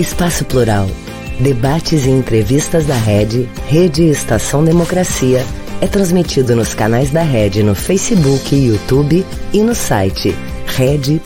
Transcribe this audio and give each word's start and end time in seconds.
Espaço 0.00 0.46
Plural. 0.46 0.86
Debates 1.42 2.06
e 2.06 2.08
entrevistas 2.08 2.86
da 2.86 2.96
Rede, 2.96 3.42
Rede 3.68 4.04
Estação 4.04 4.64
Democracia, 4.64 5.40
é 5.82 5.86
transmitido 5.86 6.56
nos 6.56 6.72
canais 6.72 7.10
da 7.10 7.22
Rede 7.22 7.62
no 7.62 7.74
Facebook 7.74 8.56
YouTube 8.56 9.26
e 9.52 9.62
no 9.62 9.74
site 9.74 10.30
rede.org.br. 10.64 11.20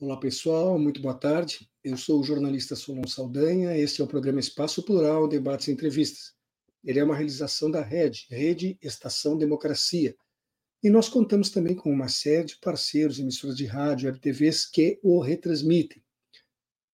Olá 0.00 0.16
pessoal, 0.16 0.76
muito 0.80 1.00
boa 1.00 1.14
tarde. 1.14 1.68
Eu 1.84 1.96
sou 1.96 2.18
o 2.20 2.24
jornalista 2.24 2.74
Solon 2.74 3.06
Saldanha. 3.06 3.76
Este 3.78 4.00
é 4.00 4.04
o 4.04 4.08
programa 4.08 4.40
Espaço 4.40 4.82
Plural, 4.82 5.28
Debates 5.28 5.68
e 5.68 5.70
Entrevistas. 5.70 6.32
Ele 6.82 6.98
é 6.98 7.04
uma 7.04 7.14
realização 7.14 7.70
da 7.70 7.82
Rede, 7.82 8.26
Rede 8.28 8.76
Estação 8.82 9.38
Democracia. 9.38 10.16
E 10.80 10.88
nós 10.88 11.08
contamos 11.08 11.50
também 11.50 11.74
com 11.74 11.90
uma 11.90 12.08
série 12.08 12.44
de 12.44 12.56
parceiros, 12.58 13.18
emissoras 13.18 13.56
de 13.56 13.66
rádio, 13.66 14.16
TVs 14.16 14.64
que 14.64 15.00
o 15.02 15.20
retransmitem. 15.20 16.00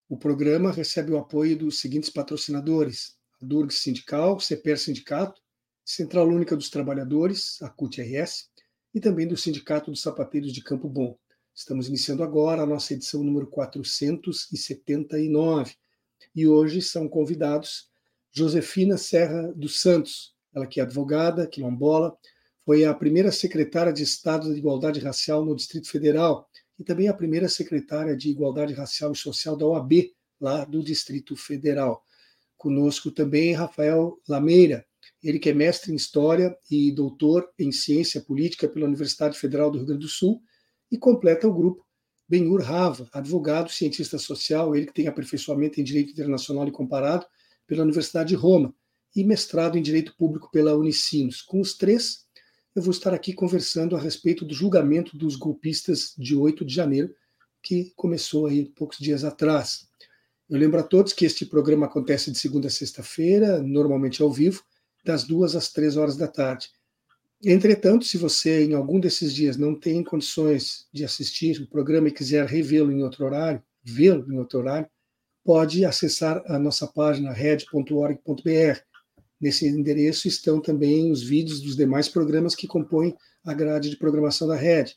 O 0.08 0.16
programa 0.16 0.72
recebe 0.72 1.12
o 1.12 1.18
apoio 1.18 1.58
dos 1.58 1.80
seguintes 1.80 2.08
patrocinadores: 2.08 3.14
a 3.42 3.44
Durg 3.44 3.70
Sindical, 3.70 4.40
CPR 4.40 4.78
Sindicato, 4.78 5.38
Central 5.84 6.28
Única 6.28 6.56
dos 6.56 6.70
Trabalhadores, 6.70 7.60
a 7.60 7.68
CUT-RS, 7.68 8.48
e 8.94 9.00
também 9.00 9.28
do 9.28 9.36
Sindicato 9.36 9.90
dos 9.90 10.00
Sapateiros 10.00 10.52
de 10.52 10.62
Campo 10.62 10.88
Bom. 10.88 11.18
Estamos 11.54 11.86
iniciando 11.86 12.22
agora 12.22 12.62
a 12.62 12.66
nossa 12.66 12.94
edição 12.94 13.22
número 13.22 13.46
479. 13.48 15.74
E 16.34 16.46
hoje 16.46 16.80
são 16.80 17.06
convidados 17.06 17.90
Josefina 18.32 18.96
Serra 18.96 19.52
dos 19.52 19.78
Santos, 19.80 20.34
ela 20.54 20.66
que 20.66 20.80
é 20.80 20.82
advogada, 20.82 21.46
quilombola, 21.46 22.16
foi 22.64 22.84
a 22.84 22.94
primeira 22.94 23.30
secretária 23.30 23.92
de 23.92 24.02
Estado 24.02 24.52
de 24.52 24.58
Igualdade 24.58 25.00
Racial 25.00 25.44
no 25.44 25.54
Distrito 25.54 25.88
Federal 25.88 26.48
e 26.78 26.84
também 26.84 27.08
a 27.08 27.14
primeira 27.14 27.48
secretária 27.48 28.16
de 28.16 28.30
Igualdade 28.30 28.72
Racial 28.72 29.12
e 29.12 29.16
Social 29.16 29.56
da 29.56 29.66
OAB, 29.66 30.12
lá 30.40 30.64
do 30.64 30.82
Distrito 30.82 31.36
Federal. 31.36 32.02
Conosco 32.56 33.10
também 33.10 33.52
Rafael 33.52 34.18
Lameira, 34.28 34.86
ele 35.22 35.38
que 35.38 35.50
é 35.50 35.54
mestre 35.54 35.92
em 35.92 35.96
História 35.96 36.56
e 36.70 36.90
doutor 36.90 37.48
em 37.58 37.70
Ciência 37.70 38.20
Política 38.20 38.66
pela 38.66 38.86
Universidade 38.86 39.38
Federal 39.38 39.70
do 39.70 39.78
Rio 39.78 39.86
Grande 39.86 40.02
do 40.02 40.08
Sul 40.08 40.40
e 40.90 40.96
completa 40.96 41.46
o 41.46 41.54
grupo 41.54 41.84
Benhur 42.26 42.62
Rava, 42.62 43.08
advogado, 43.12 43.70
cientista 43.70 44.18
social, 44.18 44.74
ele 44.74 44.86
que 44.86 44.94
tem 44.94 45.06
aperfeiçoamento 45.06 45.78
em 45.78 45.84
Direito 45.84 46.12
Internacional 46.12 46.66
e 46.66 46.72
Comparado 46.72 47.26
pela 47.66 47.82
Universidade 47.82 48.30
de 48.30 48.34
Roma 48.34 48.74
e 49.14 49.22
mestrado 49.22 49.76
em 49.76 49.82
Direito 49.82 50.16
Público 50.16 50.50
pela 50.50 50.74
Unicinos. 50.74 51.42
Com 51.42 51.60
os 51.60 51.74
três, 51.74 52.23
eu 52.74 52.82
vou 52.82 52.90
estar 52.90 53.14
aqui 53.14 53.32
conversando 53.32 53.94
a 53.94 54.00
respeito 54.00 54.44
do 54.44 54.52
julgamento 54.52 55.16
dos 55.16 55.36
golpistas 55.36 56.12
de 56.18 56.34
8 56.34 56.64
de 56.64 56.74
janeiro, 56.74 57.14
que 57.62 57.92
começou 57.96 58.46
aí 58.46 58.64
poucos 58.64 58.98
dias 58.98 59.24
atrás. 59.24 59.88
Eu 60.50 60.58
lembro 60.58 60.80
a 60.80 60.82
todos 60.82 61.12
que 61.12 61.24
este 61.24 61.46
programa 61.46 61.86
acontece 61.86 62.30
de 62.30 62.38
segunda 62.38 62.66
a 62.66 62.70
sexta-feira, 62.70 63.62
normalmente 63.62 64.20
ao 64.22 64.30
vivo, 64.30 64.62
das 65.04 65.24
duas 65.24 65.54
às 65.54 65.72
três 65.72 65.96
horas 65.96 66.16
da 66.16 66.26
tarde. 66.26 66.70
Entretanto, 67.42 68.04
se 68.04 68.18
você 68.18 68.64
em 68.64 68.74
algum 68.74 68.98
desses 68.98 69.34
dias 69.34 69.56
não 69.56 69.74
tem 69.74 70.02
condições 70.02 70.86
de 70.92 71.04
assistir 71.04 71.60
o 71.60 71.66
programa 71.66 72.08
e 72.08 72.12
quiser 72.12 72.46
revê-lo 72.46 72.90
em 72.90 73.02
outro 73.02 73.24
horário, 73.24 73.62
vê-lo 73.82 74.32
em 74.32 74.38
outro 74.38 74.58
horário, 74.58 74.88
pode 75.44 75.84
acessar 75.84 76.42
a 76.46 76.58
nossa 76.58 76.86
página 76.86 77.32
red.org.br. 77.32 78.80
Nesse 79.40 79.66
endereço 79.66 80.28
estão 80.28 80.60
também 80.60 81.10
os 81.10 81.22
vídeos 81.22 81.60
dos 81.60 81.76
demais 81.76 82.08
programas 82.08 82.54
que 82.54 82.66
compõem 82.66 83.14
a 83.44 83.52
grade 83.52 83.90
de 83.90 83.96
programação 83.96 84.48
da 84.48 84.56
Red. 84.56 84.94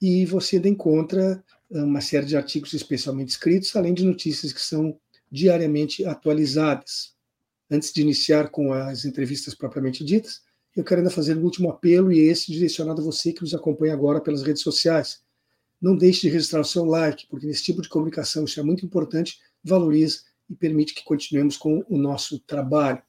E 0.00 0.24
você 0.26 0.56
ainda 0.56 0.68
encontra 0.68 1.44
ah, 1.72 1.84
uma 1.84 2.00
série 2.00 2.26
de 2.26 2.36
artigos 2.36 2.72
especialmente 2.72 3.30
escritos, 3.30 3.74
além 3.76 3.94
de 3.94 4.04
notícias 4.04 4.52
que 4.52 4.60
são 4.60 4.98
diariamente 5.30 6.04
atualizadas. 6.04 7.14
Antes 7.70 7.92
de 7.92 8.02
iniciar 8.02 8.50
com 8.50 8.72
as 8.72 9.04
entrevistas 9.04 9.54
propriamente 9.54 10.04
ditas, 10.04 10.42
eu 10.74 10.84
quero 10.84 11.00
ainda 11.00 11.10
fazer 11.10 11.36
um 11.36 11.42
último 11.42 11.70
apelo, 11.70 12.12
e 12.12 12.20
esse 12.20 12.50
direcionado 12.50 13.00
a 13.00 13.04
você 13.04 13.32
que 13.32 13.42
nos 13.42 13.54
acompanha 13.54 13.92
agora 13.92 14.20
pelas 14.20 14.42
redes 14.42 14.62
sociais. 14.62 15.20
Não 15.80 15.96
deixe 15.96 16.22
de 16.22 16.28
registrar 16.28 16.60
o 16.60 16.64
seu 16.64 16.84
like, 16.84 17.26
porque 17.28 17.46
nesse 17.46 17.62
tipo 17.62 17.82
de 17.82 17.88
comunicação 17.88 18.44
isso 18.44 18.58
é 18.58 18.62
muito 18.62 18.84
importante, 18.84 19.38
valoriza 19.62 20.20
e 20.48 20.54
permite 20.54 20.94
que 20.94 21.04
continuemos 21.04 21.56
com 21.56 21.84
o 21.88 21.98
nosso 21.98 22.38
trabalho. 22.40 23.02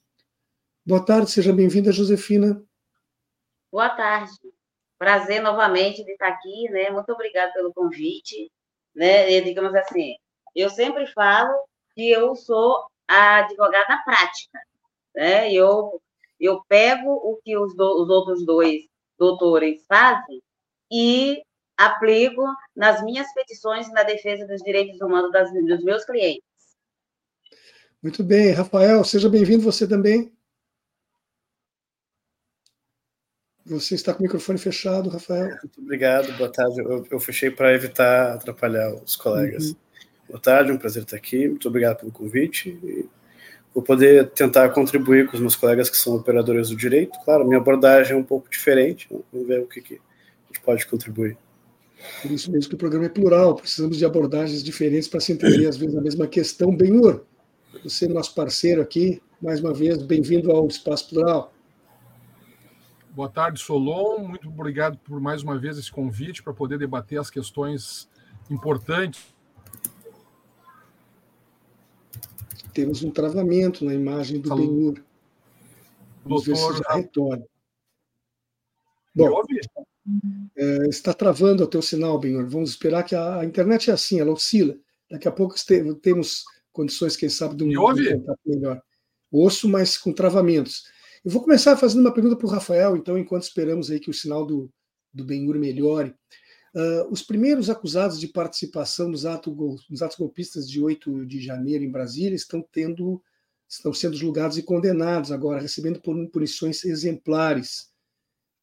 Boa 0.86 1.06
tarde, 1.06 1.32
seja 1.32 1.54
bem-vinda, 1.54 1.94
Josefina. 1.94 2.62
Boa 3.72 3.90
tarde. 3.90 4.34
Prazer 5.00 5.42
novamente 5.42 6.04
de 6.04 6.12
estar 6.12 6.28
aqui, 6.28 6.70
né? 6.72 6.90
Muito 6.90 7.10
obrigada 7.10 7.54
pelo 7.54 7.74
convite, 7.74 8.52
né? 8.94 9.32
E, 9.32 9.42
digamos 9.42 9.74
assim, 9.76 10.16
eu 10.54 10.70
sempre 10.70 11.08
falo 11.08 11.54
que 11.96 12.10
eu 12.12 12.36
sou 12.36 12.86
a 13.08 13.38
advogada 13.38 13.98
prática, 14.04 14.60
né? 15.16 15.54
Eu 15.54 16.02
eu 16.38 16.62
pego 16.68 17.10
o 17.10 17.40
que 17.42 17.58
os, 17.58 17.74
do, 17.74 18.04
os 18.04 18.10
outros 18.10 18.46
dois 18.46 18.82
doutores 19.18 19.86
fazem 19.88 20.42
e 20.92 21.42
aplico 21.78 22.44
nas 22.76 23.02
minhas 23.02 23.34
petições 23.34 23.90
na 23.94 24.04
defesa 24.04 24.46
dos 24.46 24.62
direitos 24.62 25.00
humanos 25.00 25.32
das, 25.32 25.50
dos 25.54 25.82
meus 25.82 26.04
clientes. 26.04 26.44
Muito 28.02 28.22
bem, 28.22 28.52
Rafael, 28.52 29.02
seja 29.06 29.30
bem-vindo 29.30 29.64
você 29.64 29.88
também. 29.88 30.36
Você 33.66 33.96
está 33.96 34.14
com 34.14 34.20
o 34.20 34.24
microfone 34.24 34.60
fechado, 34.60 35.10
Rafael. 35.10 35.48
Muito 35.48 35.82
obrigado, 35.82 36.36
boa 36.38 36.52
tarde. 36.52 36.82
Eu, 36.82 37.06
eu 37.10 37.20
fechei 37.20 37.50
para 37.50 37.74
evitar 37.74 38.34
atrapalhar 38.34 38.94
os 38.94 39.16
colegas. 39.16 39.70
Uhum. 39.70 39.76
Boa 40.28 40.40
tarde, 40.40 40.72
um 40.72 40.78
prazer 40.78 41.04
estar 41.04 41.16
aqui. 41.16 41.48
Muito 41.48 41.68
obrigado 41.70 42.00
pelo 42.00 42.12
convite. 42.12 42.78
vou 43.74 43.82
poder 43.82 44.30
tentar 44.32 44.70
contribuir 44.70 45.28
com 45.28 45.36
os 45.36 45.40
meus 45.40 45.56
colegas 45.56 45.90
que 45.90 45.96
são 45.96 46.16
operadores 46.16 46.70
do 46.70 46.76
direito. 46.76 47.18
Claro, 47.24 47.46
minha 47.46 47.58
abordagem 47.58 48.14
é 48.14 48.20
um 48.20 48.24
pouco 48.24 48.50
diferente. 48.50 49.08
Vamos 49.32 49.48
ver 49.48 49.62
o 49.62 49.68
que, 49.68 49.82
que 49.82 49.94
a 49.96 50.48
gente 50.48 50.62
pode 50.62 50.86
contribuir. 50.86 51.38
Por 52.22 52.32
isso 52.32 52.52
mesmo 52.52 52.70
que 52.70 52.76
o 52.76 52.78
programa 52.78 53.06
é 53.06 53.10
plural, 53.10 53.56
precisamos 53.56 53.98
de 53.98 54.04
abordagens 54.04 54.62
diferentes 54.62 55.08
para 55.08 55.22
se 55.22 55.32
entender, 55.32 55.68
às 55.68 55.78
vezes, 55.78 55.96
a 55.96 56.02
mesma 56.02 56.28
questão. 56.28 56.76
Benhur, 56.76 57.24
você 57.82 58.06
é 58.06 58.10
nosso 58.10 58.36
parceiro 58.36 58.82
aqui, 58.82 59.22
mais 59.42 59.62
uma 59.62 59.74
vez, 59.74 60.02
bem-vindo 60.04 60.52
ao 60.52 60.68
Espaço 60.68 61.10
Plural. 61.10 61.53
Boa 63.14 63.30
tarde, 63.30 63.60
Solon. 63.62 64.28
Muito 64.28 64.50
obrigado 64.50 64.98
por 64.98 65.20
mais 65.20 65.44
uma 65.44 65.58
vez 65.60 65.78
esse 65.78 65.92
convite 65.92 66.42
para 66.42 66.52
poder 66.52 66.80
debater 66.80 67.20
as 67.20 67.30
questões 67.30 68.10
importantes. 68.50 69.34
Temos 72.74 73.04
um 73.04 73.12
travamento 73.12 73.86
na 73.86 73.94
imagem 73.94 74.42
do 74.42 74.56
Benhur. 74.56 75.04
Vamos 76.26 76.46
Doutor... 76.46 76.82
retorna. 76.90 77.46
Bom, 79.16 79.44
é, 80.58 80.88
está 80.90 81.14
travando 81.14 81.64
o 81.64 81.68
teu 81.68 81.84
sinal, 81.84 82.20
Benhor. 82.20 82.48
Vamos 82.48 82.72
esperar 82.72 83.04
que 83.04 83.14
a, 83.14 83.42
a, 83.42 83.46
internet 83.46 83.92
é 83.92 83.94
assim, 83.94 84.20
ela 84.20 84.32
oscila. 84.32 84.76
Daqui 85.08 85.28
a 85.28 85.32
pouco 85.32 85.54
temos 86.02 86.44
condições, 86.72 87.16
quem 87.16 87.30
sabe, 87.30 87.56
de 87.56 87.64
um, 87.64 87.74
contato 87.76 88.40
melhor. 88.44 88.82
Osso, 89.32 89.70
mas 89.70 90.00
com 90.00 90.12
travamentos. 90.12 90.92
Eu 91.24 91.32
vou 91.32 91.42
começar 91.42 91.78
fazendo 91.78 92.02
uma 92.02 92.14
pergunta 92.14 92.36
para 92.36 92.46
o 92.46 92.50
Rafael, 92.50 92.98
então, 92.98 93.18
enquanto 93.18 93.44
esperamos 93.44 93.90
aí 93.90 94.00
que 94.00 94.10
o 94.10 94.14
sinal 94.14 94.46
do, 94.46 94.70
do 95.14 95.24
Benhur 95.24 95.58
melhore. 95.58 96.14
Uh, 96.76 97.08
os 97.10 97.22
primeiros 97.22 97.70
acusados 97.70 98.20
de 98.20 98.28
participação 98.28 99.08
nos, 99.08 99.26
ato, 99.26 99.56
nos 99.90 100.02
atos 100.02 100.18
golpistas 100.18 100.68
de 100.68 100.82
8 100.82 101.26
de 101.26 101.40
janeiro 101.40 101.84
em 101.84 101.92
Brasília 101.92 102.36
estão 102.36 102.66
tendo 102.72 103.22
estão 103.70 103.94
sendo 103.94 104.16
julgados 104.16 104.58
e 104.58 104.64
condenados 104.64 105.32
agora, 105.32 105.62
recebendo 105.62 106.02
punições 106.32 106.84
exemplares. 106.84 107.92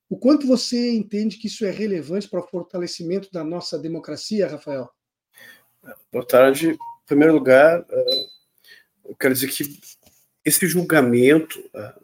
O 0.09 0.17
quanto 0.17 0.47
você 0.47 0.93
entende 0.93 1.37
que 1.37 1.49
isso 1.49 1.65
é 1.65 1.71
relevante 1.71 2.29
para 2.29 2.41
o 2.41 2.47
fortalecimento 2.47 3.29
da 3.33 3.43
nossa 3.43 3.79
democracia, 3.79 4.47
Rafael? 4.47 4.89
Boa 6.13 6.27
tarde. 6.27 6.71
Em 6.73 6.79
primeiro 7.07 7.35
lugar, 7.35 7.85
eh, 7.89 8.27
eu 9.07 9.17
quero 9.17 9.35
dizer 9.35 9.49
que 9.49 9.81
esse 10.45 10.67
julgamento, 10.67 11.63
eh, 11.75 11.95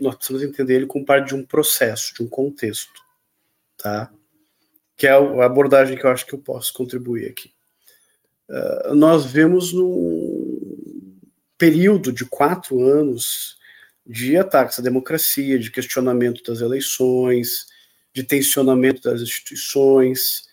nós 0.00 0.16
precisamos 0.16 0.42
entender 0.42 0.76
ele 0.76 0.86
como 0.86 1.04
parte 1.04 1.28
de 1.28 1.34
um 1.34 1.44
processo, 1.44 2.14
de 2.14 2.22
um 2.22 2.28
contexto, 2.28 3.00
tá? 3.76 4.12
Que 4.96 5.06
é 5.06 5.10
a 5.10 5.44
abordagem 5.44 5.96
que 5.96 6.04
eu 6.04 6.10
acho 6.10 6.26
que 6.26 6.34
eu 6.34 6.38
posso 6.38 6.72
contribuir 6.72 7.28
aqui. 7.28 7.52
Eh, 8.48 8.92
nós 8.94 9.26
vemos 9.26 9.72
num 9.72 11.22
período 11.58 12.12
de 12.12 12.24
quatro 12.24 12.82
anos 12.82 13.56
de 14.06 14.36
ataques 14.36 14.78
à 14.78 14.82
democracia, 14.82 15.58
de 15.58 15.70
questionamento 15.70 16.42
das 16.42 16.60
eleições, 16.60 17.66
de 18.12 18.22
tensionamento 18.24 19.00
das 19.02 19.20
instituições. 19.20 20.48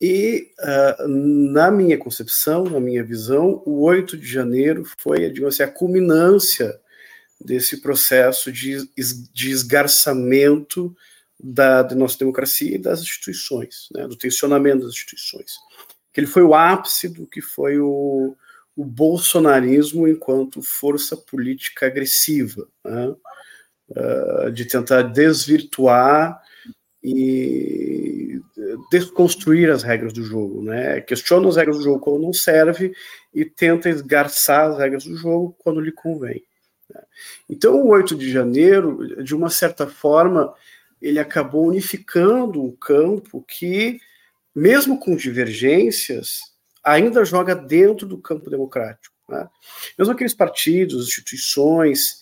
E, 0.00 0.52
uh, 0.60 1.08
na 1.08 1.70
minha 1.70 1.96
concepção, 1.96 2.64
na 2.64 2.78
minha 2.78 3.02
visão, 3.02 3.62
o 3.64 3.82
8 3.82 4.16
de 4.16 4.26
janeiro 4.26 4.84
foi, 4.98 5.30
digamos 5.30 5.54
assim, 5.54 5.62
a 5.62 5.72
culminância 5.72 6.78
desse 7.40 7.80
processo 7.80 8.52
de, 8.52 8.88
de 9.32 9.50
esgarçamento 9.50 10.94
da, 11.38 11.82
nossa 11.94 12.18
democracia 12.18 12.74
e 12.74 12.78
das 12.78 13.00
instituições, 13.00 13.88
né, 13.94 14.06
do 14.06 14.16
tensionamento 14.16 14.84
das 14.84 14.94
instituições. 14.94 15.52
que 16.12 16.20
ele 16.20 16.26
foi 16.26 16.42
o 16.42 16.54
ápice 16.54 17.08
do 17.08 17.26
que 17.26 17.40
foi 17.42 17.78
o, 17.78 18.34
o 18.74 18.84
bolsonarismo 18.84 20.08
enquanto 20.08 20.62
força 20.62 21.16
política 21.16 21.86
agressiva, 21.86 22.66
né? 22.84 23.14
uh, 23.90 24.50
de 24.50 24.64
tentar 24.64 25.02
desvirtuar 25.02 26.42
e 27.08 28.42
desconstruir 28.90 29.70
as 29.70 29.84
regras 29.84 30.12
do 30.12 30.24
jogo, 30.24 30.60
né? 30.60 31.00
Questiona 31.00 31.48
as 31.48 31.54
regras 31.54 31.76
do 31.76 31.84
jogo 31.84 32.00
quando 32.00 32.22
não 32.22 32.32
serve 32.32 32.92
e 33.32 33.44
tenta 33.44 33.88
esgarçar 33.88 34.72
as 34.72 34.78
regras 34.78 35.04
do 35.04 35.16
jogo 35.16 35.54
quando 35.56 35.80
lhe 35.80 35.92
convém. 35.92 36.42
Né? 36.92 37.00
Então, 37.48 37.76
o 37.76 37.90
8 37.90 38.16
de 38.16 38.28
janeiro, 38.28 39.22
de 39.22 39.36
uma 39.36 39.48
certa 39.48 39.86
forma, 39.86 40.52
ele 41.00 41.20
acabou 41.20 41.68
unificando 41.68 42.64
o 42.64 42.76
campo 42.76 43.40
que, 43.46 44.00
mesmo 44.52 44.98
com 44.98 45.14
divergências, 45.14 46.40
ainda 46.82 47.24
joga 47.24 47.54
dentro 47.54 48.04
do 48.04 48.18
campo 48.18 48.50
democrático. 48.50 49.14
Né? 49.28 49.48
Mesmo 49.96 50.12
aqueles 50.12 50.34
partidos, 50.34 51.06
instituições 51.06 52.20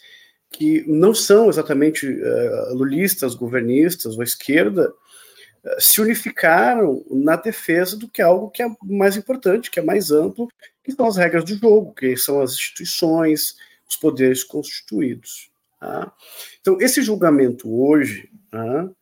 que 0.56 0.84
não 0.86 1.12
são 1.12 1.48
exatamente 1.48 2.06
uh, 2.06 2.74
lulistas, 2.74 3.34
governistas 3.34 4.16
ou 4.16 4.22
esquerda, 4.22 4.88
uh, 4.88 5.80
se 5.80 6.00
unificaram 6.00 7.04
na 7.10 7.34
defesa 7.34 7.96
do 7.96 8.08
que 8.08 8.22
é 8.22 8.24
algo 8.24 8.50
que 8.50 8.62
é 8.62 8.68
mais 8.80 9.16
importante, 9.16 9.68
que 9.68 9.80
é 9.80 9.82
mais 9.82 10.12
amplo, 10.12 10.48
que 10.84 10.92
são 10.92 11.06
as 11.06 11.16
regras 11.16 11.44
do 11.44 11.56
jogo, 11.56 11.92
que 11.92 12.16
são 12.16 12.40
as 12.40 12.52
instituições, 12.52 13.56
os 13.88 13.96
poderes 13.96 14.44
constituídos. 14.44 15.50
Tá? 15.80 16.12
Então, 16.60 16.80
esse 16.80 17.02
julgamento 17.02 17.68
hoje, 17.68 18.30
uh, 18.52 18.94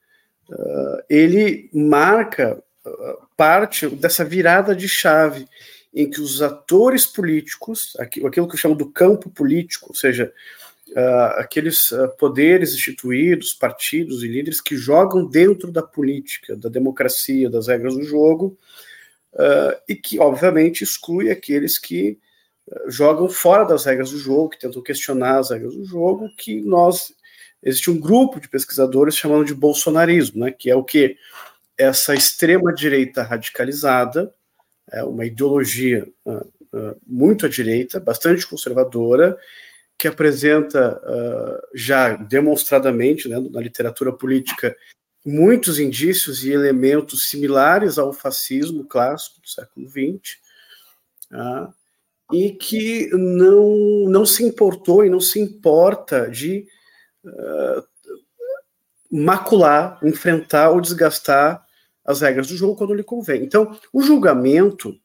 ele 1.08 1.68
marca 1.72 2.62
parte 3.36 3.88
dessa 3.88 4.24
virada 4.24 4.74
de 4.74 4.88
chave 4.88 5.46
em 5.94 6.10
que 6.10 6.20
os 6.20 6.42
atores 6.42 7.06
políticos, 7.06 7.96
aquilo 7.98 8.30
que 8.30 8.40
eu 8.40 8.56
chamo 8.56 8.74
do 8.74 8.90
campo 8.90 9.30
político, 9.30 9.90
ou 9.90 9.94
seja, 9.94 10.32
uh, 10.92 11.38
aqueles 11.40 11.90
uh, 11.90 12.08
poderes 12.18 12.74
instituídos, 12.74 13.54
partidos 13.54 14.22
e 14.22 14.28
líderes 14.28 14.60
que 14.60 14.76
jogam 14.76 15.26
dentro 15.26 15.70
da 15.70 15.82
política, 15.82 16.56
da 16.56 16.68
democracia, 16.68 17.50
das 17.50 17.68
regras 17.68 17.94
do 17.94 18.02
jogo, 18.02 18.58
uh, 19.34 19.80
e 19.88 19.94
que, 19.94 20.18
obviamente, 20.18 20.84
exclui 20.84 21.30
aqueles 21.30 21.78
que 21.78 22.18
jogam 22.86 23.28
fora 23.28 23.64
das 23.64 23.84
regras 23.84 24.10
do 24.12 24.18
jogo, 24.18 24.50
que 24.50 24.58
tentam 24.58 24.82
questionar 24.82 25.38
as 25.38 25.50
regras 25.50 25.74
do 25.74 25.84
jogo, 25.84 26.28
que 26.36 26.60
nós. 26.60 27.12
Existe 27.64 27.90
um 27.90 28.00
grupo 28.00 28.40
de 28.40 28.48
pesquisadores 28.48 29.16
chamando 29.16 29.44
de 29.44 29.54
bolsonarismo, 29.54 30.44
né, 30.44 30.50
que 30.50 30.68
é 30.68 30.74
o 30.74 30.82
que? 30.82 31.16
Essa 31.78 32.12
extrema-direita 32.12 33.22
radicalizada, 33.22 34.34
é 34.90 35.04
uma 35.04 35.24
ideologia 35.24 36.08
muito 37.06 37.46
à 37.46 37.48
direita, 37.48 38.00
bastante 38.00 38.46
conservadora, 38.46 39.38
que 39.98 40.08
apresenta 40.08 41.00
uh, 41.04 41.68
já 41.74 42.14
demonstradamente 42.14 43.28
né, 43.28 43.38
na 43.50 43.60
literatura 43.60 44.12
política 44.12 44.76
muitos 45.24 45.78
indícios 45.78 46.44
e 46.44 46.50
elementos 46.50 47.28
similares 47.28 47.98
ao 47.98 48.12
fascismo 48.12 48.84
clássico 48.84 49.40
do 49.40 49.48
século 49.48 49.88
XX, 49.88 50.36
uh, 51.30 51.36
tá? 51.36 51.74
e 52.32 52.50
que 52.52 53.10
não, 53.12 54.08
não 54.08 54.26
se 54.26 54.42
importou 54.42 55.04
e 55.04 55.10
não 55.10 55.20
se 55.20 55.38
importa 55.38 56.28
de 56.28 56.66
uh, 57.24 57.84
macular, 59.10 60.00
enfrentar 60.02 60.70
ou 60.70 60.80
desgastar 60.80 61.64
as 62.04 62.20
regras 62.20 62.48
do 62.48 62.56
jogo 62.56 62.74
quando 62.74 62.94
lhe 62.94 63.04
convém. 63.04 63.44
Então, 63.44 63.78
o 63.92 64.02
julgamento 64.02 64.98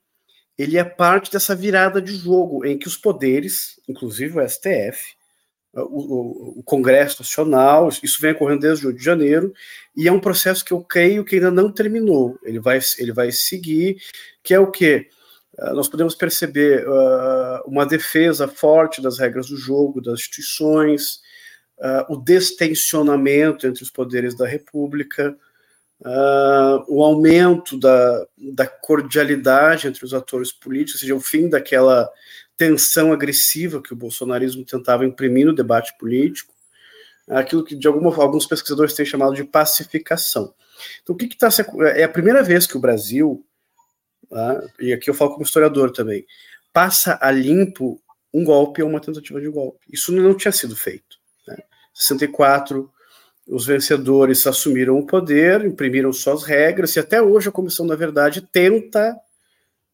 ele 0.58 0.78
é 0.78 0.84
parte 0.84 1.32
dessa 1.32 1.56
virada 1.56 2.02
de 2.02 2.16
jogo 2.16 2.66
em 2.66 2.78
que 2.78 2.88
os 2.88 2.98
poderes, 2.98 3.80
inclusive 3.88 4.40
o 4.40 4.50
STF, 4.50 5.16
o, 5.74 5.80
o, 5.82 6.60
o, 6.60 6.64
Congresso 6.64 7.22
Nacional, 7.22 7.90
isso 8.02 8.20
vem 8.20 8.32
ocorrendo 8.32 8.62
desde 8.62 8.88
o 8.88 8.94
de 8.94 9.04
janeiro, 9.04 9.54
e 9.96 10.08
é 10.08 10.12
um 10.12 10.20
processo 10.20 10.66
que 10.66 10.72
eu 10.72 10.82
creio 10.82 11.24
que 11.24 11.36
ainda 11.36 11.52
não 11.52 11.72
terminou. 11.72 12.40
Ele 12.44 12.60
vai, 12.60 12.80
ele 12.98 13.12
vai 13.12 13.32
seguir, 13.32 13.98
que 14.44 14.54
é 14.54 14.60
o 14.60 14.72
que? 14.72 15.08
Ah, 15.60 15.74
nós 15.74 15.88
podemos 15.88 16.16
perceber 16.16 16.88
uh, 16.88 17.62
uma 17.66 17.86
defesa 17.86 18.48
forte 18.48 19.02
das 19.02 19.18
regras 19.20 19.48
do 19.48 19.58
jogo, 19.58 20.02
das 20.02 20.20
instituições, 20.20 21.20
uh, 21.80 22.14
o 22.14 22.18
destensionamento 22.18 23.68
entre 23.68 23.84
os 23.84 23.90
poderes 23.90 24.36
da 24.36 24.48
República, 24.48 25.36
uh, 26.02 26.84
o 26.88 27.04
aumento 27.04 27.78
da, 27.80 28.28
da 28.38 28.68
cordialidade 28.68 29.88
entre 29.88 30.06
os 30.06 30.14
atores 30.14 30.52
políticos, 30.52 30.96
ou 30.96 31.00
seja, 31.00 31.16
o 31.16 31.20
fim 31.20 31.50
daquela 31.50 32.10
tensão 32.56 33.14
agressiva 33.14 33.82
que 33.82 33.94
o 33.94 33.96
bolsonarismo 33.96 34.66
tentava 34.66 35.06
imprimir 35.06 35.46
no 35.46 35.56
debate 35.56 35.96
político, 35.98 36.54
aquilo 37.30 37.64
que 37.64 37.76
de 37.76 37.88
alguma, 37.88 38.16
alguns 38.22 38.46
pesquisadores 38.46 38.94
têm 38.94 39.06
chamado 39.06 39.36
de 39.36 39.44
pacificação. 39.44 40.54
Então, 41.02 41.16
o 41.16 41.18
que 41.18 41.26
está 41.26 41.50
é 41.96 42.04
a 42.04 42.10
primeira 42.10 42.42
vez 42.42 42.66
que 42.66 42.78
o 42.78 42.80
Brasil, 42.80 43.46
tá, 44.30 44.62
e 44.80 44.94
aqui 44.94 45.10
eu 45.10 45.14
falo 45.14 45.32
como 45.32 45.44
historiador 45.44 45.92
também, 45.92 46.26
passa 46.74 47.18
a 47.22 47.32
limpo 47.32 48.02
um 48.34 48.44
golpe 48.44 48.82
ou 48.82 48.90
uma 48.90 49.00
tentativa 49.00 49.42
de 49.42 49.50
golpe. 49.50 49.80
Isso 49.92 50.12
não 50.12 50.36
tinha 50.36 50.52
sido 50.52 50.76
feito. 50.76 51.18
Né? 51.48 51.58
64 51.94 52.92
os 53.48 53.66
vencedores 53.66 54.46
assumiram 54.46 55.00
o 55.00 55.06
poder, 55.06 55.66
imprimiram 55.66 56.12
suas 56.12 56.44
regras, 56.44 56.96
e 56.96 57.00
até 57.00 57.22
hoje 57.22 57.48
a 57.48 57.52
comissão, 57.52 57.86
na 57.86 57.96
verdade, 57.96 58.42
tenta 58.42 59.16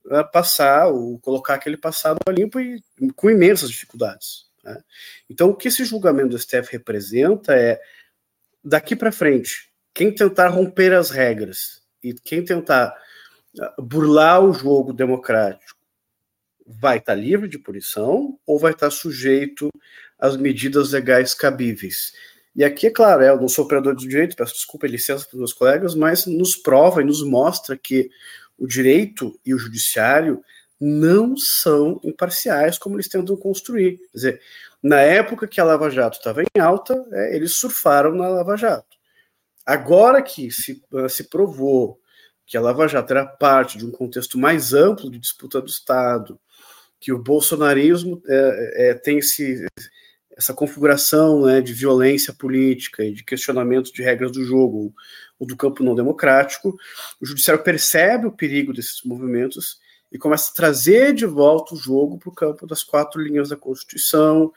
uh, 0.06 0.32
passar, 0.32 0.88
ou 0.88 1.20
colocar 1.20 1.54
aquele 1.54 1.78
passado 1.78 2.18
a 2.28 2.32
limpo 2.32 2.60
e 2.60 2.82
com 3.16 3.30
imensas 3.30 3.70
dificuldades. 3.70 4.48
Né? 4.64 4.82
Então, 5.30 5.50
o 5.50 5.56
que 5.56 5.68
esse 5.68 5.86
julgamento 5.86 6.30
do 6.30 6.40
STF 6.40 6.72
representa 6.72 7.56
é, 7.56 7.80
daqui 8.64 8.96
para 8.96 9.12
frente, 9.12 9.72
quem 9.94 10.14
tentar 10.14 10.48
romper 10.48 10.94
as 10.94 11.12
regras 11.12 11.84
e 12.04 12.14
quem 12.14 12.44
tentar 12.44 12.96
uh, 13.56 13.82
burlar 13.82 14.44
o 14.44 14.52
jogo 14.52 14.92
democrático 14.94 15.78
vai 16.66 16.98
estar 16.98 17.14
tá 17.14 17.20
livre 17.20 17.48
de 17.48 17.60
punição 17.60 18.40
ou 18.48 18.58
vai 18.58 18.72
estar 18.72 18.88
tá 18.88 18.92
sujeito 18.92 19.70
às 20.18 20.38
medidas 20.38 20.92
legais 20.92 21.34
cabíveis. 21.34 22.14
E 22.56 22.64
aqui, 22.64 22.88
é 22.88 22.92
claro, 22.92 23.24
eu 23.24 23.42
não 23.42 23.48
sou 23.48 23.66
operador 23.66 23.96
de 23.96 24.08
direito, 24.08 24.36
peço 24.36 24.54
desculpa 24.54 24.86
e 24.86 24.92
licença 24.92 25.26
para 25.26 25.36
os 25.36 25.40
meus 25.40 25.54
colegas, 25.54 25.96
mas 25.96 26.26
nos 26.26 26.56
prova 26.56 27.02
e 27.02 27.06
nos 27.06 27.24
mostra 27.24 27.76
que 27.78 28.10
o 28.58 28.68
direito 28.68 29.40
e 29.44 29.54
o 29.54 29.58
judiciário 29.58 30.44
não 30.80 31.36
são 31.36 32.00
imparciais 32.04 32.78
como 32.78 32.96
eles 32.96 33.08
tentam 33.08 33.36
construir. 33.36 33.98
Quer 33.98 34.14
dizer, 34.14 34.42
na 34.82 35.00
época 35.00 35.48
que 35.48 35.62
a 35.62 35.64
Lava 35.64 35.90
Jato 35.90 36.18
estava 36.18 36.44
em 36.44 36.60
alta, 36.60 36.94
é, 37.12 37.36
eles 37.36 37.54
surfaram 37.54 38.14
na 38.14 38.28
Lava 38.28 38.56
Jato. 38.58 38.98
Agora 39.66 40.22
que 40.22 40.52
se, 40.52 40.84
uh, 40.92 41.08
se 41.08 41.24
provou 41.24 42.00
que 42.46 42.58
a 42.58 42.62
Lava 42.62 42.88
Jato 42.88 43.14
era 43.14 43.26
parte 43.26 43.78
de 43.78 43.86
um 43.86 43.92
contexto 43.92 44.38
mais 44.38 44.74
amplo 44.74 45.10
de 45.10 45.18
disputa 45.18 45.62
do 45.62 45.68
Estado, 45.68 46.38
que 47.00 47.14
o 47.14 47.18
bolsonarismo 47.18 48.22
é, 48.28 48.90
é, 48.90 48.94
tem 48.94 49.20
esse, 49.20 49.66
essa 50.38 50.54
configuração 50.54 51.46
né, 51.46 51.62
de 51.62 51.74
violência 51.74 52.34
política 52.34 53.04
e 53.04 53.14
de 53.14 53.24
questionamento 53.24 53.92
de 53.94 54.02
regras 54.02 54.32
do 54.32 54.44
jogo 54.44 54.94
ou 55.40 55.48
do 55.48 55.56
campo 55.56 55.84
não 55.84 55.96
democrático, 55.96 56.76
o 57.22 57.26
judiciário 57.26 57.64
percebe 57.64 58.28
o 58.28 58.32
perigo 58.32 58.74
desses 58.74 59.04
movimentos 59.04 59.80
e 60.12 60.18
começa 60.18 60.52
a 60.52 60.54
trazer 60.54 61.14
de 61.14 61.26
volta 61.26 61.74
o 61.74 61.78
jogo 61.78 62.20
para 62.20 62.30
o 62.30 62.36
campo 62.36 62.68
das 62.68 62.84
quatro 62.84 63.20
linhas 63.20 63.50
da 63.50 63.58
Constituição, 63.58 64.52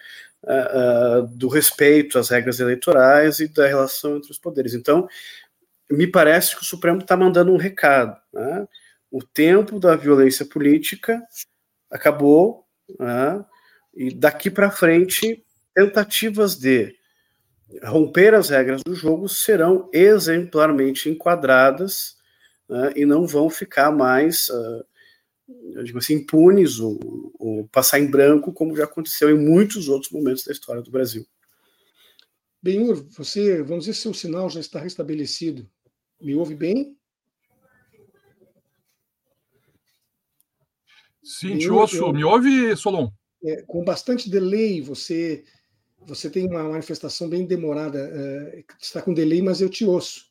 uh, 0.44 1.22
uh, 1.22 1.26
do 1.28 1.48
respeito 1.48 2.18
às 2.18 2.28
regras 2.28 2.60
eleitorais 2.60 3.40
e 3.40 3.48
da 3.48 3.66
relação 3.66 4.16
entre 4.16 4.30
os 4.30 4.38
poderes. 4.38 4.74
Então, 4.74 5.08
me 5.90 6.06
parece 6.06 6.54
que 6.54 6.62
o 6.62 6.66
Supremo 6.66 7.00
está 7.00 7.16
mandando 7.16 7.52
um 7.52 7.56
recado. 7.56 8.20
Né? 8.32 8.68
O 9.10 9.22
tempo 9.22 9.80
da 9.80 9.96
violência 9.96 10.44
política 10.44 11.22
acabou, 11.90 12.66
né? 12.98 13.44
e 13.94 14.14
daqui 14.14 14.50
para 14.50 14.70
frente 14.70 15.42
tentativas 15.76 16.56
de 16.56 16.96
romper 17.84 18.32
as 18.34 18.48
regras 18.48 18.82
do 18.82 18.94
jogo 18.94 19.28
serão 19.28 19.90
exemplarmente 19.92 21.10
enquadradas 21.10 22.16
né, 22.66 22.94
e 22.96 23.04
não 23.04 23.26
vão 23.26 23.50
ficar 23.50 23.90
mais, 23.90 24.48
uh, 24.48 25.82
digo 25.84 25.98
assim, 25.98 26.14
impunes 26.14 26.80
ou, 26.80 26.98
ou, 27.38 27.68
passar 27.68 28.00
em 28.00 28.10
branco, 28.10 28.54
como 28.54 28.74
já 28.74 28.84
aconteceu 28.84 29.28
em 29.28 29.38
muitos 29.38 29.86
outros 29.86 30.10
momentos 30.10 30.44
da 30.44 30.52
história 30.52 30.80
do 30.80 30.90
Brasil. 30.90 31.26
Benhur, 32.62 33.06
você, 33.10 33.62
vamos 33.62 33.84
dizer, 33.84 34.00
seu 34.00 34.14
sinal 34.14 34.48
já 34.48 34.60
está 34.60 34.80
restabelecido. 34.80 35.68
Me 36.18 36.34
ouve 36.34 36.54
bem? 36.54 36.96
Sim, 41.22 41.58
te 41.58 41.68
ouço. 41.68 42.12
Me 42.14 42.24
ouve, 42.24 42.74
Solon? 42.76 43.10
É, 43.44 43.62
com 43.62 43.84
bastante 43.84 44.30
delay, 44.30 44.80
você 44.80 45.44
você 46.06 46.30
tem 46.30 46.46
uma 46.46 46.62
manifestação 46.62 47.28
bem 47.28 47.44
demorada, 47.44 47.98
uh, 47.98 48.64
está 48.80 49.02
com 49.02 49.12
delay, 49.12 49.42
mas 49.42 49.60
eu 49.60 49.68
te 49.68 49.84
ouço. 49.84 50.26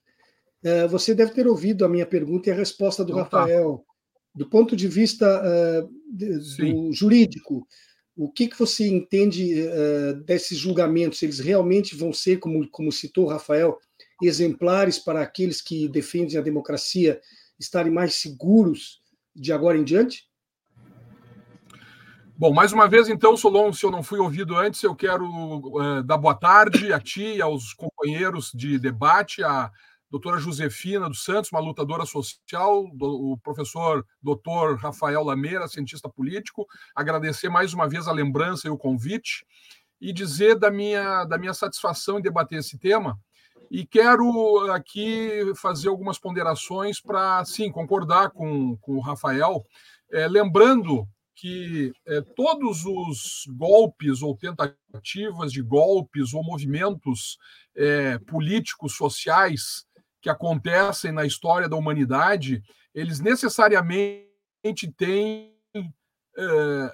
Uh, 0.64 0.88
você 0.88 1.14
deve 1.14 1.32
ter 1.32 1.48
ouvido 1.48 1.86
a 1.86 1.90
minha 1.90 2.06
pergunta 2.06 2.50
e 2.50 2.52
a 2.52 2.56
resposta 2.56 3.04
do 3.04 3.14
Não, 3.14 3.26
tá. 3.26 3.42
Rafael. 3.42 3.84
Tá. 3.86 3.94
do 4.34 4.50
ponto 4.50 4.76
de 4.76 4.88
vista 4.88 5.42
uh, 5.44 5.90
do 6.12 6.92
jurídico, 6.94 7.68
o 8.18 8.32
que, 8.32 8.48
que 8.48 8.58
você 8.58 8.88
entende 8.88 9.68
desses 10.26 10.58
julgamentos? 10.58 11.22
Eles 11.22 11.40
realmente 11.40 11.98
vão 11.98 12.14
ser, 12.14 12.40
como, 12.40 12.66
como 12.70 12.90
citou 12.90 13.28
Rafael, 13.28 13.78
exemplares 14.24 14.98
para 14.98 15.22
aqueles 15.22 15.62
que 15.62 15.90
defendem 15.90 16.38
a 16.38 16.42
democracia 16.42 17.20
estarem 17.60 17.92
mais 17.92 18.16
seguros 18.16 19.02
de 19.36 19.52
agora 19.52 19.78
em 19.78 19.84
diante? 19.84 20.30
Bom, 22.38 22.54
mais 22.54 22.74
uma 22.74 22.86
vez, 22.86 23.08
então, 23.08 23.38
Solon, 23.38 23.72
se 23.72 23.86
eu 23.86 23.90
não 23.90 24.04
fui 24.04 24.20
ouvido 24.20 24.58
antes, 24.58 24.84
eu 24.84 24.94
quero 24.94 25.26
uh, 25.26 26.04
dar 26.04 26.18
boa 26.18 26.36
tarde 26.36 26.92
a 26.92 27.00
ti 27.00 27.42
aos 27.42 27.74
companheiros 27.74 28.52
de 28.54 28.78
debate, 28.78 29.42
a 29.42 29.72
doutora 30.12 30.38
Josefina 30.38 31.08
dos 31.08 31.24
Santos, 31.24 31.50
uma 31.50 31.62
lutadora 31.62 32.06
social, 32.06 32.90
do, 32.94 33.32
o 33.32 33.38
professor 33.38 34.06
doutor 34.22 34.76
Rafael 34.76 35.24
Lameira, 35.24 35.66
cientista 35.70 36.10
político, 36.10 36.68
agradecer 36.94 37.48
mais 37.48 37.74
uma 37.74 37.88
vez 37.88 38.06
a 38.06 38.12
lembrança 38.12 38.68
e 38.68 38.70
o 38.70 38.78
convite 38.78 39.46
e 40.02 40.12
dizer 40.12 40.60
da 40.60 40.70
minha, 40.70 41.24
da 41.24 41.38
minha 41.38 41.54
satisfação 41.54 42.20
em 42.20 42.22
debater 42.22 42.60
esse 42.60 42.78
tema. 42.78 43.18
E 43.72 43.86
quero 43.86 44.70
aqui 44.74 45.54
fazer 45.56 45.88
algumas 45.88 46.20
ponderações 46.20 47.00
para, 47.00 47.46
sim, 47.46 47.72
concordar 47.72 48.32
com, 48.32 48.76
com 48.82 48.98
o 48.98 49.02
Rafael, 49.02 49.64
é, 50.12 50.28
lembrando 50.28 51.08
que 51.36 51.92
é, 52.08 52.22
todos 52.22 52.86
os 52.86 53.46
golpes 53.50 54.22
ou 54.22 54.36
tentativas 54.38 55.52
de 55.52 55.62
golpes 55.62 56.34
ou 56.34 56.44
movimentos 56.44 57.38
é, 57.76 58.18
políticos, 58.20 58.96
sociais 58.96 59.86
que 60.22 60.30
acontecem 60.30 61.12
na 61.12 61.26
história 61.26 61.68
da 61.68 61.76
humanidade, 61.76 62.64
eles 62.94 63.20
necessariamente 63.20 64.26
têm 64.98 65.54
é, 66.38 66.90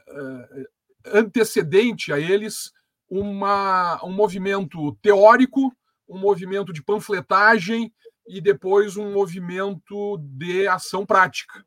antecedente 1.05 2.12
a 2.12 2.19
eles 2.19 2.71
uma, 3.10 4.03
um 4.03 4.12
movimento 4.12 4.95
teórico, 5.01 5.71
um 6.07 6.17
movimento 6.17 6.74
de 6.74 6.83
panfletagem 6.83 7.93
e 8.27 8.41
depois 8.41 8.98
um 8.98 9.13
movimento 9.13 10.17
de 10.17 10.67
ação 10.67 11.05
prática. 11.05 11.63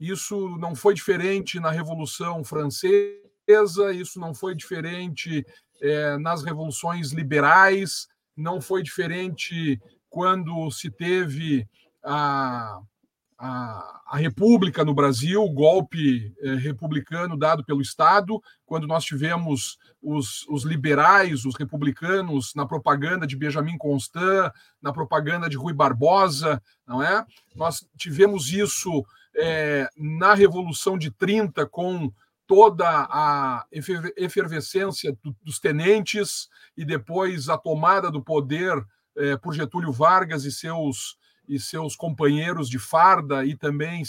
Isso 0.00 0.56
não 0.56 0.74
foi 0.74 0.94
diferente 0.94 1.60
na 1.60 1.70
Revolução 1.70 2.42
Francesa, 2.42 3.92
isso 3.92 4.18
não 4.18 4.32
foi 4.32 4.54
diferente 4.54 5.44
é, 5.82 6.16
nas 6.16 6.42
revoluções 6.42 7.12
liberais, 7.12 8.08
não 8.34 8.60
foi 8.62 8.82
diferente 8.82 9.78
quando 10.08 10.70
se 10.70 10.90
teve 10.90 11.68
a, 12.02 12.80
a, 13.38 14.00
a 14.06 14.16
República 14.16 14.84
no 14.84 14.94
Brasil, 14.94 15.42
o 15.42 15.52
golpe 15.52 16.32
é, 16.40 16.54
republicano 16.54 17.36
dado 17.36 17.64
pelo 17.64 17.80
Estado, 17.82 18.42
quando 18.64 18.86
nós 18.86 19.04
tivemos 19.04 19.78
os, 20.02 20.46
os, 20.48 20.64
liberais, 20.64 21.44
os 21.44 21.56
republicanos, 21.56 22.54
na 22.54 22.66
propaganda 22.66 23.26
de 23.26 23.36
Benjamin 23.36 23.76
Constant, 23.78 24.52
na 24.80 24.92
propaganda 24.92 25.48
de 25.48 25.56
Rui 25.56 25.72
Barbosa, 25.72 26.62
não 26.86 27.02
é? 27.02 27.24
Nós 27.54 27.86
tivemos 27.96 28.50
isso 28.50 29.04
é, 29.36 29.88
na 29.96 30.34
Revolução 30.34 30.98
de 30.98 31.10
30, 31.10 31.66
com 31.66 32.12
toda 32.46 32.84
a 32.88 33.64
efervescência 34.16 35.16
dos 35.42 35.60
tenentes 35.60 36.48
e 36.76 36.84
depois 36.84 37.48
a 37.48 37.56
tomada 37.56 38.10
do 38.10 38.20
poder 38.20 38.84
é, 39.16 39.36
por 39.36 39.54
Getúlio 39.54 39.92
Vargas 39.92 40.44
e 40.44 40.50
seus, 40.50 41.16
e 41.48 41.60
seus 41.60 41.94
companheiros 41.94 42.68
de 42.68 42.78
farda 42.78 43.44
e 43.44 43.56
também 43.56 44.02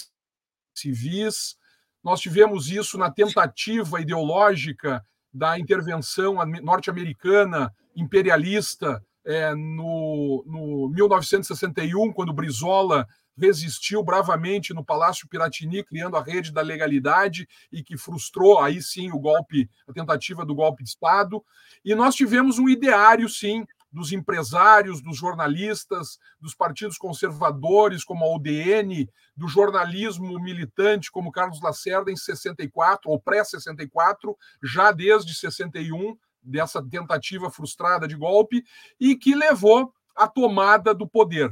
civis. 0.73 1.55
Nós 2.03 2.19
tivemos 2.19 2.69
isso 2.69 2.97
na 2.97 3.11
tentativa 3.11 4.01
ideológica 4.01 5.05
da 5.31 5.59
intervenção 5.59 6.35
norte-americana 6.63 7.71
imperialista 7.95 9.03
é, 9.23 9.53
no, 9.53 10.43
no 10.47 10.89
1961, 10.89 12.11
quando 12.11 12.33
Brizola 12.33 13.07
resistiu 13.41 14.03
bravamente 14.03 14.73
no 14.73 14.85
Palácio 14.85 15.27
Piratini, 15.27 15.83
criando 15.83 16.15
a 16.15 16.21
rede 16.21 16.51
da 16.51 16.61
legalidade 16.61 17.47
e 17.71 17.83
que 17.83 17.97
frustrou 17.97 18.59
aí 18.59 18.81
sim 18.81 19.11
o 19.11 19.19
golpe, 19.19 19.69
a 19.87 19.93
tentativa 19.93 20.45
do 20.45 20.53
golpe 20.53 20.83
de 20.83 20.89
Estado. 20.89 21.43
E 21.83 21.95
nós 21.95 22.13
tivemos 22.13 22.59
um 22.59 22.69
ideário, 22.69 23.27
sim, 23.27 23.65
dos 23.91 24.11
empresários, 24.11 25.01
dos 25.01 25.17
jornalistas, 25.17 26.19
dos 26.39 26.53
partidos 26.53 26.97
conservadores, 26.97 28.03
como 28.03 28.23
a 28.23 28.35
UDN, 28.35 29.09
do 29.35 29.47
jornalismo 29.47 30.39
militante, 30.39 31.11
como 31.11 31.31
Carlos 31.31 31.61
Lacerda, 31.61 32.11
em 32.11 32.15
64, 32.15 33.09
ou 33.09 33.19
pré-64, 33.19 34.35
já 34.63 34.91
desde 34.91 35.33
61, 35.33 36.15
dessa 36.41 36.81
tentativa 36.81 37.51
frustrada 37.51 38.07
de 38.07 38.15
golpe, 38.15 38.63
e 38.99 39.15
que 39.15 39.35
levou 39.35 39.91
à 40.15 40.27
tomada 40.27 40.93
do 40.93 41.07
poder. 41.07 41.51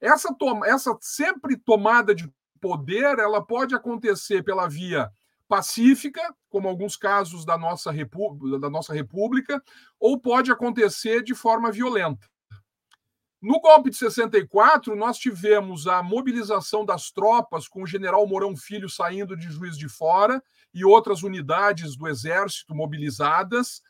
Essa, 0.00 0.34
toma, 0.34 0.66
essa 0.66 0.96
sempre 1.00 1.56
tomada 1.56 2.14
de 2.14 2.32
poder, 2.60 3.18
ela 3.18 3.44
pode 3.44 3.74
acontecer 3.74 4.42
pela 4.42 4.68
via 4.68 5.10
pacífica, 5.48 6.34
como 6.50 6.68
alguns 6.68 6.96
casos 6.96 7.44
da 7.44 7.56
nossa, 7.56 7.90
da 8.60 8.70
nossa 8.70 8.92
República, 8.92 9.62
ou 9.98 10.20
pode 10.20 10.52
acontecer 10.52 11.22
de 11.22 11.34
forma 11.34 11.72
violenta. 11.72 12.28
No 13.40 13.60
golpe 13.60 13.88
de 13.90 13.96
64, 13.96 14.96
nós 14.96 15.16
tivemos 15.16 15.86
a 15.86 16.02
mobilização 16.02 16.84
das 16.84 17.10
tropas 17.10 17.68
com 17.68 17.82
o 17.82 17.86
general 17.86 18.26
Mourão 18.26 18.56
Filho 18.56 18.88
saindo 18.88 19.36
de 19.36 19.48
Juiz 19.48 19.78
de 19.78 19.88
Fora 19.88 20.42
e 20.74 20.84
outras 20.84 21.22
unidades 21.22 21.96
do 21.96 22.08
Exército 22.08 22.74
mobilizadas, 22.74 23.80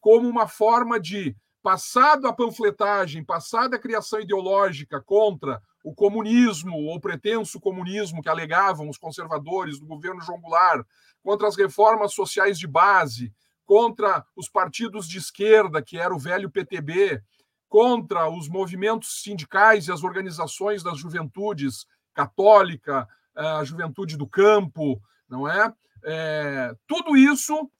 como 0.00 0.26
uma 0.26 0.48
forma 0.48 0.98
de 0.98 1.36
passado 1.64 2.28
a 2.28 2.32
panfletagem, 2.32 3.24
passada 3.24 3.76
a 3.76 3.78
criação 3.78 4.20
ideológica 4.20 5.00
contra 5.00 5.62
o 5.82 5.94
comunismo 5.94 6.76
ou 6.76 7.00
pretenso 7.00 7.58
comunismo 7.58 8.20
que 8.20 8.28
alegavam 8.28 8.86
os 8.86 8.98
conservadores 8.98 9.80
do 9.80 9.86
governo 9.86 10.20
João 10.20 10.42
Goulart, 10.42 10.86
contra 11.22 11.48
as 11.48 11.56
reformas 11.56 12.12
sociais 12.12 12.58
de 12.58 12.66
base, 12.66 13.32
contra 13.64 14.26
os 14.36 14.46
partidos 14.46 15.08
de 15.08 15.16
esquerda, 15.16 15.80
que 15.80 15.98
era 15.98 16.14
o 16.14 16.18
velho 16.18 16.50
PTB, 16.50 17.22
contra 17.66 18.28
os 18.28 18.46
movimentos 18.46 19.22
sindicais 19.22 19.88
e 19.88 19.92
as 19.92 20.04
organizações 20.04 20.82
das 20.82 20.98
juventudes 20.98 21.86
católica, 22.12 23.08
a 23.34 23.64
juventude 23.64 24.18
do 24.18 24.26
campo, 24.26 25.00
não 25.26 25.48
é? 25.48 25.72
é 26.04 26.74
tudo 26.86 27.16
isso 27.16 27.70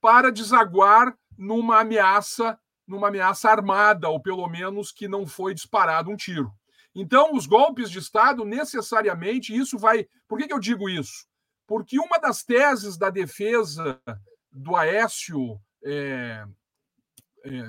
para 0.00 0.30
desaguar 0.30 1.12
numa 1.36 1.80
ameaça 1.80 2.56
numa 2.92 3.08
ameaça 3.08 3.50
armada, 3.50 4.08
ou 4.08 4.20
pelo 4.20 4.46
menos 4.46 4.92
que 4.92 5.08
não 5.08 5.26
foi 5.26 5.54
disparado 5.54 6.10
um 6.10 6.16
tiro. 6.16 6.52
Então, 6.94 7.34
os 7.34 7.46
golpes 7.46 7.90
de 7.90 7.98
Estado, 7.98 8.44
necessariamente, 8.44 9.56
isso 9.56 9.78
vai. 9.78 10.06
Por 10.28 10.38
que, 10.38 10.46
que 10.46 10.52
eu 10.52 10.60
digo 10.60 10.88
isso? 10.90 11.26
Porque 11.66 11.98
uma 11.98 12.18
das 12.18 12.44
teses 12.44 12.98
da 12.98 13.08
defesa 13.08 13.98
do 14.50 14.76
Aécio, 14.76 15.58
é, 15.82 16.44
é, 17.46 17.62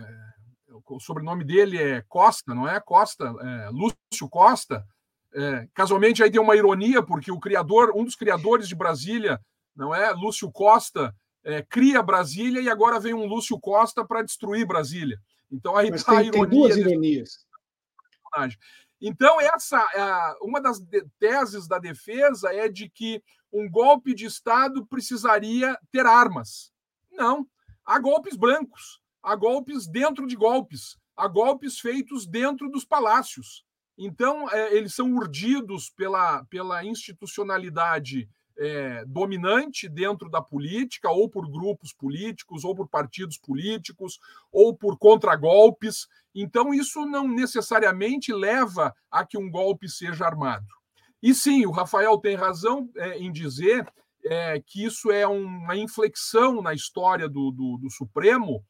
o 0.86 1.00
sobrenome 1.00 1.46
dele 1.46 1.82
é 1.82 2.04
Costa, 2.10 2.54
não 2.54 2.68
é? 2.68 2.82
Costa, 2.82 3.24
é, 3.26 3.70
Lúcio 3.70 4.30
Costa. 4.30 4.86
É, 5.34 5.68
casualmente, 5.74 6.22
aí 6.22 6.30
tem 6.30 6.42
uma 6.42 6.56
ironia, 6.56 7.02
porque 7.02 7.32
o 7.32 7.40
criador, 7.40 7.94
um 7.96 8.04
dos 8.04 8.16
criadores 8.16 8.68
de 8.68 8.76
Brasília, 8.76 9.40
não 9.74 9.96
é? 9.96 10.12
Lúcio 10.12 10.52
Costa, 10.52 11.16
é, 11.44 11.62
cria 11.62 12.02
Brasília 12.02 12.62
e 12.62 12.70
agora 12.70 13.00
vem 13.00 13.14
um 13.14 13.26
Lúcio 13.26 13.60
Costa 13.60 14.06
para 14.06 14.22
destruir 14.22 14.66
Brasília. 14.66 15.20
Então 15.52 15.76
aí 15.76 15.90
está 15.90 16.18
a 16.18 16.24
ironia. 16.24 16.50
Tem 16.50 16.60
duas 16.60 16.78
ironias. 16.78 17.46
Então, 19.00 19.40
essa 19.42 19.86
uma 20.42 20.62
das 20.62 20.82
teses 21.20 21.68
da 21.68 21.78
defesa 21.78 22.54
é 22.54 22.70
de 22.70 22.90
que 22.90 23.22
um 23.52 23.70
golpe 23.70 24.16
de 24.16 24.26
Estado 24.26 24.86
precisaria 24.88 25.78
ter 25.92 26.06
armas. 26.06 26.72
Não. 27.12 27.46
Há 27.86 28.00
golpes 28.00 28.36
brancos, 28.36 29.02
há 29.22 29.36
golpes 29.36 29.88
dentro 29.88 30.26
de 30.26 30.36
golpes, 30.36 30.98
há 31.16 31.28
golpes 31.28 31.80
feitos 31.80 32.26
dentro 32.26 32.70
dos 32.70 32.86
palácios. 32.86 33.66
Então, 33.98 34.50
é, 34.50 34.74
eles 34.74 34.96
são 34.96 35.14
urdidos 35.14 35.90
pela, 35.90 36.44
pela 36.46 36.84
institucionalidade 36.84 38.28
é, 38.58 39.04
dominante 39.06 39.90
dentro 39.90 40.30
da 40.30 40.42
política, 40.42 41.10
ou 41.10 41.30
por 41.30 41.50
grupos 41.50 41.94
políticos, 41.94 42.64
ou 42.64 42.76
por 42.76 42.88
partidos 42.88 43.38
políticos, 43.38 44.20
ou 44.52 44.76
por 44.76 44.98
contragolpes. 44.98 46.08
Então, 46.34 46.74
isso 46.74 47.06
não 47.06 47.28
necessariamente 47.28 48.34
leva 48.34 48.94
a 49.10 49.26
que 49.26 49.38
um 49.38 49.50
golpe 49.50 49.90
seja 49.90 50.26
armado. 50.26 50.68
E 51.22 51.34
sim, 51.34 51.66
o 51.66 51.72
Rafael 51.72 52.18
tem 52.18 52.36
razão 52.36 52.90
é, 52.98 53.18
em 53.18 53.32
dizer 53.32 53.88
é, 54.26 54.60
que 54.60 54.84
isso 54.84 55.12
é 55.12 55.26
uma 55.28 55.76
inflexão 55.76 56.62
na 56.62 56.74
história 56.74 57.28
do, 57.28 57.52
do, 57.52 57.78
do 57.78 57.90
Supremo, 57.90 58.64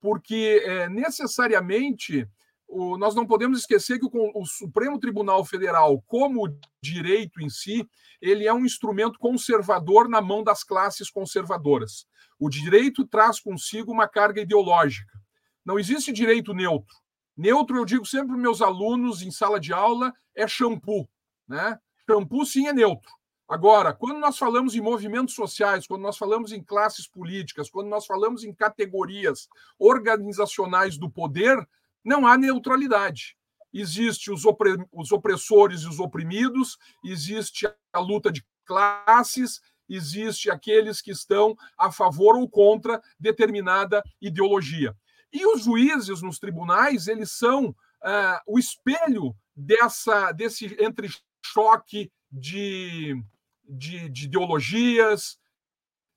porque 0.00 0.62
é, 0.64 0.88
necessariamente 0.88 2.26
o, 2.70 2.96
nós 2.96 3.14
não 3.14 3.26
podemos 3.26 3.58
esquecer 3.58 3.98
que 3.98 4.06
o, 4.06 4.10
o, 4.34 4.46
Supremo 4.46 4.98
Tribunal 4.98 5.44
Federal, 5.44 6.00
como 6.06 6.56
direito 6.80 7.42
em 7.42 7.48
si, 7.48 7.86
ele 8.22 8.46
é 8.46 8.54
um 8.54 8.64
instrumento 8.64 9.18
conservador 9.18 10.08
na 10.08 10.20
mão 10.20 10.44
das 10.44 10.62
classes 10.62 11.10
conservadoras. 11.10 12.06
O 12.38 12.48
direito 12.48 13.04
traz 13.06 13.40
consigo 13.40 13.92
uma 13.92 14.08
carga 14.08 14.40
ideológica. 14.40 15.18
Não 15.64 15.78
existe 15.78 16.12
direito 16.12 16.54
neutro. 16.54 16.94
Neutro, 17.36 17.76
eu 17.76 17.84
digo 17.84 18.06
sempre 18.06 18.28
para 18.28 18.36
meus 18.36 18.62
alunos 18.62 19.22
em 19.22 19.30
sala 19.30 19.58
de 19.58 19.72
aula, 19.72 20.12
é 20.34 20.46
shampoo. 20.46 21.08
Né? 21.48 21.78
Shampoo, 22.08 22.46
sim, 22.46 22.68
é 22.68 22.72
neutro. 22.72 23.10
Agora, 23.48 23.92
quando 23.92 24.20
nós 24.20 24.38
falamos 24.38 24.76
em 24.76 24.80
movimentos 24.80 25.34
sociais, 25.34 25.84
quando 25.84 26.02
nós 26.02 26.16
falamos 26.16 26.52
em 26.52 26.62
classes 26.62 27.08
políticas, 27.08 27.68
quando 27.68 27.88
nós 27.88 28.06
falamos 28.06 28.44
em 28.44 28.54
categorias 28.54 29.48
organizacionais 29.76 30.96
do 30.96 31.10
poder, 31.10 31.56
não 32.04 32.26
há 32.26 32.36
neutralidade. 32.36 33.36
Existe 33.72 34.30
os, 34.30 34.44
opre 34.44 34.76
os 34.92 35.12
opressores 35.12 35.82
e 35.82 35.88
os 35.88 36.00
oprimidos, 36.00 36.76
existe 37.04 37.70
a 37.92 38.00
luta 38.00 38.32
de 38.32 38.44
classes, 38.64 39.60
existe 39.88 40.50
aqueles 40.50 41.00
que 41.00 41.10
estão 41.10 41.56
a 41.78 41.90
favor 41.90 42.36
ou 42.36 42.48
contra 42.48 43.00
determinada 43.18 44.02
ideologia. 44.20 44.96
E 45.32 45.46
os 45.46 45.64
juízes 45.64 46.22
nos 46.22 46.38
tribunais, 46.38 47.06
eles 47.06 47.32
são 47.32 47.68
uh, 47.68 48.40
o 48.46 48.58
espelho 48.58 49.34
dessa 49.54 50.32
desse 50.32 50.76
entre 50.80 51.08
choque 51.44 52.10
de 52.30 53.22
de, 53.70 54.08
de 54.08 54.24
ideologias, 54.24 55.38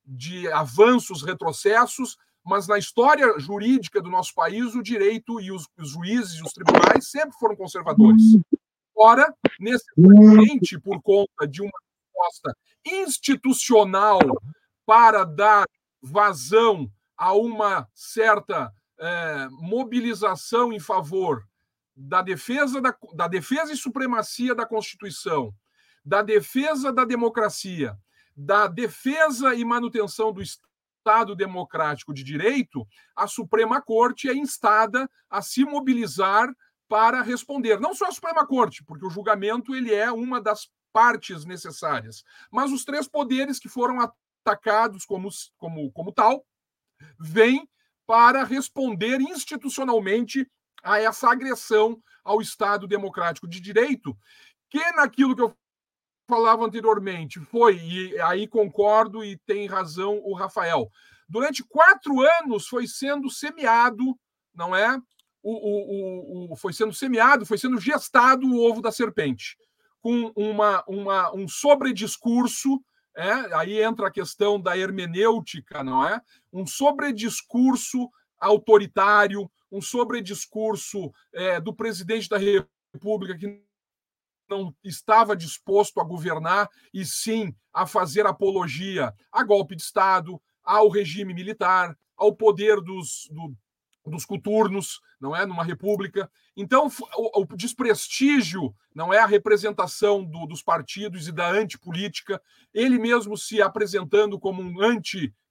de 0.06 0.52
avanços, 0.52 1.22
retrocessos, 1.22 2.18
mas 2.45 2.67
na 2.67 2.77
história 2.77 3.39
jurídica 3.39 4.01
do 4.01 4.09
nosso 4.09 4.33
país, 4.33 4.75
o 4.75 4.83
direito 4.83 5.39
e 5.39 5.51
os, 5.51 5.67
os 5.79 5.91
juízes 5.91 6.39
e 6.39 6.43
os 6.43 6.51
tribunais 6.51 7.09
sempre 7.09 7.38
foram 7.39 7.55
conservadores. 7.55 8.21
Ora, 8.95 9.33
necessariamente 9.59 10.79
por 10.79 11.01
conta 11.01 11.47
de 11.47 11.62
uma 11.62 11.71
resposta 11.71 12.55
institucional 12.85 14.19
para 14.85 15.23
dar 15.23 15.65
vazão 16.01 16.91
a 17.17 17.33
uma 17.33 17.88
certa 17.93 18.71
é, 19.00 19.47
mobilização 19.51 20.73
em 20.73 20.79
favor 20.79 21.43
da 21.95 22.21
defesa, 22.21 22.81
da, 22.81 22.95
da 23.13 23.27
defesa 23.27 23.71
e 23.71 23.77
supremacia 23.77 24.53
da 24.53 24.65
Constituição, 24.65 25.53
da 26.03 26.21
defesa 26.21 26.91
da 26.91 27.05
democracia, 27.05 27.97
da 28.35 28.67
defesa 28.67 29.55
e 29.55 29.63
manutenção 29.63 30.33
do 30.33 30.41
Estado 30.41 30.73
democrático 31.36 32.13
de 32.13 32.24
direito, 32.24 32.88
a 33.15 33.27
Suprema 33.27 33.81
Corte 33.81 34.29
é 34.29 34.33
instada 34.33 35.10
a 35.29 35.41
se 35.41 35.65
mobilizar 35.65 36.48
para 36.88 37.22
responder. 37.22 37.79
Não 37.79 37.93
só 37.93 38.07
a 38.07 38.12
Suprema 38.12 38.45
Corte, 38.45 38.83
porque 38.83 39.05
o 39.05 39.10
julgamento 39.10 39.75
ele 39.75 39.93
é 39.93 40.12
uma 40.12 40.39
das 40.41 40.69
partes 40.91 41.43
necessárias, 41.43 42.24
mas 42.51 42.72
os 42.72 42.86
três 42.86 43.07
poderes 43.07 43.60
que 43.60 43.67
foram 43.67 44.00
atacados 44.00 45.05
como, 45.05 45.29
como, 45.57 45.91
como 45.91 46.12
tal, 46.12 46.45
vêm 47.19 47.67
para 48.05 48.43
responder 48.43 49.19
institucionalmente 49.22 50.48
a 50.83 51.00
essa 51.00 51.31
agressão 51.31 52.01
ao 52.24 52.41
Estado 52.41 52.88
democrático 52.88 53.48
de 53.48 53.60
direito, 53.60 54.15
que 54.69 54.91
naquilo 54.91 55.36
que 55.36 55.41
eu 55.41 55.58
falava 56.27 56.65
anteriormente, 56.65 57.39
foi, 57.39 57.77
e 57.77 58.19
aí 58.21 58.47
concordo 58.47 59.23
e 59.23 59.38
tem 59.45 59.67
razão 59.67 60.21
o 60.23 60.33
Rafael, 60.33 60.89
durante 61.27 61.63
quatro 61.63 62.21
anos 62.21 62.67
foi 62.67 62.88
sendo 62.88 63.29
semeado, 63.29 64.17
não 64.53 64.75
é? 64.75 64.97
O, 65.41 65.51
o, 65.51 66.53
o, 66.53 66.55
foi 66.55 66.71
sendo 66.71 66.93
semeado, 66.93 67.45
foi 67.45 67.57
sendo 67.57 67.79
gestado 67.79 68.47
o 68.47 68.63
ovo 68.63 68.81
da 68.81 68.91
serpente, 68.91 69.57
com 69.99 70.31
uma, 70.36 70.83
uma, 70.88 71.36
um 71.36 71.47
sobrediscurso, 71.47 72.81
é? 73.15 73.31
aí 73.55 73.81
entra 73.81 74.07
a 74.07 74.12
questão 74.12 74.59
da 74.59 74.77
hermenêutica, 74.77 75.83
não 75.83 76.07
é? 76.07 76.21
Um 76.51 76.65
sobrediscurso 76.65 78.09
autoritário, 78.39 79.49
um 79.71 79.81
sobrediscurso 79.81 81.12
é, 81.33 81.59
do 81.59 81.73
presidente 81.73 82.29
da 82.29 82.38
República 82.38 83.38
que 83.38 83.63
não 84.54 84.74
estava 84.84 85.36
disposto 85.36 86.00
a 86.00 86.04
governar 86.04 86.70
e 86.94 87.06
sim 87.06 87.54
a 87.74 87.88
fazer 87.88 88.26
apologia 88.26 89.13
a 89.32 89.44
golpe 89.44 89.76
de 89.76 89.82
Estado, 89.82 90.39
ao 90.63 90.89
regime 90.89 91.34
militar, 91.34 91.98
ao 92.16 92.34
poder 92.36 92.80
dos, 92.80 93.28
do, 93.32 93.56
dos 94.06 94.26
coturnos, 94.26 95.02
não 95.20 95.36
é, 95.36 95.46
numa 95.46 95.63
república. 95.63 96.30
Então, 96.56 96.88
o, 97.16 97.42
o 97.42 97.46
desprestígio 97.58 98.74
não 98.94 99.13
é 99.13 99.20
a 99.20 99.26
representação 99.26 100.24
do, 100.24 100.46
dos 100.46 100.62
partidos 100.62 101.28
e 101.28 101.32
da 101.32 101.50
antipolítica, 101.50 102.42
ele 102.74 103.00
mesmo 103.00 103.36
se 103.36 103.62
apresentando 103.62 104.39
como 104.39 104.62
um 104.62 104.82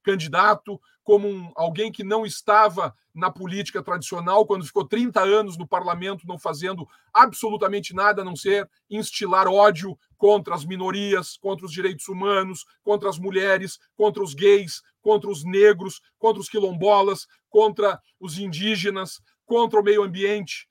anticandidato, 0.03 0.79
como 1.03 1.27
um, 1.27 1.51
alguém 1.55 1.91
que 1.91 2.03
não 2.03 2.25
estava 2.25 2.93
na 3.13 3.31
política 3.31 3.81
tradicional, 3.81 4.45
quando 4.45 4.65
ficou 4.65 4.87
30 4.87 5.21
anos 5.21 5.57
no 5.57 5.67
parlamento 5.67 6.27
não 6.27 6.37
fazendo 6.37 6.87
absolutamente 7.13 7.93
nada 7.93 8.21
a 8.21 8.25
não 8.25 8.35
ser 8.35 8.69
instilar 8.89 9.47
ódio 9.47 9.97
contra 10.17 10.55
as 10.55 10.65
minorias, 10.65 11.37
contra 11.37 11.65
os 11.65 11.71
direitos 11.71 12.07
humanos, 12.07 12.65
contra 12.83 13.09
as 13.09 13.17
mulheres, 13.17 13.79
contra 13.95 14.23
os 14.23 14.33
gays, 14.33 14.81
contra 15.01 15.29
os 15.29 15.43
negros, 15.43 16.01
contra 16.17 16.41
os 16.41 16.49
quilombolas, 16.49 17.27
contra 17.49 17.99
os 18.19 18.37
indígenas, 18.37 19.21
contra 19.45 19.79
o 19.79 19.83
meio 19.83 20.03
ambiente. 20.03 20.67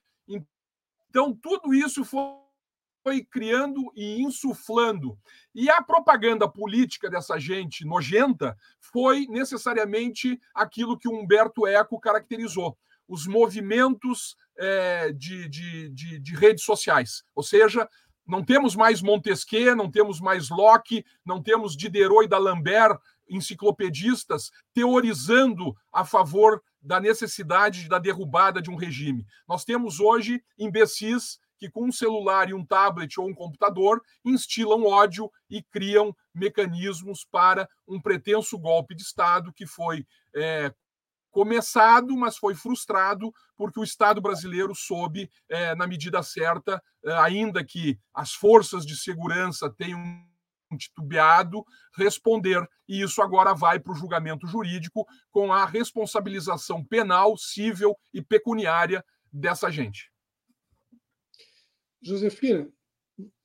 Então, 1.09 1.35
tudo 1.35 1.73
isso 1.73 2.03
foi 2.03 2.42
foi 3.03 3.23
criando 3.23 3.91
e 3.95 4.21
insuflando. 4.21 5.19
E 5.53 5.69
a 5.69 5.81
propaganda 5.83 6.47
política 6.47 7.09
dessa 7.09 7.37
gente 7.37 7.85
nojenta 7.85 8.57
foi 8.79 9.27
necessariamente 9.27 10.39
aquilo 10.55 10.97
que 10.97 11.09
Humberto 11.09 11.67
Eco 11.67 11.99
caracterizou: 11.99 12.77
os 13.07 13.27
movimentos 13.27 14.37
é, 14.57 15.11
de, 15.11 15.49
de, 15.49 15.89
de, 15.89 16.19
de 16.19 16.35
redes 16.35 16.63
sociais. 16.63 17.23
Ou 17.35 17.43
seja, 17.43 17.87
não 18.25 18.43
temos 18.43 18.73
mais 18.75 19.01
Montesquieu, 19.01 19.75
não 19.75 19.91
temos 19.91 20.21
mais 20.21 20.49
Locke, 20.49 21.05
não 21.25 21.43
temos 21.43 21.75
Diderot 21.75 22.23
e 22.23 22.27
D'Alembert, 22.27 22.97
enciclopedistas, 23.29 24.51
teorizando 24.73 25.75
a 25.91 26.05
favor 26.05 26.63
da 26.81 26.99
necessidade 26.99 27.87
da 27.87 27.99
derrubada 27.99 28.61
de 28.61 28.69
um 28.69 28.75
regime. 28.75 29.25
Nós 29.47 29.65
temos 29.65 29.99
hoje 29.99 30.43
imbecis 30.57 31.39
que 31.63 31.69
com 31.69 31.85
um 31.85 31.91
celular 31.93 32.49
e 32.49 32.53
um 32.53 32.65
tablet 32.65 33.17
ou 33.17 33.29
um 33.29 33.33
computador 33.33 34.01
instilam 34.25 34.83
ódio 34.83 35.31
e 35.49 35.63
criam 35.63 36.13
mecanismos 36.35 37.25
para 37.31 37.69
um 37.87 38.01
pretenso 38.01 38.59
golpe 38.59 38.93
de 38.93 39.01
Estado 39.01 39.53
que 39.53 39.65
foi 39.65 40.05
é, 40.35 40.73
começado, 41.31 42.17
mas 42.17 42.35
foi 42.35 42.53
frustrado 42.53 43.33
porque 43.55 43.79
o 43.79 43.83
Estado 43.83 44.19
brasileiro 44.19 44.75
soube, 44.75 45.29
é, 45.47 45.73
na 45.73 45.87
medida 45.87 46.21
certa, 46.21 46.83
é, 47.05 47.13
ainda 47.13 47.63
que 47.63 47.97
as 48.13 48.33
forças 48.33 48.85
de 48.85 48.97
segurança 48.97 49.69
tenham 49.69 50.01
titubeado, 50.77 51.63
responder. 51.95 52.67
E 52.89 53.01
isso 53.01 53.21
agora 53.21 53.53
vai 53.53 53.79
para 53.79 53.93
o 53.93 53.95
julgamento 53.95 54.45
jurídico 54.47 55.05
com 55.31 55.53
a 55.53 55.65
responsabilização 55.65 56.83
penal, 56.83 57.37
civil 57.37 57.95
e 58.13 58.21
pecuniária 58.21 59.01
dessa 59.31 59.71
gente. 59.71 60.12
Josefina, 62.03 62.69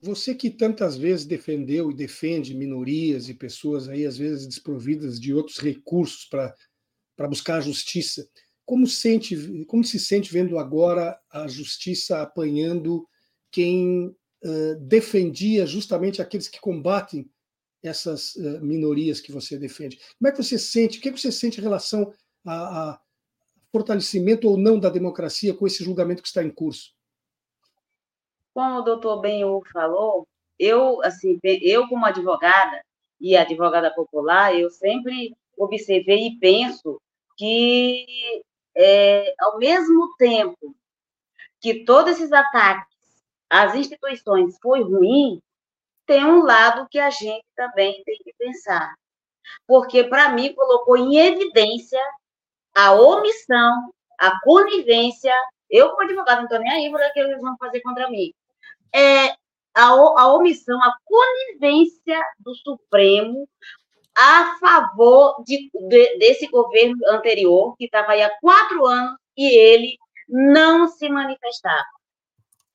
você 0.01 0.35
que 0.35 0.51
tantas 0.51 0.97
vezes 0.97 1.27
defendeu 1.27 1.91
e 1.91 1.95
defende 1.95 2.55
minorias 2.55 3.29
e 3.29 3.35
pessoas 3.35 3.89
aí, 3.89 4.07
às 4.07 4.17
vezes, 4.17 4.47
desprovidas 4.47 5.21
de 5.21 5.33
outros 5.33 5.59
recursos 5.59 6.25
para 6.25 7.29
buscar 7.29 7.57
a 7.57 7.61
justiça, 7.61 8.29
como, 8.65 8.87
sente, 8.87 9.65
como 9.67 9.85
se 9.85 9.99
sente 9.99 10.33
vendo 10.33 10.59
agora 10.59 11.19
a 11.31 11.47
justiça 11.49 12.21
apanhando 12.21 13.07
quem 13.51 14.15
uh, 14.45 14.75
defendia 14.81 15.67
justamente 15.67 16.21
aqueles 16.21 16.49
que 16.49 16.61
combatem 16.61 17.31
essas 17.83 18.35
uh, 18.37 18.61
minorias 18.63 19.21
que 19.21 19.33
você 19.33 19.59
defende? 19.59 19.99
Como 20.19 20.29
é 20.29 20.33
que 20.33 20.43
você 20.43 20.59
sente? 20.59 20.99
O 20.99 21.01
que, 21.01 21.09
é 21.09 21.13
que 21.13 21.21
você 21.21 21.33
sente 21.33 21.61
em 21.61 21.63
relação 21.63 22.13
a, 22.45 22.91
a 22.91 23.01
fortalecimento 23.73 24.49
ou 24.49 24.57
não 24.57 24.79
da 24.79 24.91
democracia 24.91 25.55
com 25.55 25.67
esse 25.67 25.83
julgamento 25.85 26.23
que 26.23 26.29
está 26.29 26.43
em 26.43 26.51
curso? 26.51 26.98
Como 28.59 28.81
o 28.81 28.83
doutor 28.83 29.21
Benhur 29.21 29.63
falou, 29.73 30.27
eu, 30.59 31.01
assim, 31.05 31.39
eu 31.45 31.87
como 31.87 32.05
advogada 32.05 32.83
e 33.21 33.37
advogada 33.37 33.89
popular, 33.95 34.53
eu 34.53 34.69
sempre 34.69 35.33
observei 35.57 36.27
e 36.27 36.39
penso 36.41 37.01
que, 37.37 38.05
é, 38.77 39.33
ao 39.39 39.59
mesmo 39.59 40.13
tempo 40.17 40.75
que 41.61 41.85
todos 41.85 42.15
esses 42.15 42.33
ataques 42.33 42.99
às 43.49 43.77
instituições 43.77 44.59
foi 44.61 44.83
ruim, 44.83 45.41
tem 46.05 46.25
um 46.25 46.43
lado 46.43 46.89
que 46.91 46.99
a 46.99 47.11
gente 47.11 47.47
também 47.55 48.03
tem 48.03 48.19
que 48.25 48.35
pensar. 48.37 48.93
Porque, 49.69 50.03
para 50.03 50.31
mim, 50.31 50.53
colocou 50.53 50.97
em 50.97 51.17
evidência 51.17 52.03
a 52.75 52.93
omissão, 52.93 53.93
a 54.19 54.41
conivência 54.41 55.33
Eu, 55.71 55.91
como 55.91 56.03
advogado, 56.03 56.39
não 56.39 56.45
estou 56.47 56.59
nem 56.59 56.73
aí 56.73 56.91
para 56.91 57.09
que 57.13 57.21
eles 57.21 57.41
vão 57.41 57.57
fazer 57.59 57.81
contra 57.83 58.11
mim. 58.11 58.33
É, 58.95 59.29
a, 59.75 59.91
a 59.91 60.33
omissão, 60.35 60.79
a 60.83 60.93
conivência 61.05 62.21
do 62.41 62.55
Supremo 62.55 63.49
a 64.19 64.59
favor 64.59 65.43
de, 65.45 65.71
de, 65.73 66.19
desse 66.19 66.49
governo 66.49 66.97
anterior, 67.09 67.77
que 67.77 67.85
estava 67.85 68.13
aí 68.13 68.23
há 68.23 68.31
quatro 68.41 68.85
anos, 68.85 69.17
e 69.37 69.47
ele 69.47 69.97
não 70.29 70.89
se 70.89 71.09
manifestava. 71.09 71.87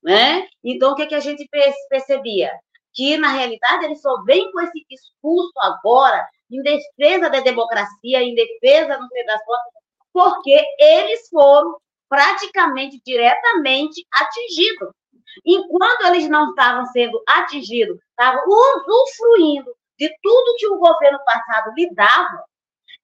Né? 0.02 0.48
Então, 0.62 0.92
o 0.92 0.94
que, 0.94 1.06
que 1.06 1.14
a 1.14 1.20
gente 1.20 1.46
percebia? 1.88 2.50
Que, 2.94 3.18
na 3.18 3.28
realidade, 3.28 3.84
ele 3.84 3.96
só 3.96 4.22
vem 4.22 4.50
com 4.52 4.60
esse 4.60 4.84
discurso 4.88 5.52
agora 5.60 6.26
em 6.50 6.62
defesa 6.62 7.28
da 7.28 7.40
democracia, 7.40 8.22
em 8.22 8.34
defesa, 8.34 8.98
não 8.98 9.08
sei 9.08 9.24
das 9.26 9.44
contas, 9.44 9.72
porque 10.12 10.64
eles 10.78 11.28
foram 11.28 11.76
praticamente 12.08 13.00
diretamente 13.04 14.06
atingidos. 14.12 14.90
Enquanto 15.44 16.06
eles 16.06 16.28
não 16.28 16.50
estavam 16.50 16.86
sendo 16.86 17.22
atingidos, 17.26 17.98
estavam 18.10 18.42
usufruindo 18.46 19.74
de 19.98 20.08
tudo 20.22 20.56
que 20.58 20.66
o 20.66 20.78
governo 20.78 21.18
passado 21.24 21.72
lhe 21.76 21.92
dava, 21.94 22.44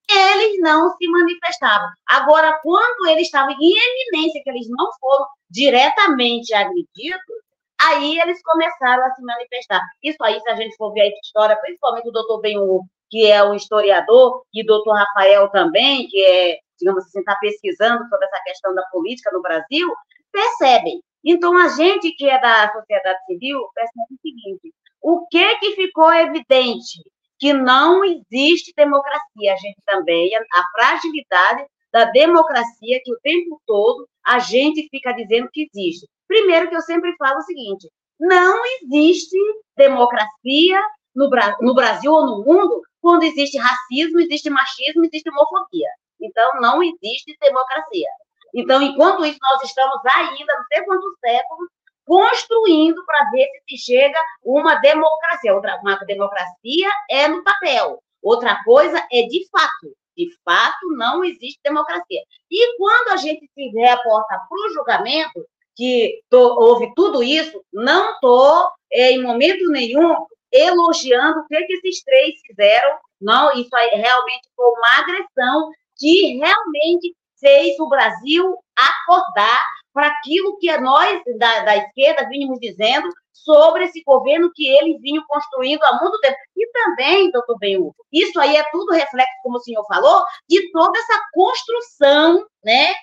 eles 0.08 0.60
não 0.60 0.90
se 0.96 1.06
manifestavam. 1.08 1.88
Agora, 2.06 2.58
quando 2.62 3.08
eles 3.08 3.26
estavam 3.26 3.52
em 3.52 3.74
eminência, 3.76 4.40
que 4.42 4.50
eles 4.50 4.68
não 4.68 4.90
foram 5.00 5.26
diretamente 5.48 6.52
agredidos, 6.52 7.40
aí 7.80 8.18
eles 8.18 8.42
começaram 8.42 9.04
a 9.04 9.14
se 9.14 9.22
manifestar. 9.22 9.80
Isso 10.02 10.18
aí, 10.22 10.40
se 10.40 10.50
a 10.50 10.56
gente 10.56 10.76
for 10.76 10.92
ver 10.92 11.02
a 11.02 11.08
história, 11.24 11.56
principalmente 11.60 12.08
o 12.08 12.12
doutor 12.12 12.40
Benhur, 12.40 12.82
que 13.08 13.26
é 13.26 13.42
um 13.42 13.54
historiador, 13.54 14.42
e 14.52 14.62
o 14.62 14.66
doutor 14.66 14.94
Rafael 14.94 15.48
também, 15.50 16.06
que 16.08 16.24
é, 16.24 16.58
digamos 16.78 17.04
assim, 17.04 17.20
está 17.20 17.36
pesquisando 17.36 18.06
sobre 18.08 18.26
essa 18.26 18.42
questão 18.44 18.74
da 18.74 18.82
política 18.86 19.30
no 19.32 19.42
Brasil, 19.42 19.92
percebem. 20.32 21.00
Então, 21.24 21.56
a 21.56 21.68
gente 21.68 22.12
que 22.12 22.28
é 22.28 22.40
da 22.40 22.72
sociedade 22.72 23.18
civil 23.26 23.60
percebe 23.74 24.14
o 24.14 24.20
seguinte: 24.22 24.74
o 25.02 25.26
que 25.28 25.56
que 25.56 25.72
ficou 25.76 26.12
evidente? 26.12 27.02
Que 27.38 27.52
não 27.52 28.04
existe 28.04 28.72
democracia. 28.76 29.52
A 29.52 29.56
gente 29.56 29.78
também, 29.86 30.30
a 30.34 30.64
fragilidade 30.74 31.64
da 31.92 32.04
democracia 32.06 33.00
que 33.02 33.12
o 33.12 33.18
tempo 33.22 33.60
todo 33.66 34.06
a 34.24 34.38
gente 34.38 34.86
fica 34.90 35.12
dizendo 35.12 35.48
que 35.52 35.68
existe. 35.72 36.06
Primeiro 36.28 36.68
que 36.68 36.76
eu 36.76 36.82
sempre 36.82 37.14
falo 37.16 37.38
o 37.38 37.42
seguinte, 37.42 37.90
não 38.18 38.62
existe 38.82 39.36
democracia 39.76 40.80
no, 41.14 41.28
no 41.60 41.74
Brasil 41.74 42.12
ou 42.12 42.26
no 42.26 42.44
mundo 42.44 42.82
quando 43.00 43.24
existe 43.24 43.58
racismo, 43.58 44.20
existe 44.20 44.50
machismo, 44.50 45.04
existe 45.04 45.30
homofobia. 45.30 45.88
Então, 46.20 46.60
não 46.60 46.82
existe 46.82 47.36
democracia. 47.40 48.08
Então, 48.54 48.82
enquanto 48.82 49.24
isso, 49.24 49.38
nós 49.40 49.62
estamos 49.62 50.00
ainda, 50.04 50.54
não 50.54 50.64
sei 50.72 50.84
quantos 50.84 51.12
séculos, 51.20 51.68
construindo 52.04 53.04
para 53.06 53.30
ver 53.30 53.46
se 53.68 53.78
chega 53.78 54.18
uma 54.42 54.76
democracia. 54.76 55.54
Outra, 55.54 55.78
uma 55.80 55.96
democracia 55.98 56.90
é 57.08 57.28
no 57.28 57.42
papel, 57.44 58.02
outra 58.22 58.62
coisa 58.64 58.98
é 59.12 59.22
de 59.22 59.48
fato. 59.50 59.94
De 60.16 60.28
fato, 60.44 60.88
não 60.96 61.24
existe 61.24 61.60
democracia. 61.64 62.20
E 62.50 62.76
quando 62.76 63.08
a 63.12 63.16
gente 63.16 63.48
se 63.54 63.68
reporta 63.68 64.40
para 64.48 64.66
o 64.66 64.72
julgamento, 64.74 65.46
que 65.76 66.20
tô, 66.28 66.60
houve 66.60 66.92
tudo 66.94 67.22
isso, 67.22 67.64
não 67.72 68.12
estou, 68.12 68.68
é, 68.92 69.12
em 69.12 69.22
momento 69.22 69.70
nenhum, 69.70 70.14
elogiando 70.52 71.40
o 71.40 71.46
que, 71.46 71.62
que 71.62 71.74
esses 71.74 72.02
três 72.02 72.34
fizeram. 72.46 72.98
Não, 73.20 73.52
isso 73.52 73.74
aí 73.74 73.90
realmente 73.90 74.48
foi 74.56 74.66
uma 74.66 74.98
agressão 74.98 75.70
que 75.96 76.38
realmente 76.38 77.14
fez 77.40 77.78
o 77.80 77.88
Brasil 77.88 78.56
acordar 78.76 79.60
para 79.92 80.06
aquilo 80.06 80.56
que 80.58 80.74
nós 80.78 81.20
da, 81.38 81.60
da 81.60 81.76
esquerda 81.76 82.28
vínhamos 82.28 82.60
dizendo 82.60 83.08
sobre 83.32 83.84
esse 83.84 84.02
governo 84.04 84.50
que 84.54 84.68
eles 84.68 85.00
vinham 85.00 85.24
construindo 85.26 85.82
há 85.84 85.98
muito 86.00 86.18
tempo. 86.20 86.36
E 86.56 86.70
também, 86.72 87.30
doutor 87.30 87.58
Benhu, 87.58 87.94
isso 88.12 88.38
aí 88.38 88.56
é 88.56 88.62
tudo 88.70 88.92
reflexo, 88.92 89.32
como 89.42 89.56
o 89.56 89.60
senhor 89.60 89.84
falou, 89.86 90.22
de 90.48 90.70
toda 90.70 90.98
essa 90.98 91.20
construção, 91.32 92.46
né, 92.64 92.94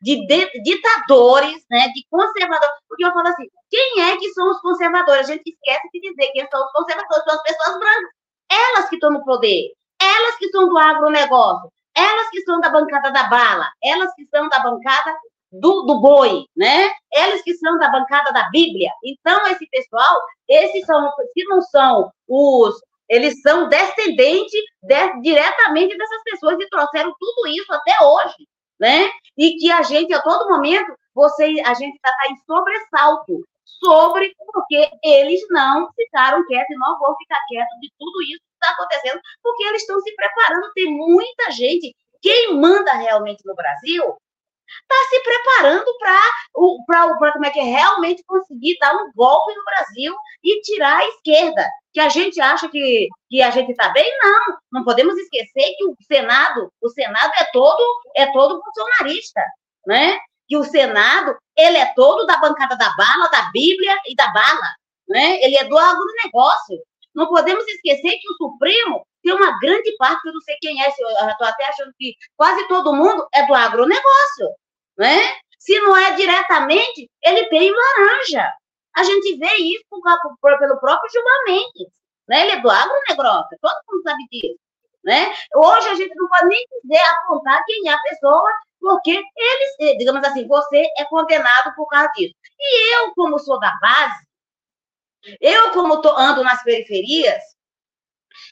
de, 0.00 0.26
de 0.26 0.62
ditadores, 0.62 1.64
né, 1.70 1.88
de 1.88 2.04
conservadores. 2.10 2.76
Porque 2.88 3.04
eu 3.04 3.12
falo 3.12 3.28
assim, 3.28 3.46
quem 3.70 4.02
é 4.02 4.16
que 4.16 4.30
são 4.32 4.50
os 4.50 4.60
conservadores? 4.60 5.28
A 5.28 5.32
gente 5.32 5.50
esquece 5.50 5.88
de 5.92 6.00
dizer 6.00 6.32
quem 6.32 6.48
são 6.50 6.64
os 6.64 6.72
conservadores, 6.72 7.24
são 7.24 7.34
as 7.34 7.42
pessoas 7.42 7.78
brancas. 7.78 8.10
Elas 8.50 8.88
que 8.88 8.96
estão 8.96 9.10
no 9.10 9.24
poder, 9.24 9.72
elas 10.00 10.36
que 10.36 10.48
são 10.48 10.68
do 10.68 10.78
agronegócio, 10.78 11.70
elas 11.96 12.30
que 12.30 12.40
são 12.42 12.60
da 12.60 12.70
bancada 12.70 13.10
da 13.10 13.24
bala, 13.24 13.70
elas 13.82 14.12
que 14.14 14.26
são 14.26 14.48
da 14.48 14.58
bancada 14.60 15.16
do, 15.52 15.82
do 15.82 16.00
boi, 16.00 16.46
né? 16.56 16.90
Eles 17.12 17.42
que 17.42 17.54
são 17.54 17.78
da 17.78 17.88
bancada 17.88 18.32
da 18.32 18.48
Bíblia. 18.50 18.90
Então, 19.04 19.46
esse 19.46 19.66
pessoal, 19.68 20.20
esses 20.48 20.84
são, 20.84 21.10
se 21.32 21.44
não 21.44 21.62
são 21.62 22.10
os. 22.28 22.74
Eles 23.08 23.40
são 23.42 23.68
descendentes 23.68 24.60
de, 24.82 25.20
diretamente 25.20 25.96
dessas 25.96 26.22
pessoas 26.24 26.58
e 26.58 26.68
trouxeram 26.68 27.14
tudo 27.18 27.46
isso 27.48 27.72
até 27.72 27.92
hoje, 28.02 28.48
né? 28.80 29.10
E 29.36 29.56
que 29.58 29.70
a 29.70 29.82
gente, 29.82 30.12
a 30.12 30.22
todo 30.22 30.48
momento, 30.48 30.92
você, 31.14 31.44
a 31.64 31.74
gente 31.74 31.94
está 31.94 32.10
tá 32.10 32.30
em 32.30 32.36
sobressalto 32.46 33.44
sobre 33.84 34.34
porque 34.52 34.88
eles 35.02 35.40
não 35.50 35.90
ficaram 35.94 36.44
quietos 36.46 36.74
e 36.74 36.78
não 36.78 36.98
vão 36.98 37.14
ficar 37.16 37.38
quietos 37.48 37.78
de 37.80 37.92
tudo 37.98 38.22
isso 38.22 38.42
está 38.64 38.74
acontecendo, 38.74 39.20
porque 39.42 39.64
eles 39.64 39.82
estão 39.82 40.00
se 40.00 40.14
preparando. 40.14 40.72
Tem 40.74 40.86
muita 40.86 41.50
gente. 41.50 41.94
Quem 42.20 42.54
manda 42.54 42.92
realmente 42.92 43.42
no 43.44 43.54
Brasil 43.54 44.16
está 44.82 44.96
se 45.10 45.20
preparando 45.22 45.84
para 46.86 47.32
como 47.32 47.46
é 47.46 47.50
que 47.50 47.60
é, 47.60 47.64
realmente 47.64 48.24
conseguir 48.26 48.76
dar 48.80 48.94
um 48.94 49.12
golpe 49.14 49.54
no 49.54 49.64
Brasil 49.64 50.14
e 50.42 50.60
tirar 50.62 50.98
a 50.98 51.08
esquerda. 51.08 51.68
Que 51.92 52.00
a 52.00 52.08
gente 52.08 52.40
acha 52.40 52.68
que, 52.68 53.08
que 53.28 53.42
a 53.42 53.50
gente 53.50 53.70
está 53.70 53.90
bem, 53.90 54.10
não. 54.22 54.58
Não 54.72 54.84
podemos 54.84 55.16
esquecer 55.16 55.74
que 55.76 55.84
o 55.84 55.96
Senado, 56.06 56.72
o 56.82 56.88
Senado 56.88 57.32
é 57.38 57.44
todo, 57.52 57.82
é 58.16 58.26
todo 58.32 58.60
bolsonarista, 58.60 59.40
né? 59.86 60.18
Que 60.48 60.56
o 60.56 60.64
Senado, 60.64 61.36
ele 61.56 61.76
é 61.76 61.92
todo 61.94 62.26
da 62.26 62.36
bancada 62.38 62.76
da 62.76 62.94
bala, 62.96 63.28
da 63.28 63.50
Bíblia 63.52 63.96
e 64.06 64.14
da 64.14 64.28
bala, 64.28 64.74
né? 65.08 65.42
Ele 65.42 65.56
é 65.56 65.64
do 65.64 65.78
agronegócio. 65.78 66.82
Não 67.14 67.28
podemos 67.28 67.66
esquecer 67.66 68.18
que 68.20 68.30
o 68.30 68.36
Supremo 68.36 69.06
tem 69.22 69.32
uma 69.32 69.58
grande 69.58 69.96
parte, 69.96 70.26
eu 70.26 70.32
não 70.32 70.40
sei 70.40 70.56
quem 70.60 70.82
é, 70.82 70.88
eu 70.88 71.28
estou 71.28 71.46
até 71.46 71.66
achando 71.68 71.92
que 71.98 72.14
quase 72.36 72.66
todo 72.68 72.94
mundo 72.94 73.26
é 73.34 73.46
do 73.46 73.54
agronegócio 73.54 74.48
né? 74.96 75.18
Se 75.58 75.78
não 75.80 75.96
é 75.96 76.12
diretamente, 76.12 77.10
ele 77.22 77.48
tem 77.48 77.72
laranja. 77.72 78.52
A 78.96 79.02
gente 79.02 79.36
vê 79.36 79.54
isso 79.56 79.84
pelo 80.58 80.78
próprio 80.78 81.10
julgamento. 81.12 81.90
Né? 82.28 82.42
Ele 82.42 82.52
é 82.52 82.60
do 82.60 82.70
agronegócio, 82.70 83.58
todo 83.60 83.82
mundo 83.88 84.02
sabe 84.02 84.24
disso. 84.30 84.58
Né? 85.04 85.34
Hoje 85.54 85.88
a 85.88 85.94
gente 85.94 86.14
não 86.14 86.28
pode 86.28 86.46
nem 86.46 86.64
dizer, 86.82 87.02
apontar 87.02 87.62
quem 87.66 87.88
é 87.88 87.92
a 87.92 88.00
pessoa, 88.00 88.50
porque 88.80 89.22
eles, 89.36 89.98
digamos 89.98 90.26
assim, 90.26 90.46
você 90.46 90.86
é 90.98 91.04
condenado 91.06 91.74
por 91.74 91.86
causa 91.88 92.10
disso. 92.16 92.34
E 92.58 92.94
eu, 92.96 93.12
como 93.14 93.38
sou 93.38 93.58
da 93.58 93.76
base, 93.80 94.24
eu, 95.40 95.70
como 95.72 96.00
tô, 96.00 96.10
ando 96.16 96.42
nas 96.42 96.62
periferias, 96.62 97.42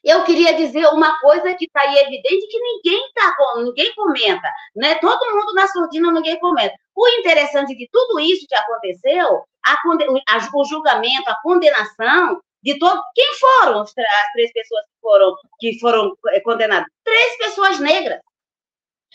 eu 0.05 0.25
queria 0.25 0.55
dizer 0.55 0.87
uma 0.89 1.19
coisa 1.21 1.55
que 1.55 1.65
está 1.65 1.81
aí 1.81 1.99
evidente 1.99 2.47
que 2.49 2.59
ninguém 2.59 3.03
tá, 3.15 3.35
ninguém 3.59 3.95
comenta, 3.95 4.49
né? 4.75 4.97
Todo 4.97 5.35
mundo 5.35 5.55
na 5.55 5.67
surdina 5.69 6.13
ninguém 6.13 6.39
comenta. 6.41 6.75
O 6.95 7.09
interessante 7.09 7.77
de 7.77 7.89
tudo 7.91 8.21
isso 8.21 8.47
que 8.49 8.55
aconteceu, 8.55 9.45
a, 9.65 9.73
a, 9.73 10.51
o 10.55 10.65
julgamento, 10.65 11.31
a 11.31 11.41
condenação 11.43 12.41
de 12.63 12.79
todo, 12.79 13.03
quem 13.15 13.35
foram 13.35 13.81
as 13.81 13.93
três 13.93 14.53
pessoas 14.53 14.85
que 14.85 15.01
foram 15.01 15.37
que 15.59 15.79
foram 15.81 16.17
eh, 16.29 16.41
condenadas? 16.41 16.89
Três 17.05 17.39
pessoas 17.39 17.81
negras. 17.81 18.21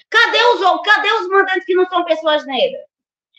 Cadê 0.10 0.38
os 0.38 0.82
cadê 0.84 1.12
os 1.12 1.28
mandantes 1.30 1.66
que 1.66 1.76
não 1.76 1.88
são 1.88 2.04
pessoas 2.04 2.46
negras? 2.46 2.84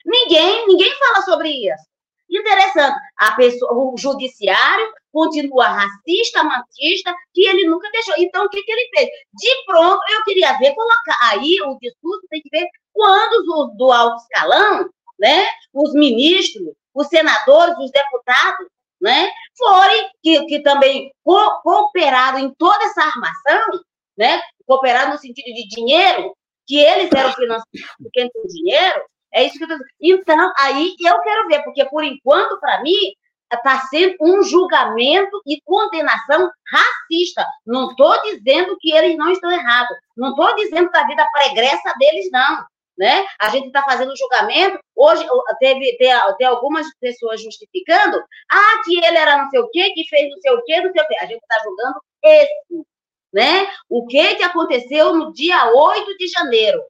Ninguém, 0.04 0.66
ninguém 0.66 0.92
fala 0.94 1.22
sobre 1.22 1.50
isso. 1.50 1.85
Interessante. 2.31 2.99
A 3.17 3.33
pessoa, 3.33 3.73
o 3.73 3.97
judiciário 3.97 4.93
continua 5.11 5.69
racista, 5.69 6.45
machista, 6.45 7.14
que 7.33 7.47
ele 7.47 7.67
nunca 7.67 7.91
deixou. 7.91 8.14
Então, 8.19 8.45
o 8.45 8.49
que, 8.51 8.62
que 8.62 8.71
ele 8.71 8.88
fez? 8.95 9.09
De 9.33 9.64
pronto, 9.67 10.01
eu 10.11 10.25
queria 10.25 10.57
ver, 10.59 10.75
colocar 10.75 11.17
aí 11.31 11.57
o 11.62 11.79
discurso, 11.81 12.27
tem 12.29 12.43
que 12.43 12.51
ver 12.51 12.69
quando 12.93 13.41
os 13.41 13.77
do 13.77 13.91
alto 13.91 14.23
escalão, 14.23 14.91
né, 15.19 15.47
os 15.73 15.93
ministros, 15.95 16.75
os 16.95 17.07
senadores, 17.09 17.77
os 17.79 17.91
deputados, 17.91 18.67
né, 19.01 19.31
forem, 19.57 20.11
que, 20.23 20.45
que 20.47 20.61
também 20.61 21.11
co 21.25 21.61
cooperaram 21.62 22.38
em 22.38 22.53
toda 22.55 22.85
essa 22.85 23.03
armação, 23.03 23.81
né, 24.17 24.41
cooperaram 24.67 25.12
no 25.12 25.19
sentido 25.19 25.55
de 25.55 25.67
dinheiro, 25.69 26.35
que 26.67 26.79
eles 26.79 27.11
eram 27.12 27.33
financiados 27.33 27.97
por 27.99 28.11
quem 28.12 28.29
tem 28.29 28.47
dinheiro, 28.47 29.03
é 29.38 29.46
isso 29.46 29.59
que 29.59 29.64
eu 29.64 29.68
tô. 29.68 29.85
Então, 30.01 30.53
aí 30.59 30.94
eu 31.01 31.20
quero 31.20 31.48
ver, 31.48 31.62
porque 31.62 31.85
por 31.87 32.05
enquanto, 32.05 32.59
para 32.61 32.83
mim, 32.83 33.14
está 33.53 33.81
sendo 33.88 34.16
um 34.20 34.42
julgamento 34.42 35.40
e 35.46 35.61
condenação 35.64 36.51
racista. 36.70 37.46
Não 37.66 37.90
estou 37.90 38.20
dizendo 38.22 38.77
que 38.79 38.92
eles 38.92 39.16
não 39.16 39.31
estão 39.31 39.51
errados. 39.51 39.96
Não 40.16 40.31
estou 40.31 40.55
dizendo 40.57 40.90
da 40.90 41.05
vida 41.07 41.27
pregressa 41.33 41.94
deles, 41.98 42.29
não. 42.31 42.64
né? 42.98 43.24
A 43.40 43.48
gente 43.48 43.68
está 43.68 43.83
fazendo 43.85 44.16
julgamento. 44.16 44.79
Hoje 44.94 45.27
teve 45.61 45.96
tem, 45.96 46.46
algumas 46.46 46.87
pessoas 47.01 47.42
justificando, 47.42 48.18
ah, 48.51 48.83
que 48.85 48.98
ele 48.98 49.16
era 49.16 49.38
não 49.38 49.51
sei 49.51 49.61
o 49.61 49.70
quê, 49.70 49.90
que 49.94 50.05
fez 50.09 50.29
não 50.31 50.40
sei 50.40 50.53
o 50.53 50.62
quê, 50.64 50.81
não 50.81 50.92
sei 50.92 51.03
o 51.03 51.07
quê. 51.07 51.16
A 51.20 51.27
gente 51.27 51.40
está 51.40 51.62
julgando 51.62 52.01
esse, 52.24 52.87
né? 53.33 53.68
O 53.88 54.07
que 54.07 54.35
que 54.37 54.42
aconteceu 54.42 55.14
no 55.14 55.33
dia 55.33 55.72
8 55.72 56.16
de 56.18 56.27
janeiro? 56.29 56.83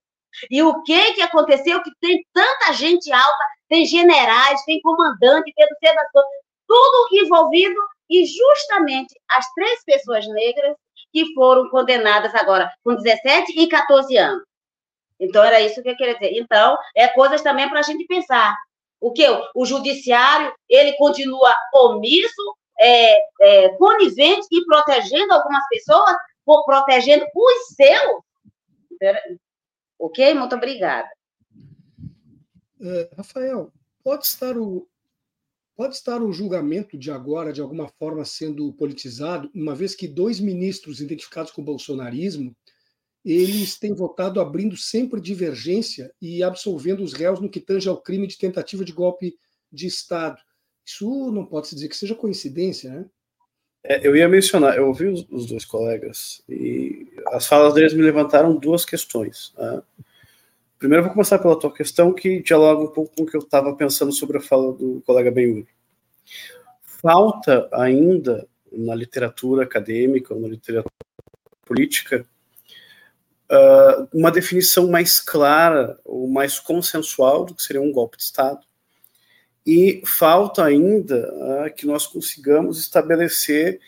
E 0.51 0.63
o 0.63 0.83
que 0.83 1.15
que 1.15 1.23
aconteceu 1.23 1.83
que 1.83 1.91
tem 2.01 2.25
tanta 2.33 2.73
gente 2.73 3.11
alta, 3.13 3.45
tem 3.69 3.85
generais, 3.85 4.65
tem 4.65 4.81
comandante, 4.81 5.53
tem 5.55 5.67
tudo 6.67 7.09
envolvido 7.13 7.81
e 8.11 8.25
justamente 8.27 9.15
as 9.31 9.47
três 9.53 9.85
pessoas 9.85 10.27
negras 10.29 10.77
que 11.13 11.33
foram 11.35 11.69
condenadas 11.71 12.35
agora 12.35 12.71
com 12.85 12.95
17 12.95 13.59
e 13.59 13.69
14 13.69 14.17
anos. 14.17 14.43
Então, 15.21 15.43
era 15.43 15.61
isso 15.61 15.83
que 15.83 15.89
eu 15.89 15.97
queria 15.97 16.15
dizer. 16.15 16.39
Então, 16.39 16.79
é 16.95 17.09
coisas 17.09 17.43
também 17.43 17.69
para 17.69 17.81
a 17.81 17.83
gente 17.83 18.07
pensar. 18.07 18.55
O 19.01 19.13
que? 19.13 19.25
O 19.55 19.65
judiciário, 19.65 20.53
ele 20.69 20.93
continua 20.97 21.55
omisso, 21.75 22.57
é, 22.81 23.19
é, 23.41 23.69
conivente 23.71 24.47
e 24.53 24.65
protegendo 24.65 25.33
algumas 25.33 25.67
pessoas, 25.69 26.17
protegendo 26.65 27.27
os 27.35 27.75
seus. 27.75 28.23
Ok? 29.99 30.35
Muito 30.35 30.55
obrigada. 30.55 31.09
É, 32.81 33.11
Rafael, 33.17 33.73
pode 34.03 34.27
estar 34.27 34.57
o, 34.57 34.87
Pode 35.79 35.95
estar 35.95 36.21
o 36.21 36.33
julgamento 36.33 36.99
de 36.99 37.09
agora, 37.09 37.53
de 37.53 37.61
alguma 37.61 37.87
forma, 37.87 38.25
sendo 38.25 38.73
politizado, 38.73 39.49
uma 39.55 39.77
vez 39.77 39.95
que 39.95 40.09
dois 40.09 40.41
ministros 40.41 41.01
identificados 41.01 41.53
com 41.53 41.63
o 41.63 41.65
bolsonarismo, 41.65 42.53
eles 43.25 43.79
têm 43.79 43.95
votado 43.95 44.41
abrindo 44.41 44.77
sempre 44.77 45.21
divergência 45.21 46.13
e 46.21 46.43
absolvendo 46.43 47.05
os 47.05 47.13
réus 47.13 47.39
no 47.39 47.49
que 47.49 47.61
tange 47.61 47.89
ao 47.89 48.03
crime 48.03 48.27
de 48.27 48.37
tentativa 48.37 48.85
de 48.85 48.91
golpe 48.91 49.39
de 49.71 49.87
Estado. 49.87 50.43
Isso 50.85 51.31
não 51.31 51.47
pode 51.47 51.69
se 51.69 51.77
dizer 51.77 51.89
que 51.89 51.97
seja 51.97 52.17
coincidência, 52.17 52.91
né? 52.91 53.11
É, 53.91 54.07
eu 54.07 54.15
ia 54.15 54.29
mencionar, 54.29 54.77
eu 54.77 54.87
ouvi 54.87 55.07
os, 55.07 55.27
os, 55.31 55.47
dois 55.47 55.65
colegas 55.65 56.43
e 56.47 57.11
as 57.29 57.47
falas 57.47 57.73
deles 57.73 57.95
me 57.95 58.03
levantaram 58.03 58.55
duas 58.55 58.85
questões. 58.85 59.55
Né? 59.57 59.83
Primeiro, 60.79 61.05
vou 61.05 61.13
começar 61.13 61.39
pela 61.39 61.59
tua 61.59 61.73
questão, 61.73 62.13
que 62.13 62.43
dialoga 62.43 62.83
um 62.83 62.93
pouco 62.93 63.17
com 63.17 63.23
o 63.23 63.27
que 63.27 63.35
eu 63.35 63.41
estava 63.41 63.75
pensando 63.75 64.13
sobre 64.13 64.37
a 64.37 64.43
fala 64.43 64.75
do 64.75 65.03
colega 65.07 65.31
Benhur. 65.31 65.65
Falta 66.83 67.67
ainda 67.73 68.47
na 68.71 68.95
literatura 68.95 69.63
acadêmica, 69.63 70.35
ou 70.35 70.41
na 70.41 70.49
literatura 70.49 70.93
política, 71.65 72.27
uh, 73.51 74.07
uma 74.13 74.31
definição 74.31 74.91
mais 74.91 75.19
clara 75.19 75.99
ou 76.05 76.29
mais 76.29 76.59
consensual 76.61 77.47
do 77.47 77.55
que 77.55 77.63
seria 77.63 77.81
um 77.81 77.91
golpe 77.91 78.19
de 78.19 78.25
Estado. 78.25 78.61
E 79.71 80.01
falta 80.03 80.65
ainda 80.65 81.31
uh, 81.31 81.75
que 81.75 81.87
nós 81.87 82.07
consigamos 82.07 82.81
estabelecer 82.81 83.79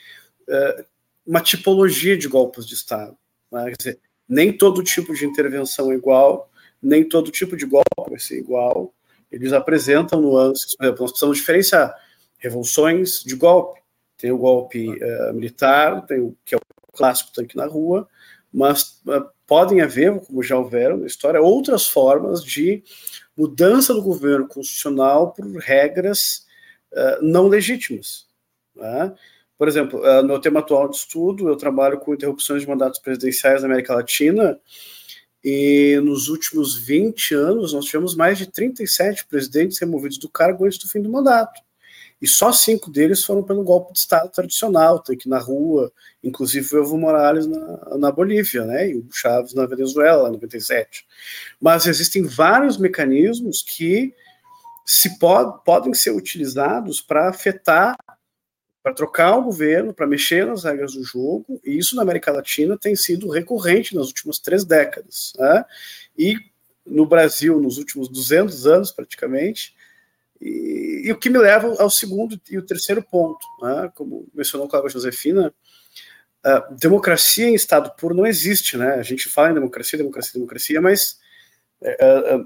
uh, 0.46 0.84
uma 1.26 1.40
tipologia 1.40 2.18
de 2.18 2.28
golpes 2.28 2.66
de 2.66 2.74
Estado. 2.74 3.16
Né? 3.50 3.64
Quer 3.64 3.76
dizer, 3.78 4.00
nem 4.28 4.52
todo 4.52 4.84
tipo 4.84 5.14
de 5.14 5.24
intervenção 5.24 5.90
é 5.90 5.94
igual, 5.94 6.50
nem 6.82 7.02
todo 7.02 7.30
tipo 7.30 7.56
de 7.56 7.64
golpe 7.64 8.10
vai 8.10 8.20
ser 8.20 8.36
igual. 8.36 8.92
Eles 9.32 9.54
apresentam 9.54 10.20
nuances. 10.20 10.76
Por 10.76 10.84
exemplo, 10.84 11.00
nós 11.00 11.12
precisamos 11.12 11.38
diferenciar 11.38 11.96
revoluções 12.36 13.24
de 13.24 13.34
golpe. 13.34 13.80
Tem 14.18 14.30
o 14.30 14.36
golpe 14.36 14.86
uh, 14.86 15.32
militar, 15.32 16.04
tem 16.04 16.20
o 16.20 16.36
que 16.44 16.54
é 16.54 16.58
o 16.58 16.92
clássico 16.92 17.32
tanque 17.32 17.56
na 17.56 17.64
rua, 17.64 18.06
mas 18.52 19.00
uh, 19.06 19.26
podem 19.46 19.80
haver, 19.80 20.20
como 20.20 20.42
já 20.42 20.58
houveram 20.58 20.98
na 20.98 21.06
história, 21.06 21.40
outras 21.40 21.88
formas 21.88 22.44
de 22.44 22.84
mudança 23.40 23.94
do 23.94 24.02
governo 24.02 24.46
constitucional 24.46 25.32
por 25.32 25.46
regras 25.56 26.46
uh, 26.92 27.22
não 27.22 27.48
legítimas. 27.48 28.26
Né? 28.74 29.14
Por 29.56 29.68
exemplo, 29.68 30.00
no 30.22 30.28
meu 30.28 30.40
tema 30.40 30.60
atual 30.60 30.88
de 30.88 30.96
estudo, 30.96 31.48
eu 31.48 31.56
trabalho 31.56 31.98
com 31.98 32.14
interrupções 32.14 32.62
de 32.62 32.68
mandatos 32.68 32.98
presidenciais 32.98 33.60
na 33.60 33.68
América 33.68 33.94
Latina, 33.94 34.58
e 35.42 35.98
nos 36.02 36.28
últimos 36.28 36.76
20 36.76 37.34
anos, 37.34 37.72
nós 37.72 37.86
tivemos 37.86 38.14
mais 38.14 38.36
de 38.36 38.46
37 38.46 39.26
presidentes 39.26 39.78
removidos 39.78 40.18
do 40.18 40.28
cargo 40.28 40.66
antes 40.66 40.78
do 40.78 40.88
fim 40.88 41.00
do 41.00 41.10
mandato. 41.10 41.60
E 42.20 42.28
só 42.28 42.52
cinco 42.52 42.90
deles 42.90 43.24
foram 43.24 43.42
pelo 43.42 43.64
golpe 43.64 43.92
de 43.92 43.98
Estado 43.98 44.30
tradicional, 44.30 44.98
tem 44.98 45.16
que 45.16 45.28
na 45.28 45.38
rua, 45.38 45.90
inclusive 46.22 46.76
o 46.76 46.78
Evo 46.82 46.98
Morales 46.98 47.46
na, 47.46 47.98
na 47.98 48.12
Bolívia, 48.12 48.64
né, 48.64 48.90
e 48.90 48.96
o 48.96 49.08
Chaves 49.10 49.54
na 49.54 49.64
Venezuela, 49.66 50.28
em 50.28 50.32
97. 50.32 51.06
Mas 51.60 51.86
existem 51.86 52.22
vários 52.22 52.76
mecanismos 52.76 53.62
que 53.62 54.14
se 54.84 55.18
pod, 55.18 55.62
podem 55.64 55.94
ser 55.94 56.10
utilizados 56.10 57.00
para 57.00 57.28
afetar 57.28 57.96
para 58.82 58.94
trocar 58.94 59.36
o 59.36 59.42
governo, 59.42 59.92
para 59.92 60.06
mexer 60.06 60.46
nas 60.46 60.64
regras 60.64 60.94
do 60.94 61.04
jogo, 61.04 61.60
e 61.64 61.76
isso 61.76 61.94
na 61.94 62.02
América 62.02 62.32
Latina 62.32 62.78
tem 62.78 62.96
sido 62.96 63.28
recorrente 63.28 63.94
nas 63.94 64.06
últimas 64.06 64.38
três 64.38 64.64
décadas. 64.64 65.34
Né? 65.38 65.64
E 66.18 66.36
no 66.86 67.06
Brasil, 67.06 67.60
nos 67.60 67.78
últimos 67.78 68.08
200 68.08 68.66
anos, 68.66 68.90
praticamente. 68.90 69.74
E, 70.40 71.02
e 71.04 71.12
o 71.12 71.18
que 71.18 71.30
me 71.30 71.38
leva 71.38 71.74
ao 71.78 71.90
segundo 71.90 72.40
e 72.50 72.58
o 72.58 72.64
terceiro 72.64 73.02
ponto, 73.02 73.44
né? 73.62 73.90
como 73.94 74.26
mencionou 74.34 74.68
Cláudio 74.68 74.90
Josefina, 74.90 75.52
a 76.42 76.58
democracia 76.70 77.48
em 77.48 77.54
Estado 77.54 77.94
puro 77.96 78.14
não 78.14 78.26
existe, 78.26 78.76
né? 78.76 78.94
A 78.94 79.02
gente 79.02 79.28
fala 79.28 79.50
em 79.50 79.54
democracia, 79.54 79.98
democracia, 79.98 80.32
democracia, 80.32 80.80
mas 80.80 81.18
é, 81.82 81.96
é, 82.00 82.34
é 82.34 82.44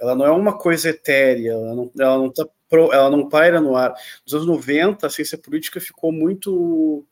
ela 0.00 0.14
não 0.14 0.26
é 0.26 0.30
uma 0.30 0.56
coisa 0.58 0.88
etérea, 0.88 1.52
ela 1.52 1.74
não, 1.74 1.90
ela 1.98 2.18
não 2.18 2.30
tá 2.30 2.46
ela 2.92 3.10
não 3.10 3.28
paira 3.28 3.60
no 3.60 3.76
ar. 3.76 3.94
Nos 4.24 4.34
anos 4.34 4.46
90, 4.46 5.06
a 5.06 5.10
ciência 5.10 5.38
política 5.38 5.80
ficou 5.80 6.10
muito 6.10 7.06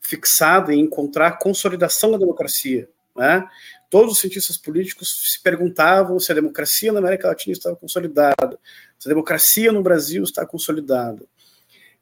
fixada 0.00 0.72
em 0.72 0.80
encontrar 0.80 1.28
a 1.28 1.36
consolidação 1.36 2.12
da 2.12 2.18
democracia. 2.18 2.88
Né? 3.16 3.44
Todos 3.90 4.12
os 4.12 4.20
cientistas 4.20 4.56
políticos 4.56 5.32
se 5.32 5.42
perguntavam 5.42 6.18
se 6.20 6.30
a 6.30 6.34
democracia 6.34 6.92
na 6.92 7.00
América 7.00 7.28
Latina 7.28 7.52
estava 7.52 7.74
consolidada, 7.74 8.58
se 8.96 9.08
a 9.08 9.10
democracia 9.10 9.72
no 9.72 9.82
Brasil 9.82 10.22
está 10.22 10.46
consolidada. 10.46 11.26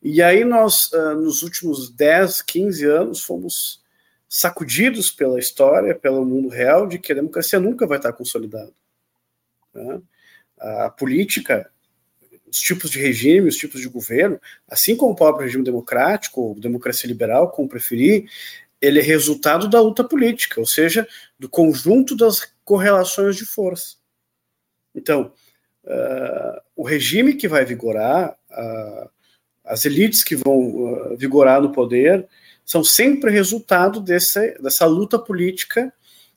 E 0.02 0.22
aí 0.22 0.44
nós, 0.44 0.92
ah, 0.92 1.14
nos 1.14 1.42
últimos 1.42 1.90
10, 1.90 2.42
15 2.42 2.84
anos, 2.84 3.22
fomos 3.22 3.82
sacudidos 4.28 5.10
pela 5.10 5.38
história, 5.38 5.94
pelo 5.94 6.24
mundo 6.24 6.48
real, 6.48 6.86
de 6.86 6.98
que 6.98 7.10
a 7.10 7.14
democracia 7.14 7.58
nunca 7.58 7.86
vai 7.86 7.96
estar 7.96 8.12
consolidada. 8.12 8.70
Né? 9.74 10.02
A 10.58 10.90
política 10.90 11.70
os 12.50 12.58
tipos 12.60 12.90
de 12.90 12.98
regime, 12.98 13.48
os 13.48 13.56
tipos 13.56 13.80
de 13.80 13.88
governo, 13.88 14.40
assim 14.68 14.96
como 14.96 15.12
o 15.12 15.16
próprio 15.16 15.44
regime 15.44 15.64
democrático, 15.64 16.40
ou 16.40 16.54
democracia 16.54 17.08
liberal, 17.08 17.50
como 17.50 17.68
preferir, 17.68 18.28
ele 18.80 19.00
é 19.00 19.02
resultado 19.02 19.68
da 19.68 19.80
luta 19.80 20.04
política, 20.04 20.60
ou 20.60 20.66
seja, 20.66 21.06
do 21.38 21.48
conjunto 21.48 22.16
das 22.16 22.48
correlações 22.64 23.36
de 23.36 23.44
força. 23.44 23.96
Então, 24.94 25.32
uh, 25.84 26.60
o 26.76 26.84
regime 26.84 27.34
que 27.34 27.48
vai 27.48 27.64
vigorar, 27.64 28.36
uh, 28.50 29.10
as 29.64 29.84
elites 29.84 30.22
que 30.22 30.36
vão 30.36 30.58
uh, 30.58 31.16
vigorar 31.16 31.60
no 31.60 31.72
poder, 31.72 32.26
são 32.64 32.84
sempre 32.84 33.30
resultado 33.30 34.00
desse, 34.00 34.56
dessa 34.60 34.86
luta 34.86 35.18
política 35.18 35.92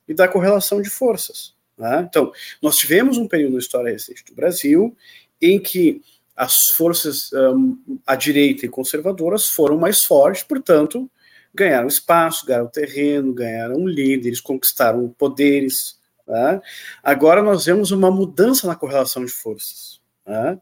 e 0.08 0.14
da 0.14 0.26
correlação 0.26 0.80
de 0.80 0.90
forças. 0.90 1.54
Né? 1.76 2.06
Então, 2.08 2.32
nós 2.60 2.76
tivemos 2.76 3.18
um 3.18 3.28
período 3.28 3.52
na 3.52 3.58
história 3.58 3.92
recente 3.92 4.24
do 4.24 4.34
Brasil 4.34 4.96
em 5.40 5.60
que 5.60 6.00
as 6.34 6.70
forças 6.76 7.30
um, 7.32 7.78
à 8.06 8.16
direita 8.16 8.64
e 8.64 8.68
conservadoras 8.68 9.48
foram 9.48 9.76
mais 9.76 10.02
fortes, 10.04 10.42
portanto, 10.42 11.10
ganharam 11.54 11.86
espaço, 11.86 12.46
ganharam 12.46 12.68
terreno, 12.68 13.32
ganharam 13.32 13.86
líderes, 13.86 14.40
conquistaram 14.40 15.08
poderes. 15.10 15.98
Tá? 16.26 16.60
Agora 17.02 17.42
nós 17.42 17.64
vemos 17.66 17.90
uma 17.90 18.10
mudança 18.10 18.66
na 18.66 18.76
correlação 18.76 19.24
de 19.24 19.32
forças 19.32 20.00
tá? 20.24 20.58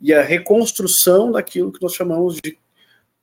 e 0.00 0.12
a 0.12 0.22
reconstrução 0.22 1.30
daquilo 1.30 1.72
que 1.72 1.82
nós 1.82 1.94
chamamos 1.94 2.36
de, 2.42 2.58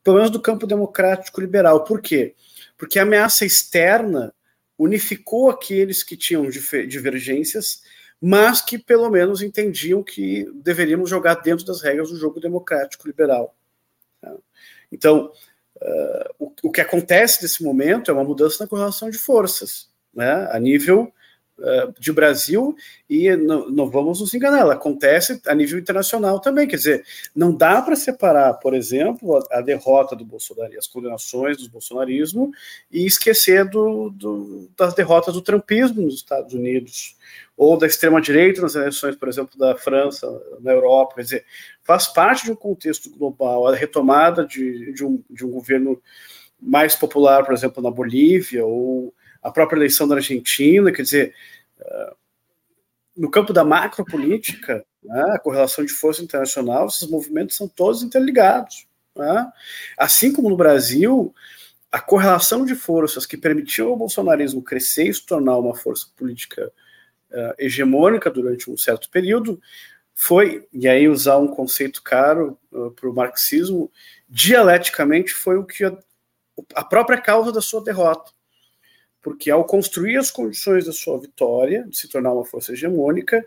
pelo 0.04 0.18
menos 0.18 0.32
do 0.32 0.42
campo 0.42 0.66
democrático 0.66 1.42
liberal. 1.42 1.84
Por 1.84 2.02
quê? 2.02 2.36
Porque 2.78 3.00
a 3.00 3.04
ameaça 3.04 3.46
externa 3.46 4.34
unificou 4.78 5.50
aqueles 5.50 6.04
que 6.04 6.16
tinham 6.16 6.50
divergências 6.50 7.82
mas 8.22 8.62
que 8.62 8.78
pelo 8.78 9.10
menos 9.10 9.42
entendiam 9.42 10.04
que 10.04 10.46
deveríamos 10.56 11.10
jogar 11.10 11.36
dentro 11.36 11.66
das 11.66 11.82
regras 11.82 12.10
do 12.10 12.18
jogo 12.18 12.40
democrático 12.40 13.08
liberal. 13.08 13.56
Tá? 14.20 14.36
Então, 14.92 15.32
uh, 15.82 16.34
o, 16.40 16.54
o, 16.64 16.72
que 16.72 16.82
acontece 16.82 17.42
nesse 17.42 17.64
momento 17.64 18.10
é 18.10 18.14
uma 18.14 18.24
mudança 18.24 18.64
na 18.64 18.68
correlação 18.68 19.10
de 19.10 19.18
forças, 19.18 19.90
né, 20.14 20.48
a 20.52 20.60
nível 20.60 21.12
uh, 21.60 21.94
de 22.00 22.12
Brasil 22.12 22.76
e 23.10 23.36
não, 23.36 23.70
não, 23.70 23.90
vamos 23.90 24.20
nos 24.20 24.34
enganar, 24.34 24.60
ela 24.60 24.74
acontece 24.74 25.42
a 25.48 25.56
nível 25.56 25.80
internacional 25.80 26.40
também. 26.40 26.68
Quer 26.68 26.76
dizer, 26.78 27.06
não 27.36 27.54
dá 27.54 27.82
para 27.82 27.96
separar, 27.96 28.54
por 28.56 28.74
exemplo, 28.74 29.38
a, 29.38 29.60
a, 29.60 29.62
derrota 29.62 30.16
do 30.16 30.26
Bolsonaro, 30.26 30.78
as 30.78 30.88
condenações 30.88 31.58
do 31.58 31.70
bolsonarismo 31.70 32.52
e 32.92 33.06
esquecer 33.06 33.66
do, 33.66 34.10
do, 34.10 34.70
das 34.78 34.94
derrotas 34.94 35.34
do 35.34 35.42
trumpismo 35.42 36.02
nos 36.02 36.16
Estados 36.16 36.54
Unidos 36.54 37.16
ou 37.58 37.78
da 37.78 37.88
extrema-direita 37.88 38.62
nas 38.62 38.76
eleições, 38.76 39.16
por 39.16 39.28
exemplo, 39.28 39.60
da 39.60 39.76
França, 39.76 40.28
na 40.62 40.72
Europa. 40.72 41.16
Quer 41.16 41.22
dizer, 41.24 41.46
faz 41.84 42.08
parte 42.08 42.46
de 42.46 42.52
um 42.52 42.56
contexto 42.56 43.10
global 43.10 43.68
a 43.68 43.76
retomada 43.76 44.46
de, 44.46 44.94
de, 44.94 45.04
um, 45.04 45.22
de 45.30 45.46
um 45.46 45.52
governo 45.52 46.02
mais 46.62 46.96
popular, 46.96 47.44
por 47.44 47.54
exemplo, 47.54 47.82
na 47.82 47.92
Bolívia, 47.92 48.66
ou 48.66 49.14
a 49.42 49.52
própria 49.52 49.78
eleição 49.78 50.08
da 50.08 50.16
Argentina, 50.16 50.92
quer 50.92 51.02
dizer, 51.02 51.36
uh, 51.80 52.16
no 53.16 53.30
campo 53.30 53.52
da 53.52 53.64
macropolítica, 53.64 54.86
né, 55.04 55.22
a 55.34 55.40
correlação 55.40 55.84
de 55.84 55.94
força 55.94 56.22
internacional, 56.22 56.88
esses 56.88 57.10
movimentos 57.10 57.56
são 57.56 57.68
todos 57.68 58.04
interligados. 58.04 58.88
Né? 59.16 59.52
Assim 59.98 60.32
como 60.32 60.50
no 60.50 60.58
Brasil, 60.58 61.34
a 61.92 62.00
correlação 62.00 62.66
de 62.66 62.76
forças 62.76 63.26
que 63.26 63.38
permitiu 63.38 63.90
ao 63.90 63.98
bolsonarismo 63.98 64.62
crescer 64.62 65.10
e 65.10 65.14
se 65.14 65.26
tornar 65.26 65.58
uma 65.58 65.76
força 65.76 66.08
política 66.16 66.72
uh, 67.32 67.54
hegemônica 67.58 68.30
durante 68.30 68.70
um 68.70 68.78
certo 68.78 69.10
período 69.10 69.60
foi, 70.16 70.68
e 70.74 70.88
aí 70.88 71.08
usar 71.08 71.38
um 71.38 71.48
conceito 71.48 72.04
caro 72.04 72.58
uh, 72.72 72.92
para 72.92 73.10
o 73.10 73.14
marxismo, 73.14 73.92
dialeticamente 74.28 75.34
foi 75.34 75.58
o 75.58 75.66
que 75.66 75.84
a, 75.86 75.98
a 76.76 76.84
própria 76.84 77.20
causa 77.20 77.52
da 77.52 77.62
sua 77.62 77.84
derrota 77.84 78.32
porque 79.22 79.52
ao 79.52 79.66
construir 79.66 80.18
as 80.18 80.32
condições 80.32 80.86
da 80.86 80.94
sua 80.94 81.20
vitória, 81.20 81.86
de 81.88 81.98
se 81.98 82.08
tornar 82.08 82.34
uma 82.34 82.46
força 82.46 82.74
hegemônica, 82.74 83.46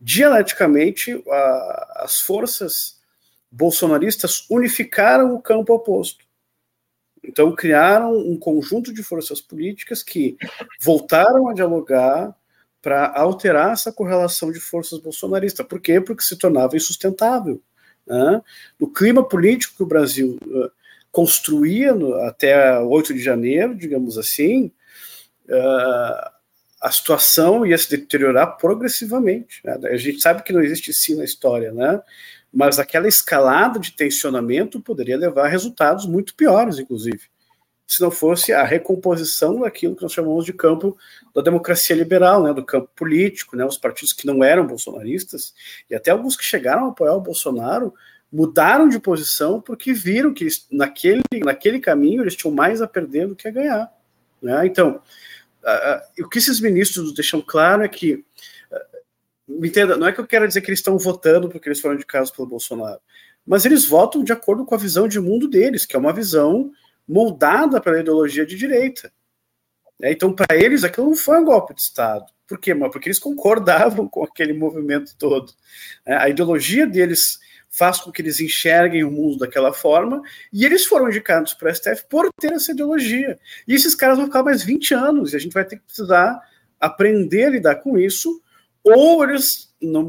dialeticamente 0.00 1.22
a, 1.28 2.02
as 2.04 2.20
forças 2.20 3.00
bolsonaristas 3.50 4.46
unificaram 4.50 5.34
o 5.34 5.40
campo 5.40 5.72
oposto. 5.72 6.24
Então 7.22 7.54
criaram 7.54 8.12
um 8.16 8.38
conjunto 8.38 8.92
de 8.92 9.02
forças 9.02 9.40
políticas 9.40 10.02
que 10.02 10.36
voltaram 10.80 11.48
a 11.48 11.54
dialogar 11.54 12.36
para 12.82 13.10
alterar 13.18 13.72
essa 13.72 13.90
correlação 13.90 14.52
de 14.52 14.60
forças 14.60 14.98
bolsonaristas. 14.98 15.66
Por 15.66 15.80
quê? 15.80 16.00
Porque 16.00 16.22
se 16.22 16.36
tornava 16.36 16.76
insustentável. 16.76 17.62
Né? 18.06 18.42
No 18.78 18.92
clima 18.92 19.26
político 19.26 19.76
que 19.76 19.82
o 19.82 19.86
Brasil 19.86 20.38
uh, 20.46 20.70
construía 21.10 21.94
no, 21.94 22.14
até 22.16 22.78
8 22.78 23.14
de 23.14 23.20
janeiro, 23.20 23.74
digamos 23.74 24.18
assim, 24.18 24.70
uh, 25.48 26.30
a 26.80 26.90
situação 26.90 27.64
ia 27.64 27.78
se 27.78 27.90
deteriorar 27.90 28.56
progressivamente. 28.56 29.60
Né? 29.64 29.78
A 29.90 29.96
gente 29.96 30.20
sabe 30.20 30.42
que 30.42 30.52
não 30.52 30.62
existe 30.62 30.92
sim 30.92 31.16
na 31.16 31.24
história, 31.24 31.72
né? 31.72 32.00
mas 32.54 32.78
aquela 32.78 33.08
escalada 33.08 33.80
de 33.80 33.92
tensionamento 33.92 34.80
poderia 34.80 35.16
levar 35.16 35.46
a 35.46 35.48
resultados 35.48 36.06
muito 36.06 36.34
piores, 36.34 36.78
inclusive, 36.78 37.22
se 37.86 38.00
não 38.00 38.10
fosse 38.10 38.52
a 38.52 38.62
recomposição 38.62 39.60
daquilo 39.60 39.96
que 39.96 40.02
nós 40.02 40.12
chamamos 40.12 40.44
de 40.44 40.52
campo 40.52 40.96
da 41.34 41.42
democracia 41.42 41.96
liberal, 41.96 42.42
né, 42.42 42.54
do 42.54 42.64
campo 42.64 42.88
político, 42.94 43.56
né, 43.56 43.64
os 43.64 43.76
partidos 43.76 44.12
que 44.12 44.26
não 44.26 44.42
eram 44.42 44.66
bolsonaristas, 44.66 45.52
e 45.90 45.94
até 45.94 46.12
alguns 46.12 46.36
que 46.36 46.44
chegaram 46.44 46.86
a 46.86 46.88
apoiar 46.90 47.14
o 47.14 47.20
Bolsonaro, 47.20 47.92
mudaram 48.32 48.88
de 48.88 48.98
posição 48.98 49.60
porque 49.60 49.92
viram 49.92 50.32
que 50.32 50.46
naquele, 50.70 51.22
naquele 51.44 51.80
caminho 51.80 52.22
eles 52.22 52.36
tinham 52.36 52.54
mais 52.54 52.80
a 52.80 52.86
perder 52.86 53.28
do 53.28 53.36
que 53.36 53.48
a 53.48 53.50
ganhar. 53.50 53.92
Né? 54.40 54.66
Então, 54.66 55.00
o 56.20 56.28
que 56.28 56.38
esses 56.38 56.60
ministros 56.60 57.14
deixam 57.14 57.40
claro 57.40 57.82
é 57.82 57.88
que, 57.88 58.14
uh, 58.14 58.24
me 59.48 59.68
entenda, 59.68 59.96
não 59.96 60.06
é 60.06 60.12
que 60.12 60.20
eu 60.20 60.26
quero 60.26 60.46
dizer 60.46 60.60
que 60.60 60.68
eles 60.68 60.80
estão 60.80 60.98
votando 60.98 61.48
porque 61.48 61.68
eles 61.68 61.80
foram 61.80 61.94
indicados 61.94 62.30
pelo 62.30 62.48
Bolsonaro, 62.48 63.00
mas 63.46 63.64
eles 63.64 63.84
votam 63.84 64.24
de 64.24 64.32
acordo 64.32 64.64
com 64.64 64.74
a 64.74 64.78
visão 64.78 65.06
de 65.06 65.20
mundo 65.20 65.48
deles, 65.48 65.84
que 65.84 65.96
é 65.96 65.98
uma 65.98 66.12
visão 66.12 66.70
moldada 67.06 67.80
pela 67.80 68.00
ideologia 68.00 68.46
de 68.46 68.56
direita. 68.56 69.12
É, 70.02 70.12
então, 70.12 70.32
para 70.32 70.56
eles, 70.56 70.84
aquilo 70.84 71.08
não 71.08 71.16
foi 71.16 71.38
um 71.38 71.44
golpe 71.44 71.74
de 71.74 71.80
Estado. 71.80 72.26
Por 72.46 72.58
quê? 72.58 72.74
Porque 72.74 73.08
eles 73.08 73.18
concordavam 73.18 74.08
com 74.08 74.24
aquele 74.24 74.52
movimento 74.52 75.14
todo. 75.18 75.52
É, 76.04 76.16
a 76.16 76.28
ideologia 76.28 76.86
deles 76.86 77.38
faz 77.76 77.98
com 77.98 78.12
que 78.12 78.22
eles 78.22 78.38
enxerguem 78.38 79.02
o 79.02 79.10
mundo 79.10 79.38
daquela 79.38 79.72
forma, 79.72 80.22
e 80.52 80.64
eles 80.64 80.86
foram 80.86 81.08
indicados 81.08 81.54
para 81.54 81.68
o 81.68 81.74
STF 81.74 82.04
por 82.08 82.30
ter 82.40 82.52
essa 82.52 82.70
ideologia. 82.70 83.36
E 83.66 83.74
esses 83.74 83.96
caras 83.96 84.16
vão 84.16 84.26
ficar 84.26 84.44
mais 84.44 84.62
20 84.62 84.94
anos, 84.94 85.32
e 85.32 85.36
a 85.36 85.40
gente 85.40 85.52
vai 85.52 85.64
ter 85.64 85.76
que 85.76 85.82
precisar 85.82 86.40
aprender 86.78 87.46
a 87.46 87.50
lidar 87.50 87.74
com 87.76 87.98
isso, 87.98 88.40
ou 88.84 89.24
eles, 89.24 89.74
no, 89.82 90.02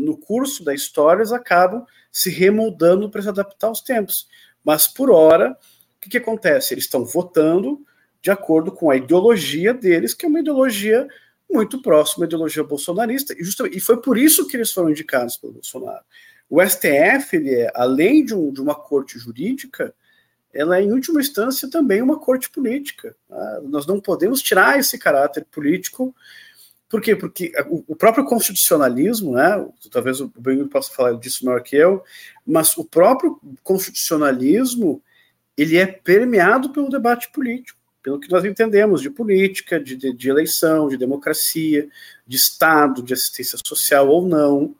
no 0.00 0.16
curso 0.16 0.64
da 0.64 0.74
história, 0.74 1.20
eles 1.20 1.30
acabam 1.30 1.86
se 2.10 2.28
remoldando 2.28 3.08
para 3.08 3.22
se 3.22 3.28
adaptar 3.28 3.68
aos 3.68 3.82
tempos. 3.82 4.26
Mas, 4.64 4.88
por 4.88 5.08
hora, 5.08 5.52
o 5.52 6.00
que, 6.00 6.10
que 6.10 6.18
acontece? 6.18 6.74
Eles 6.74 6.84
estão 6.84 7.04
votando 7.04 7.86
de 8.20 8.32
acordo 8.32 8.72
com 8.72 8.90
a 8.90 8.96
ideologia 8.96 9.72
deles, 9.72 10.12
que 10.12 10.26
é 10.26 10.28
uma 10.28 10.40
ideologia 10.40 11.06
muito 11.48 11.80
próxima 11.80 12.24
à 12.24 12.26
ideologia 12.26 12.64
bolsonarista, 12.64 13.32
e, 13.34 13.76
e 13.76 13.80
foi 13.80 14.02
por 14.02 14.18
isso 14.18 14.48
que 14.48 14.56
eles 14.56 14.72
foram 14.72 14.90
indicados 14.90 15.36
pelo 15.36 15.52
Bolsonaro. 15.52 16.04
O 16.52 16.60
STF, 16.60 17.34
ele 17.34 17.54
é, 17.54 17.72
além 17.74 18.22
de, 18.22 18.34
um, 18.34 18.52
de 18.52 18.60
uma 18.60 18.74
corte 18.74 19.18
jurídica, 19.18 19.94
ela 20.52 20.76
é, 20.76 20.82
em 20.82 20.92
última 20.92 21.18
instância, 21.18 21.70
também 21.70 22.02
uma 22.02 22.18
corte 22.18 22.50
política. 22.50 23.16
Tá? 23.26 23.60
Nós 23.62 23.86
não 23.86 23.98
podemos 23.98 24.42
tirar 24.42 24.78
esse 24.78 24.98
caráter 24.98 25.46
político. 25.50 26.14
Por 26.90 27.00
quê? 27.00 27.16
Porque 27.16 27.54
o, 27.88 27.96
próprio 27.96 28.26
constitucionalismo, 28.26 29.32
né, 29.32 29.66
talvez 29.90 30.20
o 30.20 30.30
Benhur 30.38 30.68
possa 30.68 30.92
falar 30.92 31.14
disso 31.14 31.42
melhor 31.42 31.62
que 31.62 31.74
eu, 31.74 32.04
mas 32.46 32.76
o 32.76 32.84
próprio 32.84 33.40
constitucionalismo 33.62 35.02
ele 35.56 35.78
é 35.78 35.86
permeado 35.86 36.68
pelo 36.68 36.90
debate 36.90 37.32
político, 37.32 37.80
pelo 38.02 38.20
que 38.20 38.30
nós 38.30 38.44
entendemos 38.44 39.00
de 39.00 39.08
política, 39.08 39.80
de, 39.80 39.96
de, 39.96 40.12
de 40.12 40.28
eleição, 40.28 40.86
de 40.86 40.98
democracia, 40.98 41.88
de 42.26 42.36
Estado, 42.36 43.02
de 43.02 43.14
assistência 43.14 43.58
social 43.66 44.06
ou 44.06 44.28
não. 44.28 44.76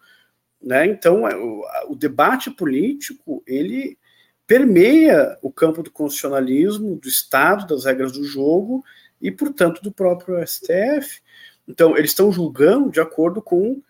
Né? 0.63 0.87
Então, 0.87 1.27
é, 1.27 1.37
o, 1.37 1.65
o 1.89 1.97
debate 1.97 2.51
político 2.51 3.43
ele 3.47 3.99
permeia 4.47 5.39
o 5.43 5.51
campo 5.51 5.83
do 5.83 5.91
constitucionalismo, 5.91 6.97
do 6.97 7.09
Estado, 7.09 7.67
das 7.67 7.85
regras 7.85 8.13
do 8.13 8.25
jogo 8.25 8.85
e, 9.21 9.31
portanto, 9.31 9.83
do 9.83 9.91
próprio 9.91 10.37
STF. 10.47 11.21
Então, 11.67 11.97
eles 11.97 12.11
estão 12.11 12.31
julgando 12.31 12.91
de 12.91 13.01
acordo 13.01 13.41
com 13.41 13.81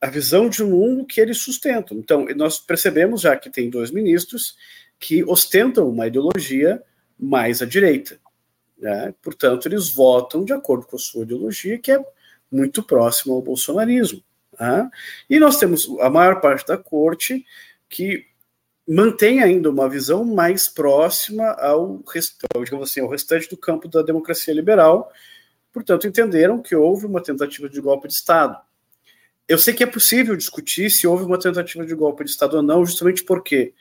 a 0.00 0.08
visão 0.08 0.48
de 0.48 0.64
mundo 0.64 1.04
que 1.04 1.20
eles 1.20 1.38
sustentam. 1.38 1.98
Então, 1.98 2.26
nós 2.34 2.58
percebemos 2.58 3.20
já 3.20 3.36
que 3.36 3.50
tem 3.50 3.68
dois 3.68 3.90
ministros 3.90 4.56
que 4.98 5.22
ostentam 5.24 5.88
uma 5.88 6.06
ideologia 6.06 6.82
mais 7.18 7.60
à 7.60 7.66
direita. 7.66 8.18
Né? 8.78 9.14
Portanto, 9.22 9.66
eles 9.66 9.90
votam 9.90 10.44
de 10.44 10.52
acordo 10.52 10.86
com 10.86 10.96
a 10.96 10.98
sua 10.98 11.22
ideologia, 11.22 11.78
que 11.78 11.92
é 11.92 12.02
muito 12.50 12.82
próxima 12.82 13.34
ao 13.34 13.42
bolsonarismo. 13.42 14.22
Tá? 14.60 14.90
E 15.30 15.40
nós 15.40 15.56
temos 15.56 15.88
a 16.00 16.10
maior 16.10 16.38
parte 16.38 16.66
da 16.66 16.76
corte 16.76 17.46
que 17.88 18.26
mantém 18.86 19.42
ainda 19.42 19.70
uma 19.70 19.88
visão 19.88 20.22
mais 20.22 20.68
próxima 20.68 21.52
ao, 21.52 22.04
assim, 22.82 23.00
ao 23.00 23.08
restante 23.08 23.48
do 23.48 23.56
campo 23.56 23.88
da 23.88 24.02
democracia 24.02 24.52
liberal, 24.52 25.10
portanto, 25.72 26.06
entenderam 26.06 26.60
que 26.60 26.76
houve 26.76 27.06
uma 27.06 27.22
tentativa 27.22 27.70
de 27.70 27.80
golpe 27.80 28.06
de 28.06 28.12
Estado. 28.12 28.60
Eu 29.48 29.56
sei 29.56 29.72
que 29.72 29.82
é 29.82 29.86
possível 29.86 30.36
discutir 30.36 30.90
se 30.90 31.06
houve 31.06 31.24
uma 31.24 31.38
tentativa 31.38 31.86
de 31.86 31.94
golpe 31.94 32.22
de 32.22 32.28
Estado 32.28 32.58
ou 32.58 32.62
não, 32.62 32.84
justamente 32.84 33.24
porque 33.24 33.72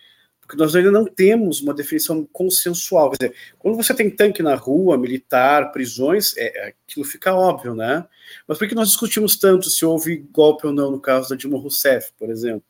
porque 0.49 0.57
nós 0.63 0.75
ainda 0.75 0.89
não 0.89 1.05
temos 1.05 1.62
uma 1.62 1.75
definição 1.75 2.25
consensual. 2.33 3.12
Quer 3.12 3.17
dizer, 3.27 3.35
quando 3.59 3.75
você 3.75 3.93
tem 3.93 4.09
tanque 4.09 4.41
na 4.41 4.55
rua, 4.55 4.97
militar, 4.97 5.71
prisões, 5.71 6.35
é, 6.38 6.73
aquilo 6.88 7.06
fica 7.06 7.35
óbvio, 7.35 7.75
né? 7.75 8.04
Mas 8.47 8.58
por 8.58 8.67
que 8.67 8.73
nós 8.73 8.87
discutimos 8.87 9.35
tanto 9.35 9.69
se 9.69 9.85
houve 9.85 10.17
golpe 10.31 10.65
ou 10.65 10.73
não 10.73 10.89
no 10.89 11.00
caso 11.00 11.29
da 11.29 11.35
Dilma 11.35 11.60
Rousseff, 11.60 12.12
por 12.17 12.31
exemplo? 12.31 12.63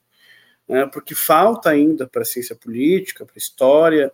É, 0.67 0.85
porque 0.87 1.15
falta 1.15 1.69
ainda 1.69 2.05
para 2.05 2.23
a 2.23 2.25
ciência 2.25 2.53
política, 2.53 3.25
para 3.25 3.35
a 3.35 3.39
história, 3.39 4.11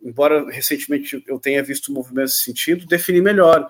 embora 0.00 0.48
recentemente 0.48 1.20
eu 1.26 1.40
tenha 1.40 1.64
visto 1.64 1.90
movimentos 1.90 2.34
nesse 2.34 2.44
sentido, 2.44 2.86
definir 2.86 3.22
melhor 3.22 3.68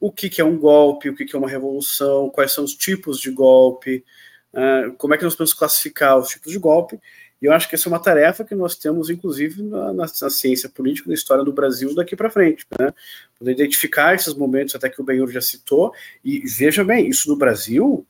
o 0.00 0.10
que, 0.10 0.28
que 0.28 0.40
é 0.40 0.44
um 0.44 0.58
golpe, 0.58 1.08
o 1.08 1.14
que, 1.14 1.24
que 1.24 1.36
é 1.36 1.38
uma 1.38 1.48
revolução, 1.48 2.30
quais 2.30 2.50
são 2.50 2.64
os 2.64 2.74
tipos 2.74 3.20
de 3.20 3.30
golpe, 3.30 4.04
é, 4.52 4.90
como 4.98 5.14
é 5.14 5.18
que 5.18 5.22
nós 5.22 5.36
podemos 5.36 5.54
classificar 5.54 6.18
os 6.18 6.30
tipos 6.30 6.50
de 6.50 6.58
golpe, 6.58 6.98
e 7.40 7.46
eu 7.46 7.52
acho 7.52 7.68
que 7.68 7.74
essa 7.74 7.88
é 7.88 7.92
uma 7.92 8.00
tarefa 8.00 8.44
que 8.44 8.54
nós 8.54 8.76
temos, 8.76 9.10
inclusive, 9.10 9.62
na, 9.62 9.92
na, 9.92 10.04
na 10.04 10.30
ciência 10.30 10.68
política, 10.68 11.08
na 11.08 11.14
história 11.14 11.44
do 11.44 11.52
Brasil 11.52 11.94
daqui 11.94 12.16
para 12.16 12.30
frente. 12.30 12.66
Né? 12.78 12.92
Poder 13.38 13.52
identificar 13.52 14.14
esses 14.14 14.32
momentos, 14.34 14.74
até 14.74 14.88
que 14.88 15.00
o 15.00 15.04
Benhur 15.04 15.30
já 15.30 15.40
citou, 15.40 15.92
e 16.24 16.40
veja 16.46 16.82
bem, 16.82 17.08
isso 17.08 17.28
no 17.28 17.36
Brasil 17.36 18.06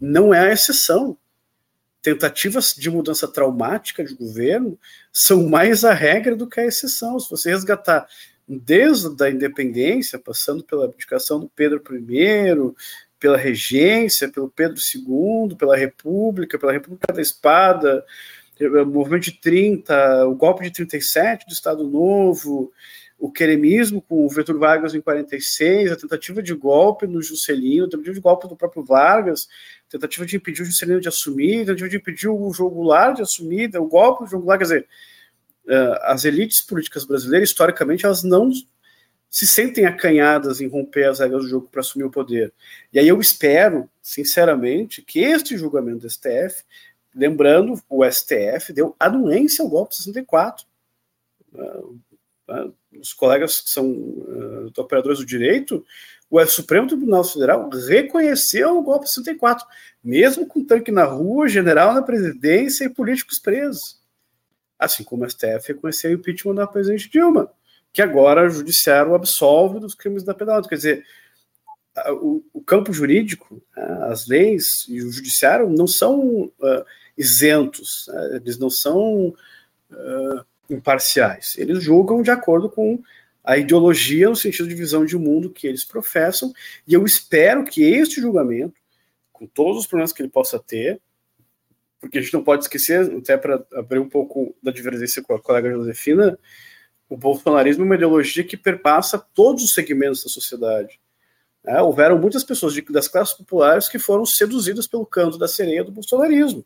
não 0.00 0.32
é 0.32 0.48
a 0.48 0.52
exceção. 0.52 1.16
Tentativas 2.00 2.74
de 2.74 2.90
mudança 2.90 3.28
traumática 3.28 4.02
de 4.02 4.14
governo 4.14 4.78
são 5.12 5.48
mais 5.48 5.84
a 5.84 5.92
regra 5.92 6.34
do 6.34 6.48
que 6.48 6.58
a 6.58 6.66
exceção. 6.66 7.20
Se 7.20 7.30
você 7.30 7.50
resgatar 7.50 8.06
desde 8.48 9.22
a 9.22 9.30
independência, 9.30 10.18
passando 10.18 10.64
pela 10.64 10.86
abdicação 10.86 11.38
do 11.38 11.48
Pedro 11.48 11.80
I, 11.94 12.74
pela 13.20 13.36
regência, 13.36 14.28
pelo 14.28 14.50
Pedro 14.50 14.76
II, 14.76 15.54
pela 15.56 15.76
República, 15.76 16.58
pela 16.58 16.72
República 16.72 17.12
da 17.12 17.22
Espada, 17.22 18.04
o 18.68 18.86
movimento 18.86 19.24
de 19.24 19.32
30, 19.32 20.26
o 20.26 20.34
golpe 20.34 20.64
de 20.64 20.72
37 20.72 21.46
do 21.46 21.52
Estado 21.52 21.86
Novo, 21.88 22.72
o 23.18 23.30
queremismo 23.30 24.02
com 24.02 24.26
o 24.26 24.30
Getúlio 24.30 24.60
Vargas 24.60 24.94
em 24.94 25.00
46, 25.00 25.92
a 25.92 25.96
tentativa 25.96 26.42
de 26.42 26.52
golpe 26.54 27.06
no 27.06 27.22
Juscelino, 27.22 27.86
a 27.86 27.88
tentativa 27.88 28.14
de 28.14 28.20
golpe 28.20 28.48
do 28.48 28.56
próprio 28.56 28.84
Vargas, 28.84 29.48
a 29.88 29.92
tentativa 29.92 30.26
de 30.26 30.36
impedir 30.36 30.62
o 30.62 30.64
Juscelino 30.64 31.00
de 31.00 31.08
assumir, 31.08 31.62
a 31.62 31.66
tentativa 31.66 31.88
de 31.88 31.96
impedir 31.96 32.28
o 32.28 32.52
João 32.52 32.70
Goulart 32.70 33.16
de 33.16 33.22
assumir, 33.22 33.70
o 33.76 33.86
golpe 33.86 34.24
do 34.24 34.30
João 34.30 34.42
Goulart, 34.42 34.58
quer 34.58 34.64
dizer, 34.64 34.88
eh, 35.68 35.98
as 36.02 36.24
elites 36.24 36.60
políticas 36.60 37.04
brasileiras, 37.04 37.50
historicamente, 37.50 38.04
elas 38.04 38.24
não 38.24 38.50
se 39.30 39.46
sentem 39.46 39.86
acanhadas 39.86 40.60
em 40.60 40.68
romper 40.68 41.04
as 41.04 41.20
regras 41.20 41.44
do 41.44 41.48
jogo 41.48 41.68
para 41.70 41.80
assumir 41.80 42.04
o 42.04 42.10
poder. 42.10 42.52
E 42.92 42.98
aí 42.98 43.08
eu 43.08 43.18
espero, 43.18 43.88
sinceramente, 44.02 45.00
que 45.00 45.20
este 45.20 45.56
julgamento 45.56 46.00
do 46.00 46.10
STF, 46.10 46.64
lembrando, 47.14 47.80
o 47.88 48.04
STF 48.10 48.72
deu 48.72 48.94
anuência 48.98 49.62
ao 49.62 49.68
golpe 49.68 49.90
de 49.90 49.98
64 49.98 50.66
os 53.00 53.12
colegas 53.12 53.60
que 53.60 53.70
são 53.70 53.90
uh, 53.90 54.72
operadores 54.76 55.18
do 55.18 55.26
direito, 55.26 55.84
o 56.30 56.44
Supremo 56.46 56.86
Tribunal 56.86 57.24
Federal 57.24 57.68
reconheceu 57.68 58.78
o 58.78 58.82
golpe 58.82 59.04
de 59.04 59.12
64, 59.12 59.66
mesmo 60.02 60.46
com 60.46 60.64
tanque 60.64 60.90
na 60.90 61.04
rua, 61.04 61.48
general 61.48 61.92
na 61.92 62.02
presidência 62.02 62.84
e 62.84 62.88
políticos 62.88 63.38
presos. 63.38 64.00
Assim 64.78 65.04
como 65.04 65.24
o 65.24 65.30
STF 65.30 65.68
reconheceu 65.68 66.10
o 66.10 66.14
impeachment 66.14 66.54
da 66.54 66.66
presidente 66.66 67.10
Dilma, 67.10 67.50
que 67.92 68.00
agora 68.00 68.46
o 68.46 68.50
judiciário 68.50 69.14
absolve 69.14 69.78
dos 69.78 69.94
crimes 69.94 70.22
da 70.22 70.34
penal. 70.34 70.62
Quer 70.62 70.76
dizer, 70.76 71.06
o, 72.54 72.62
campo 72.62 72.92
jurídico, 72.92 73.62
as 74.08 74.26
leis 74.26 74.86
e 74.88 75.02
o 75.02 75.12
judiciário 75.12 75.68
não 75.68 75.86
são 75.86 76.50
isentos, 77.22 78.06
né, 78.08 78.36
eles 78.36 78.58
não 78.58 78.68
são 78.68 79.28
uh, 79.28 80.44
imparciais. 80.68 81.56
Eles 81.56 81.82
julgam 81.82 82.22
de 82.22 82.30
acordo 82.30 82.68
com 82.68 83.02
a 83.44 83.56
ideologia, 83.56 84.28
no 84.28 84.36
sentido 84.36 84.68
de 84.68 84.74
visão 84.74 85.04
de 85.04 85.16
mundo 85.16 85.50
que 85.50 85.66
eles 85.66 85.84
professam, 85.84 86.52
e 86.86 86.94
eu 86.94 87.04
espero 87.04 87.64
que 87.64 87.82
este 87.82 88.20
julgamento, 88.20 88.74
com 89.32 89.46
todos 89.46 89.78
os 89.78 89.86
problemas 89.86 90.12
que 90.12 90.22
ele 90.22 90.28
possa 90.28 90.58
ter, 90.58 91.00
porque 92.00 92.18
a 92.18 92.20
gente 92.20 92.34
não 92.34 92.44
pode 92.44 92.64
esquecer, 92.64 93.00
até 93.16 93.36
para 93.36 93.64
abrir 93.74 94.00
um 94.00 94.08
pouco 94.08 94.54
da 94.62 94.72
divergência 94.72 95.22
com 95.22 95.34
a 95.34 95.40
colega 95.40 95.70
Josefina, 95.70 96.38
o 97.08 97.16
bolsonarismo 97.16 97.84
é 97.84 97.86
uma 97.86 97.94
ideologia 97.94 98.42
que 98.42 98.56
perpassa 98.56 99.18
todos 99.18 99.62
os 99.62 99.72
segmentos 99.72 100.22
da 100.24 100.30
sociedade. 100.30 101.00
É, 101.64 101.80
houveram 101.80 102.18
muitas 102.18 102.42
pessoas 102.42 102.74
de, 102.74 102.82
das 102.82 103.06
classes 103.06 103.34
populares 103.34 103.88
que 103.88 103.98
foram 103.98 104.26
seduzidas 104.26 104.86
pelo 104.86 105.06
canto 105.06 105.38
da 105.38 105.46
sereia 105.46 105.84
do 105.84 105.92
bolsonarismo. 105.92 106.64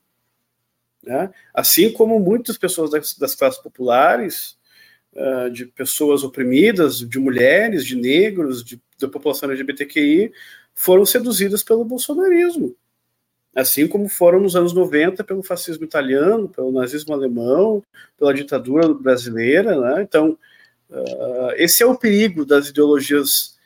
Né? 1.06 1.30
Assim 1.54 1.92
como 1.92 2.18
muitas 2.18 2.58
pessoas 2.58 2.90
das, 2.90 3.14
das 3.14 3.34
classes 3.34 3.60
populares, 3.62 4.58
uh, 5.14 5.48
de 5.50 5.66
pessoas 5.66 6.24
oprimidas, 6.24 6.98
de 6.98 7.18
mulheres, 7.18 7.84
de 7.84 7.94
negros, 7.94 8.64
de, 8.64 8.82
da 8.98 9.08
população 9.08 9.48
LGBTQI, 9.48 10.32
foram 10.74 11.06
seduzidas 11.06 11.62
pelo 11.62 11.84
bolsonarismo. 11.84 12.74
Assim 13.54 13.86
como 13.86 14.08
foram 14.08 14.40
nos 14.40 14.54
anos 14.56 14.74
90 14.74 15.24
pelo 15.24 15.42
fascismo 15.42 15.84
italiano, 15.84 16.48
pelo 16.48 16.72
nazismo 16.72 17.14
alemão, 17.14 17.82
pela 18.18 18.34
ditadura 18.34 18.92
brasileira. 18.92 19.80
Né? 19.80 20.02
Então, 20.02 20.36
uh, 20.90 21.52
esse 21.54 21.82
é 21.82 21.86
o 21.86 21.96
perigo 21.96 22.44
das 22.44 22.68
ideologias 22.68 23.56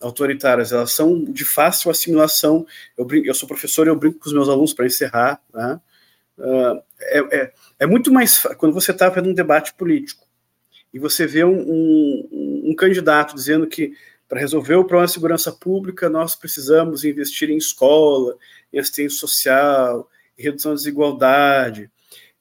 autoritárias, 0.00 0.72
elas 0.72 0.92
são 0.92 1.24
de 1.24 1.44
fácil 1.44 1.90
assimilação. 1.90 2.66
Eu, 2.96 3.04
brinco, 3.04 3.26
eu 3.28 3.34
sou 3.34 3.48
professor 3.48 3.86
e 3.86 3.90
eu 3.90 3.96
brinco 3.96 4.18
com 4.18 4.26
os 4.26 4.34
meus 4.34 4.48
alunos 4.48 4.74
para 4.74 4.86
encerrar. 4.86 5.40
Né? 5.52 5.80
É, 6.38 7.18
é, 7.18 7.52
é, 7.80 7.86
muito 7.86 8.12
mais 8.12 8.42
quando 8.58 8.74
você 8.74 8.90
está 8.90 9.08
vendo 9.08 9.30
um 9.30 9.34
debate 9.34 9.72
político 9.74 10.26
e 10.92 10.98
você 10.98 11.26
vê 11.26 11.44
um, 11.44 11.58
um, 11.58 12.62
um 12.70 12.74
candidato 12.74 13.34
dizendo 13.34 13.66
que 13.66 13.92
para 14.28 14.40
resolver 14.40 14.74
o 14.74 14.84
problema 14.84 15.06
da 15.06 15.12
segurança 15.12 15.52
pública 15.52 16.10
nós 16.10 16.34
precisamos 16.34 17.04
investir 17.04 17.48
em 17.48 17.56
escola, 17.56 18.36
em 18.72 18.78
assistência 18.78 19.18
social, 19.18 20.08
em 20.38 20.42
redução 20.42 20.72
da 20.72 20.76
desigualdade. 20.76 21.90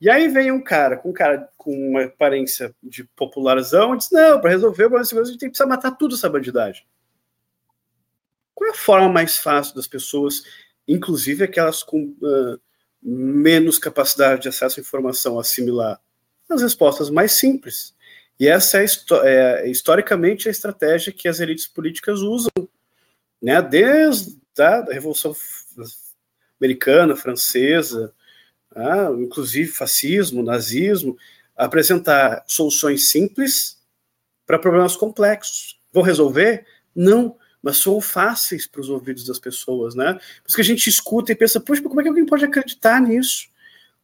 E 0.01 0.09
aí 0.09 0.27
vem 0.27 0.51
um 0.51 0.61
cara 0.61 0.97
com 0.97 1.09
um 1.09 1.13
cara 1.13 1.49
com 1.55 1.71
uma 1.71 2.03
aparência 2.03 2.75
de 2.83 3.03
popularzão 3.03 3.95
e 3.95 3.97
diz: 3.97 4.09
não, 4.11 4.41
para 4.41 4.49
resolver 4.49 4.83
o 4.83 4.89
problema 4.89 5.03
da 5.03 5.05
segurança 5.05 5.29
a 5.29 5.33
gente 5.33 5.39
tem 5.39 5.51
que 5.51 5.65
matar 5.65 5.91
tudo 5.91 6.15
essa 6.15 6.29
bandidagem. 6.29 6.85
Qual 8.53 8.69
é 8.69 8.71
a 8.71 8.75
forma 8.75 9.09
mais 9.09 9.37
fácil 9.37 9.75
das 9.75 9.87
pessoas, 9.87 10.43
inclusive 10.87 11.43
aquelas 11.43 11.81
com 11.81 12.15
uh, 12.21 12.59
menos 13.05 13.77
capacidade 13.77 14.41
de 14.41 14.49
acesso 14.49 14.79
à 14.79 14.81
informação 14.81 15.37
assimilar? 15.37 15.99
As 16.49 16.61
respostas 16.61 17.09
mais 17.09 17.33
simples. 17.33 17.93
E 18.39 18.47
essa 18.47 18.79
é, 18.81 18.85
é, 19.23 19.69
historicamente 19.69 20.47
a 20.47 20.51
estratégia 20.51 21.13
que 21.13 21.27
as 21.27 21.39
elites 21.39 21.67
políticas 21.67 22.19
usam, 22.19 22.51
né, 23.41 23.61
desde 23.61 24.35
a 24.59 24.85
Revolução 24.91 25.35
Americana, 26.59 27.15
Francesa, 27.15 28.13
ah, 28.75 29.09
inclusive 29.19 29.71
fascismo, 29.71 30.43
nazismo, 30.43 31.17
apresentar 31.55 32.43
soluções 32.47 33.09
simples 33.09 33.79
para 34.45 34.59
problemas 34.59 34.95
complexos. 34.95 35.79
Vão 35.93 36.03
resolver? 36.03 36.65
Não 36.93 37.37
mas 37.65 37.77
são 37.77 37.99
fáceis 37.99 38.67
para 38.67 38.79
os 38.79 38.89
ouvidos 38.89 39.25
das 39.25 39.39
pessoas, 39.39 39.95
né? 39.95 40.13
Por 40.13 40.47
isso 40.49 40.55
que 40.55 40.61
a 40.61 40.65
gente 40.65 40.87
escuta 40.87 41.31
e 41.31 41.35
pensa, 41.35 41.59
poxa, 41.59 41.81
como 41.81 41.99
é 41.99 42.03
que 42.03 42.09
alguém 42.09 42.23
pode 42.23 42.45
acreditar 42.45 43.01
nisso? 43.01 43.47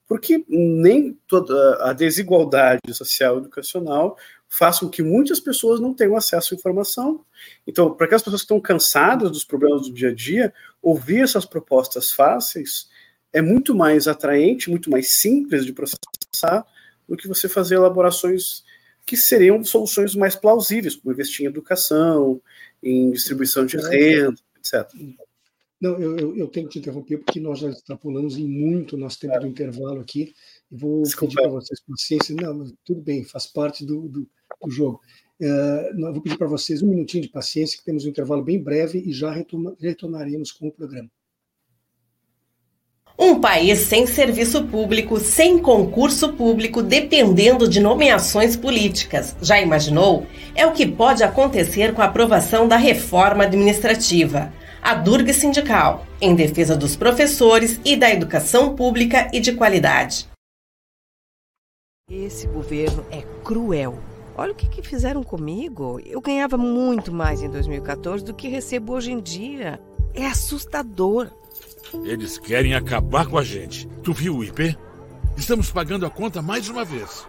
Porque 0.08 0.44
nem 0.50 1.16
toda 1.28 1.78
a 1.86 1.94
desigualdade 1.94 2.92
social 2.92 3.36
e 3.36 3.38
educacional 3.38 4.18
faz 4.50 4.80
com 4.80 4.90
que 4.90 5.04
muitas 5.04 5.40
pessoas 5.40 5.80
não 5.80 5.94
tenham 5.94 6.18
acesso 6.18 6.56
à 6.56 6.58
informação. 6.58 7.24
Então, 7.68 7.94
para 7.94 8.08
aquelas 8.08 8.24
pessoas 8.24 8.42
que 8.42 8.46
estão 8.46 8.60
cansadas 8.60 9.30
dos 9.30 9.44
problemas 9.44 9.84
do 9.84 9.94
dia 9.94 10.10
a 10.10 10.14
dia, 10.14 10.52
ouvir 10.82 11.22
essas 11.22 11.46
propostas 11.46 12.12
fáceis 12.12 12.90
é 13.32 13.44
muito 13.44 13.76
mais 13.76 14.08
atraente, 14.08 14.72
muito 14.72 14.90
mais 14.90 15.20
simples 15.20 15.68
de 15.68 15.72
processar 15.72 16.66
do 17.08 17.16
que 17.16 17.28
você 17.28 17.48
fazer 17.48 17.76
elaborações 17.76 18.64
que 19.06 19.16
seriam 19.16 19.64
soluções 19.64 20.16
mais 20.16 20.36
plausíveis, 20.36 20.96
como 20.96 21.14
investir 21.14 21.46
em 21.46 21.50
educação, 21.50 22.42
em 22.84 23.12
distribuição 23.12 23.66
de 23.66 23.78
renda, 23.78 24.36
etc. 24.58 24.90
Não, 25.82 26.00
eu, 26.00 26.38
eu, 26.38 26.48
tenho 26.48 26.68
que 26.68 26.74
te 26.74 26.80
interromper 26.80 27.18
porque 27.18 27.40
nós 27.40 27.58
já 27.58 27.70
extrapolamos 27.70 28.38
em 28.38 28.48
muito 28.48 28.96
nosso 28.96 29.20
tempo 29.20 29.34
é. 29.34 29.40
do 29.40 29.48
intervalo 29.48 30.00
aqui. 30.00 30.36
E 30.72 30.76
vou 30.78 31.02
Desculpa. 31.02 31.34
pedir 31.34 31.42
para 31.42 31.52
vocês 31.52 31.80
paciência. 31.80 32.36
Não, 32.36 32.72
tudo 32.86 33.02
bem, 33.02 33.24
faz 33.24 33.48
parte 33.48 33.84
do, 33.84 34.08
do, 34.08 34.30
do 34.64 34.70
jogo. 34.70 35.02
Uh, 35.42 36.14
vou 36.14 36.22
pedir 36.22 36.38
para 36.38 36.46
vocês 36.46 36.84
um 36.84 36.88
minutinho 36.88 37.24
de 37.24 37.30
paciência, 37.30 37.80
que 37.80 37.84
temos 37.84 38.06
um 38.06 38.10
intervalo 38.10 38.44
bem 38.44 38.62
breve 38.62 39.00
e 39.00 39.12
já 39.12 39.34
retornaremos 39.80 40.52
com 40.52 40.68
o 40.68 40.72
programa. 40.72 41.10
Um 43.24 43.40
país 43.40 43.78
sem 43.82 44.08
serviço 44.08 44.64
público, 44.64 45.20
sem 45.20 45.60
concurso 45.60 46.34
público, 46.34 46.82
dependendo 46.82 47.70
de 47.70 47.80
nomeações 47.80 48.56
políticas. 48.56 49.36
Já 49.40 49.62
imaginou? 49.62 50.26
É 50.56 50.66
o 50.66 50.72
que 50.72 50.88
pode 50.88 51.24
acontecer 51.24 51.94
com 51.94 52.02
a 52.02 52.06
aprovação 52.06 52.68
da 52.68 52.78
reforma 52.78 53.44
administrativa. 53.44 54.52
A 54.82 54.96
Durga 54.96 55.32
Sindical, 55.34 56.04
em 56.20 56.34
defesa 56.34 56.76
dos 56.76 56.96
professores 56.96 57.80
e 57.86 57.96
da 57.96 58.10
educação 58.10 58.74
pública 58.74 59.30
e 59.32 59.40
de 59.40 59.54
qualidade. 59.54 60.28
Esse 62.10 62.48
governo 62.48 63.06
é 63.12 63.22
cruel. 63.44 64.00
Olha 64.36 64.52
o 64.52 64.56
que, 64.56 64.68
que 64.68 64.82
fizeram 64.82 65.22
comigo. 65.22 66.02
Eu 66.04 66.22
ganhava 66.22 66.58
muito 66.58 67.14
mais 67.14 67.44
em 67.44 67.52
2014 67.52 68.26
do 68.26 68.34
que 68.34 68.48
recebo 68.48 68.94
hoje 68.94 69.12
em 69.12 69.22
dia. 69.22 69.80
É 70.12 70.26
assustador. 70.26 71.30
Eles 72.04 72.38
querem 72.38 72.74
acabar 72.74 73.28
com 73.28 73.38
a 73.38 73.44
gente. 73.44 73.88
Tu 74.04 74.14
viu 74.14 74.38
o 74.38 74.44
IP? 74.44 74.78
Estamos 75.38 75.72
pagando 75.72 76.06
a 76.06 76.10
conta 76.10 76.42
mais 76.42 76.70
uma 76.70 76.84
vez. 76.84 77.26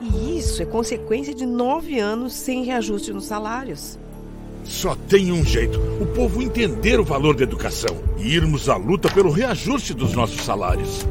E 0.00 0.38
isso 0.38 0.62
é 0.62 0.66
consequência 0.66 1.34
de 1.34 1.44
nove 1.44 1.98
anos 1.98 2.32
sem 2.32 2.64
reajuste 2.64 3.12
nos 3.12 3.26
salários. 3.26 3.98
Só 4.64 4.94
tem 4.94 5.32
um 5.32 5.44
jeito: 5.44 5.78
o 6.00 6.06
povo 6.14 6.42
entender 6.42 6.98
o 6.98 7.04
valor 7.04 7.36
da 7.36 7.42
educação 7.42 7.96
e 8.18 8.34
irmos 8.34 8.68
à 8.68 8.76
luta 8.76 9.12
pelo 9.12 9.30
reajuste 9.30 9.92
dos 9.92 10.14
nossos 10.14 10.40
salários. 10.42 11.06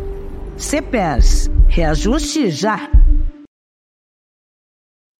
CPERS, 0.58 1.50
reajuste 1.68 2.50
já! 2.50 2.90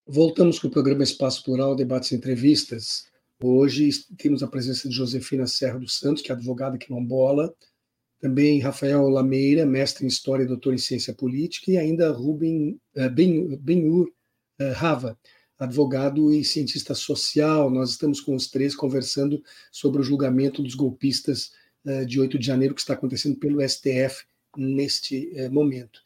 Voltamos 0.06 0.58
com 0.58 0.66
o 0.66 0.70
programa 0.70 1.04
Espaço 1.04 1.44
Plural, 1.44 1.76
debates 1.76 2.10
e 2.10 2.16
entrevistas. 2.16 3.09
Hoje 3.42 3.88
temos 4.18 4.42
a 4.42 4.46
presença 4.46 4.86
de 4.86 4.94
Josefina 4.94 5.46
Serra 5.46 5.78
dos 5.78 5.96
Santos, 5.96 6.22
que 6.22 6.30
é 6.30 6.34
advogada 6.34 6.76
quilombola, 6.76 7.54
também 8.20 8.60
Rafael 8.60 9.08
Lameira, 9.08 9.64
mestre 9.64 10.04
em 10.04 10.08
História 10.08 10.44
e 10.44 10.46
doutor 10.46 10.74
em 10.74 10.78
Ciência 10.78 11.14
Política, 11.14 11.70
e 11.70 11.78
ainda 11.78 12.12
Rubem 12.12 12.78
ben, 13.14 13.56
Benhur 13.56 14.08
uh, 14.60 14.72
Rava, 14.74 15.18
advogado 15.58 16.30
e 16.30 16.44
cientista 16.44 16.94
social. 16.94 17.70
Nós 17.70 17.92
estamos 17.92 18.20
com 18.20 18.34
os 18.34 18.46
três 18.46 18.76
conversando 18.76 19.42
sobre 19.72 20.02
o 20.02 20.04
julgamento 20.04 20.62
dos 20.62 20.74
golpistas 20.74 21.50
uh, 21.86 22.04
de 22.04 22.20
8 22.20 22.38
de 22.38 22.46
janeiro 22.46 22.74
que 22.74 22.82
está 22.82 22.92
acontecendo 22.92 23.36
pelo 23.36 23.66
STF 23.66 24.22
neste 24.54 25.32
momento. 25.50 26.02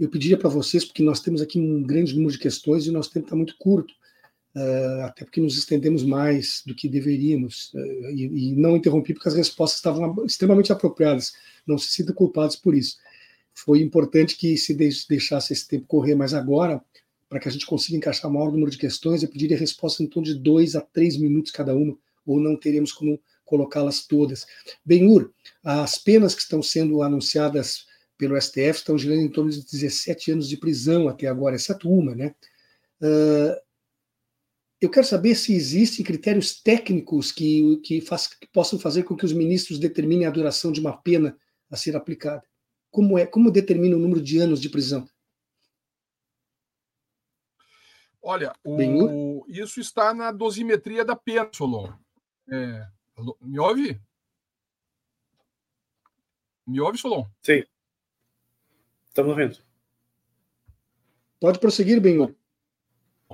Eu 0.00 0.08
pediria 0.08 0.36
para 0.36 0.48
vocês, 0.48 0.84
porque 0.84 1.02
nós 1.02 1.20
temos 1.20 1.40
aqui 1.40 1.60
um 1.60 1.80
grande 1.80 2.12
número 2.14 2.32
de 2.32 2.38
questões 2.38 2.86
e 2.86 2.90
o 2.90 2.92
nosso 2.92 3.12
tempo 3.12 3.26
está 3.26 3.36
muito 3.36 3.54
curto, 3.56 3.94
até 5.04 5.24
porque 5.24 5.40
nos 5.40 5.56
estendemos 5.56 6.04
mais 6.04 6.62
do 6.66 6.74
que 6.74 6.88
deveríamos, 6.88 7.72
e, 8.14 8.50
e, 8.50 8.54
não 8.54 8.76
interrompi 8.76 9.14
porque 9.14 9.28
as 9.28 9.34
respostas 9.34 9.78
estavam 9.78 10.26
extremamente 10.26 10.72
apropriadas, 10.72 11.32
não 11.66 11.78
se 11.78 11.88
sintam 11.88 12.14
culpados 12.14 12.56
por 12.56 12.74
isso. 12.74 12.98
Foi 13.54 13.80
importante 13.80 14.36
que 14.36 14.56
se 14.56 14.74
deixasse 15.08 15.52
esse 15.52 15.66
tempo 15.66 15.86
correr, 15.86 16.14
mas 16.14 16.34
agora 16.34 16.82
para 17.32 17.40
que 17.40 17.48
a 17.48 17.50
gente 17.50 17.64
consiga 17.64 17.96
encaixar 17.96 18.30
o 18.30 18.34
maior 18.34 18.52
número 18.52 18.70
de 18.70 18.76
questões, 18.76 19.22
eu 19.22 19.28
pediria 19.30 19.56
resposta 19.56 20.02
em 20.02 20.06
torno 20.06 20.26
de 20.26 20.34
dois 20.34 20.76
a 20.76 20.82
três 20.82 21.16
minutos 21.16 21.50
cada 21.50 21.74
uma, 21.74 21.96
ou 22.26 22.38
não 22.38 22.54
teremos 22.54 22.92
como 22.92 23.18
colocá-las 23.42 24.06
todas. 24.06 24.46
Benhur, 24.84 25.32
as 25.64 25.96
penas 25.96 26.34
que 26.34 26.42
estão 26.42 26.62
sendo 26.62 27.02
anunciadas 27.02 27.86
pelo 28.18 28.38
STF 28.38 28.72
estão 28.72 28.98
girando 28.98 29.22
em 29.22 29.30
torno 29.30 29.50
de 29.50 29.64
17 29.64 30.32
anos 30.32 30.46
de 30.46 30.58
prisão 30.58 31.08
até 31.08 31.26
agora, 31.26 31.56
exceto 31.56 31.90
uma, 31.90 32.14
né? 32.14 32.34
Uh, 33.00 33.56
eu 34.82 34.90
quero 34.90 35.06
saber 35.06 35.36
se 35.36 35.54
existem 35.54 36.04
critérios 36.04 36.60
técnicos 36.60 37.30
que, 37.30 37.76
que, 37.84 38.00
faz, 38.00 38.26
que 38.26 38.48
possam 38.48 38.80
fazer 38.80 39.04
com 39.04 39.16
que 39.16 39.24
os 39.24 39.32
ministros 39.32 39.78
determinem 39.78 40.26
a 40.26 40.30
duração 40.30 40.72
de 40.72 40.80
uma 40.80 40.96
pena 40.96 41.38
a 41.70 41.76
ser 41.76 41.94
aplicada. 41.94 42.44
Como 42.90 43.16
é? 43.16 43.24
Como 43.24 43.52
determina 43.52 43.94
o 43.94 43.98
número 44.00 44.20
de 44.20 44.38
anos 44.40 44.60
de 44.60 44.68
prisão? 44.68 45.08
Olha, 48.20 48.52
o, 48.64 49.44
isso 49.46 49.78
está 49.78 50.12
na 50.12 50.32
dosimetria 50.32 51.04
da 51.04 51.14
pena, 51.14 51.48
Solon. 51.52 51.92
É, 52.50 52.84
me 53.40 53.60
ouve? 53.60 54.02
Me 56.66 56.80
ouve, 56.80 56.98
Solon? 56.98 57.24
Sim. 57.40 57.62
Estamos 59.06 59.30
ouvindo. 59.30 59.58
Pode 61.38 61.60
prosseguir, 61.60 62.00
Benhur. 62.00 62.34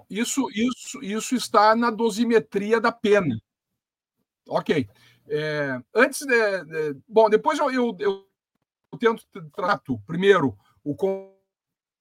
Isso, 0.08 0.48
isso, 0.50 1.02
isso 1.02 1.34
está 1.34 1.74
na 1.74 1.90
dosimetria 1.90 2.80
da 2.80 2.92
pena. 2.92 3.38
Ok. 4.48 4.88
É, 5.28 5.80
antes 5.94 6.26
de, 6.26 6.64
de, 6.64 7.00
Bom, 7.06 7.28
depois 7.28 7.58
eu, 7.58 7.70
eu, 7.70 7.98
eu 8.00 8.28
tento 8.98 9.24
trato. 9.54 9.98
Primeiro, 10.06 10.56
o 10.82 10.96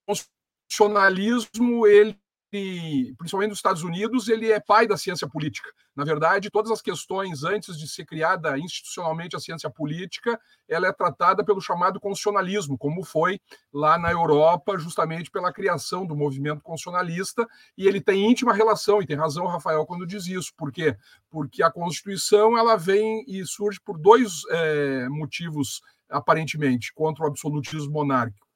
constitucionalismo 0.07 1.85
ele 1.85 2.17
principalmente 2.49 3.49
nos 3.49 3.59
Estados 3.59 3.83
Unidos, 3.83 4.27
ele 4.29 4.51
é 4.51 4.59
pai 4.59 4.87
da 4.87 4.97
ciência 4.97 5.27
política. 5.27 5.69
Na 5.95 6.03
verdade, 6.03 6.51
todas 6.51 6.71
as 6.71 6.81
questões 6.81 7.43
antes 7.43 7.77
de 7.77 7.87
ser 7.87 8.05
criada 8.05 8.57
institucionalmente 8.57 9.35
a 9.35 9.39
ciência 9.39 9.69
política, 9.69 10.39
ela 10.67 10.87
é 10.87 10.93
tratada 10.93 11.43
pelo 11.43 11.59
chamado 11.59 11.99
constitucionalismo, 11.99 12.77
como 12.77 13.03
foi 13.03 13.39
lá 13.73 13.97
na 13.97 14.11
Europa, 14.11 14.77
justamente 14.77 15.31
pela 15.31 15.51
criação 15.51 16.05
do 16.05 16.15
movimento 16.15 16.61
constitucionalista, 16.61 17.47
e 17.77 17.87
ele 17.87 17.99
tem 17.99 18.29
íntima 18.29 18.53
relação, 18.53 19.01
e 19.01 19.07
tem 19.07 19.17
razão 19.17 19.45
o 19.45 19.49
Rafael 19.49 19.85
quando 19.85 20.05
diz 20.05 20.27
isso. 20.27 20.53
Por 20.55 20.71
quê? 20.71 20.95
Porque 21.29 21.63
a 21.63 21.71
Constituição 21.71 22.57
ela 22.57 22.77
vem 22.77 23.25
e 23.27 23.43
surge 23.45 23.79
por 23.83 23.97
dois 23.97 24.41
é, 24.51 25.09
motivos, 25.09 25.81
aparentemente, 26.09 26.93
contra 26.93 27.25
o 27.25 27.27
absolutismo 27.27 27.91
monárquico. 27.91 28.47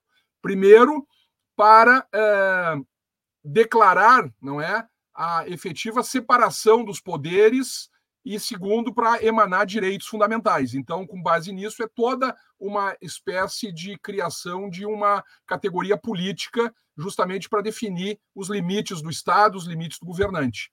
Primeiro, 0.42 1.06
para 1.56 2.06
é, 2.14 2.76
declarar, 3.44 4.30
não 4.42 4.62
é, 4.62 4.86
a 5.14 5.48
efetiva 5.48 6.04
separação 6.04 6.84
dos 6.84 7.00
poderes 7.00 7.89
e 8.24 8.39
segundo 8.39 8.94
para 8.94 9.24
emanar 9.24 9.66
direitos 9.66 10.08
fundamentais. 10.08 10.74
Então, 10.74 11.08
com 11.08 11.22
base 11.22 11.52
nisso, 11.52 11.82
é 11.84 11.88
toda 11.88 12.36
uma 12.60 12.96
espécie 13.02 13.72
de 13.72 13.98
criação 13.98 14.70
de 14.70 14.86
uma 14.86 15.24
categoria 15.46 15.98
política, 15.98 16.74
justamente 16.98 17.50
para 17.50 17.64
definir 17.64 18.20
os 18.36 18.50
limites 18.50 19.02
do 19.02 19.10
Estado, 19.10 19.58
os 19.58 19.66
limites 19.66 19.98
do 20.00 20.06
governante. 20.06 20.72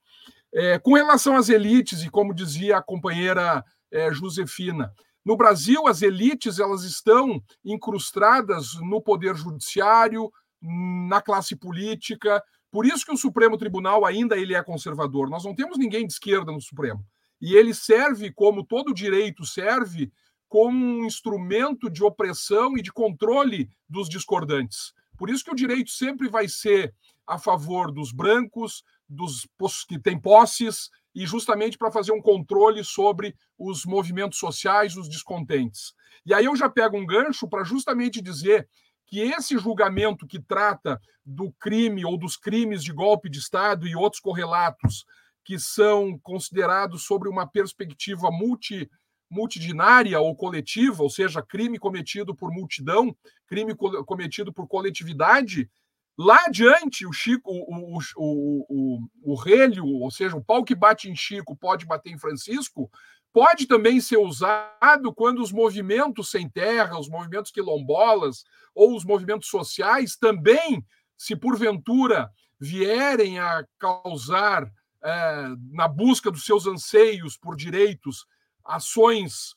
É, 0.53 0.79
com 0.79 0.95
relação 0.95 1.37
às 1.37 1.49
elites, 1.49 2.03
e 2.03 2.11
como 2.11 2.35
dizia 2.35 2.79
a 2.79 2.83
companheira 2.83 3.65
é, 3.91 4.13
Josefina, 4.13 4.93
no 5.25 5.37
Brasil, 5.37 5.87
as 5.87 6.03
elites 6.03 6.59
elas 6.59 6.85
estão 6.85 7.43
incrustadas 7.65 8.75
no 8.81 9.01
poder 9.01 9.35
judiciário, 9.37 10.31
na 10.61 11.21
classe 11.21 11.55
política, 11.55 12.43
por 12.71 12.85
isso 12.87 13.05
que 13.05 13.13
o 13.13 13.17
Supremo 13.17 13.57
Tribunal 13.57 14.05
ainda 14.05 14.37
ele 14.37 14.55
é 14.55 14.63
conservador. 14.63 15.31
Nós 15.31 15.45
não 15.45 15.55
temos 15.55 15.79
ninguém 15.79 16.07
de 16.07 16.13
esquerda 16.13 16.53
no 16.53 16.61
Supremo. 16.61 17.05
E 17.41 17.55
ele 17.55 17.73
serve, 17.73 18.33
como 18.33 18.65
todo 18.65 18.93
direito 18.93 19.45
serve, 19.45 20.13
como 20.49 20.77
um 20.77 21.05
instrumento 21.05 21.89
de 21.91 22.03
opressão 22.03 22.77
e 22.77 22.83
de 22.83 22.93
controle 22.93 23.71
dos 23.89 24.09
discordantes. 24.09 24.93
Por 25.17 25.31
isso 25.31 25.45
que 25.45 25.51
o 25.51 25.57
direito 25.57 25.91
sempre 25.91 26.29
vai 26.29 26.49
ser 26.49 26.95
a 27.27 27.39
favor 27.39 27.93
dos 27.93 28.13
brancos, 28.13 28.83
dos 29.09 29.47
que 29.87 29.99
têm 29.99 30.19
posses, 30.19 30.91
e 31.15 31.27
justamente 31.27 31.77
para 31.77 31.91
fazer 31.91 32.13
um 32.13 32.21
controle 32.21 32.85
sobre 32.85 33.35
os 33.59 33.85
movimentos 33.85 34.39
sociais, 34.39 34.97
os 34.97 35.09
descontentes. 35.09 35.93
E 36.25 36.33
aí 36.33 36.45
eu 36.45 36.55
já 36.55 36.69
pego 36.69 36.97
um 36.97 37.07
gancho 37.07 37.49
para 37.49 37.65
justamente 37.65 38.21
dizer 38.21 38.69
que 39.09 39.21
esse 39.21 39.59
julgamento 39.59 40.27
que 40.27 40.39
trata 40.39 41.01
do 41.25 41.51
crime 41.53 42.05
ou 42.05 42.17
dos 42.17 42.37
crimes 42.37 42.85
de 42.85 42.93
golpe 42.93 43.29
de 43.29 43.39
Estado 43.39 43.89
e 43.89 43.97
outros 43.97 44.21
correlatos 44.21 45.05
que 45.43 45.59
são 45.59 46.19
considerados 46.19 47.05
sobre 47.05 47.27
uma 47.27 47.47
perspectiva 47.47 48.31
multi, 48.31 48.89
multidinária 49.31 50.21
ou 50.21 50.37
coletiva, 50.37 51.03
ou 51.03 51.09
seja, 51.09 51.43
crime 51.43 51.79
cometido 51.79 52.35
por 52.35 52.53
multidão, 52.53 53.17
crime 53.47 53.75
cometido 53.75 54.53
por 54.53 54.69
coletividade, 54.69 55.71
lá 56.19 56.45
adiante 56.47 57.07
o 57.07 57.13
Chico, 57.13 57.51
o, 57.51 57.97
o, 57.97 57.99
o, 58.17 58.67
o, 58.69 59.33
o 59.33 59.35
relho, 59.35 59.87
ou 59.87 60.11
seja, 60.11 60.37
o 60.37 60.45
pau 60.45 60.63
que 60.63 60.75
bate 60.75 61.09
em 61.09 61.17
Chico 61.17 61.57
pode 61.57 61.87
bater 61.87 62.11
em 62.11 62.19
Francisco, 62.19 62.91
pode 63.39 63.67
também 63.67 64.01
ser 64.01 64.17
usado 64.17 65.15
quando 65.15 65.41
os 65.41 65.53
movimentos 65.53 66.29
sem 66.29 66.49
terra, 66.49 66.99
os 66.99 67.09
movimentos 67.09 67.53
quilombolas 67.53 68.43
ou 68.75 68.97
os 68.97 69.05
movimentos 69.05 69.49
sociais 69.49 70.17
também, 70.17 70.85
se 71.17 71.37
porventura 71.37 72.29
vierem 72.59 73.39
a 73.39 73.65
causar, 73.79 74.69
é, 75.05 75.45
na 75.71 75.87
busca 75.87 76.33
dos 76.33 76.45
seus 76.45 76.67
anseios 76.67 77.37
por 77.37 77.55
direitos, 77.55 78.27
ações 78.65 79.55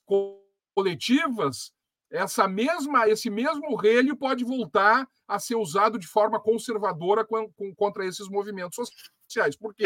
coletivas, 0.75 1.71
essa 2.11 2.47
mesma, 2.47 3.09
esse 3.09 3.31
mesmo 3.31 3.75
relho 3.75 4.15
pode 4.15 4.43
voltar 4.43 5.07
a 5.27 5.39
ser 5.39 5.55
usado 5.55 5.97
de 5.97 6.05
forma 6.05 6.39
conservadora 6.39 7.25
contra 7.75 8.05
esses 8.05 8.29
movimentos 8.29 8.75
sociais. 9.27 9.55
Por 9.55 9.73
quê? 9.73 9.85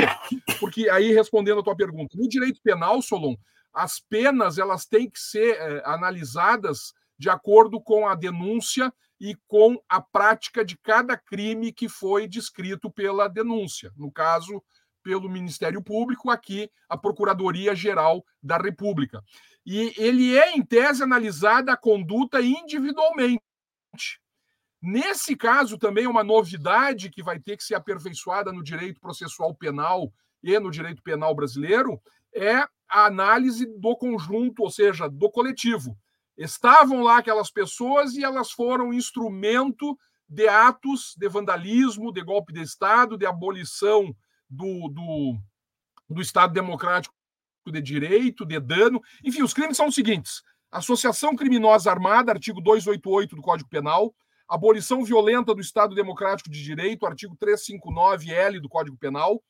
Porque 0.60 0.90
aí, 0.90 1.14
respondendo 1.14 1.62
a 1.62 1.64
tua 1.64 1.78
pergunta, 1.78 2.18
no 2.18 2.28
direito 2.28 2.60
penal, 2.62 3.02
Solon, 3.02 3.36
as 3.76 4.00
penas 4.00 4.58
elas 4.58 4.86
têm 4.86 5.10
que 5.10 5.20
ser 5.20 5.56
é, 5.60 5.84
analisadas 5.86 6.94
de 7.18 7.30
acordo 7.30 7.82
com 7.82 8.08
a 8.08 8.16
denúncia 8.16 8.92
e 9.20 9.36
com 9.48 9.78
a 9.88 10.02
prática 10.02 10.64
de 10.64 10.78
cada 10.78 11.18
crime 11.18 11.72
que 11.72 11.88
foi 11.88 12.28
descrito 12.28 12.90
pela 12.90 13.28
denúncia. 13.28 13.92
No 13.96 14.12
caso, 14.12 14.64
pelo 15.04 15.30
Ministério 15.30 15.84
Público, 15.84 16.30
aqui 16.30 16.70
a 16.90 16.98
Procuradoria 16.98 17.76
Geral 17.76 18.26
da 18.42 18.58
República. 18.58 19.22
E 19.66 19.94
ele 19.98 20.38
é, 20.38 20.56
em 20.56 20.64
tese, 20.64 21.04
analisada 21.04 21.74
a 21.74 21.78
conduta 21.78 22.42
individualmente. 22.42 23.42
Nesse 24.82 25.36
caso, 25.36 25.78
também, 25.78 26.08
uma 26.08 26.24
novidade 26.24 27.10
que 27.10 27.24
vai 27.24 27.40
ter 27.40 27.58
que 27.58 27.64
ser 27.64 27.76
aperfeiçoada 27.76 28.52
no 28.52 28.64
direito 28.64 29.00
processual 29.00 29.56
penal 29.56 30.12
e 30.44 30.60
no 30.60 30.70
direito 30.70 31.02
penal 31.02 31.34
brasileiro 31.34 32.00
é 32.34 32.68
a 32.90 33.06
análise 33.06 33.66
do 33.80 33.96
conjunto, 33.96 34.64
ou 34.64 34.70
seja, 34.70 35.10
do 35.10 35.30
coletivo. 35.30 35.98
Estavam 36.38 37.02
lá 37.02 37.20
aquelas 37.20 37.50
pessoas 37.50 38.14
e 38.14 38.24
elas 38.24 38.52
foram 38.52 38.94
instrumento 38.94 39.98
de 40.28 40.48
atos 40.48 41.16
de 41.18 41.30
vandalismo, 41.30 42.12
de 42.12 42.22
golpe 42.22 42.52
de 42.52 42.62
Estado, 42.62 43.18
de 43.18 43.26
abolição 43.26 44.14
do, 44.50 44.90
do, 44.90 45.38
do 46.10 46.22
Estado 46.22 46.54
democrático 46.54 47.14
de 47.68 47.82
direito, 47.82 48.46
de 48.46 48.60
dano. 48.60 49.02
Enfim, 49.24 49.44
os 49.44 49.54
crimes 49.54 49.78
são 49.78 49.88
os 49.88 49.96
seguintes: 49.96 50.44
associação 50.72 51.36
criminosa 51.36 51.90
armada, 51.90 52.32
artigo 52.32 52.62
288 52.62 53.36
do 53.36 53.42
Código 53.42 53.70
Penal, 53.70 54.14
abolição 54.48 55.04
violenta 55.04 55.54
do 55.54 55.62
Estado 55.62 55.96
democrático 55.96 56.50
de 56.50 56.62
direito, 56.62 57.06
artigo 57.06 57.38
359L 57.38 58.60
do 58.60 58.70
Código 58.70 58.98
Penal 58.98 59.42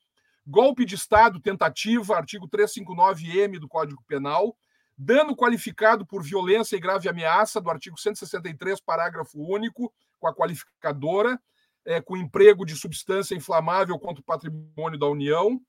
golpe 0.46 0.84
de 0.84 0.94
Estado, 0.94 1.40
tentativa, 1.40 2.16
artigo 2.16 2.48
359-M 2.48 3.58
do 3.58 3.68
Código 3.68 4.02
Penal, 4.06 4.56
dano 4.96 5.34
qualificado 5.34 6.06
por 6.06 6.22
violência 6.22 6.76
e 6.76 6.80
grave 6.80 7.08
ameaça, 7.08 7.60
do 7.60 7.68
artigo 7.68 7.98
163, 7.98 8.80
parágrafo 8.80 9.38
único, 9.40 9.92
com 10.20 10.28
a 10.28 10.34
qualificadora, 10.34 11.40
é, 11.84 12.00
com 12.00 12.16
emprego 12.16 12.64
de 12.64 12.76
substância 12.76 13.34
inflamável 13.34 13.98
contra 13.98 14.20
o 14.20 14.24
patrimônio 14.24 14.98
da 14.98 15.06
União 15.06 15.60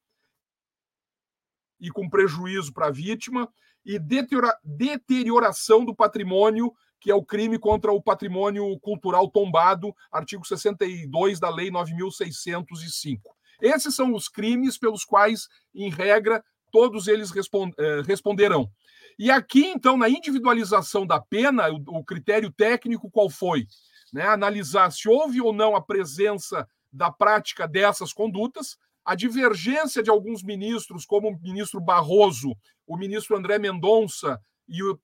e 1.80 1.92
com 1.92 2.10
prejuízo 2.10 2.74
para 2.74 2.88
a 2.88 2.92
vítima, 2.92 3.52
e 3.86 4.00
deteriora, 4.00 4.58
deterioração 4.64 5.86
do 5.86 5.96
patrimônio, 5.96 6.74
que 7.00 7.12
é 7.12 7.16
o 7.16 7.24
crime 7.24 7.60
contra 7.60 7.92
o 7.92 8.02
patrimônio 8.02 8.80
cultural 8.80 9.30
tombado, 9.30 9.96
artigo 10.12 10.46
62 10.46 11.40
da 11.40 11.50
Lei 11.50 11.70
9605. 11.70 13.37
Esses 13.62 13.96
são 13.96 14.14
os 14.14 14.28
crimes 14.28 14.78
pelos 14.78 15.04
quais, 15.04 15.48
em 15.74 15.90
regra, 15.90 16.44
todos 16.72 17.08
eles 17.08 17.32
eh, 17.32 18.02
responderão. 18.06 18.70
E 19.18 19.32
aqui, 19.32 19.66
então, 19.66 19.98
na 19.98 20.08
individualização 20.08 21.06
da 21.06 21.20
pena, 21.20 21.70
o, 21.70 22.04
critério 22.04 22.52
técnico 22.52 23.10
qual 23.10 23.30
foi? 23.30 23.66
Né? 24.14 24.24
Analisar 24.28 24.92
se 24.92 25.10
houve 25.10 25.42
ou 25.42 25.52
não 25.52 25.76
a 25.76 25.82
presença 25.82 26.68
da 26.92 27.12
prática 27.12 27.68
dessas 27.68 28.14
condutas, 28.14 28.78
a 29.04 29.16
divergência 29.16 30.04
de 30.04 30.10
alguns 30.10 30.44
ministros, 30.44 31.06
como 31.06 31.30
o 31.30 31.42
ministro 31.42 31.80
Barroso, 31.80 32.56
o 32.86 32.96
ministro 32.96 33.36
André 33.36 33.58
Mendonça 33.58 34.40
e 34.68 34.84
o, 34.84 35.00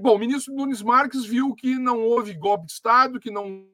bom, 0.00 0.14
o 0.14 0.18
ministro 0.18 0.54
Nunes 0.54 0.80
Marques 0.80 1.24
viu 1.24 1.54
que 1.54 1.74
não 1.74 2.00
houve 2.00 2.32
golpe 2.34 2.66
de 2.66 2.72
Estado, 2.72 3.20
que 3.20 3.30
não 3.30 3.66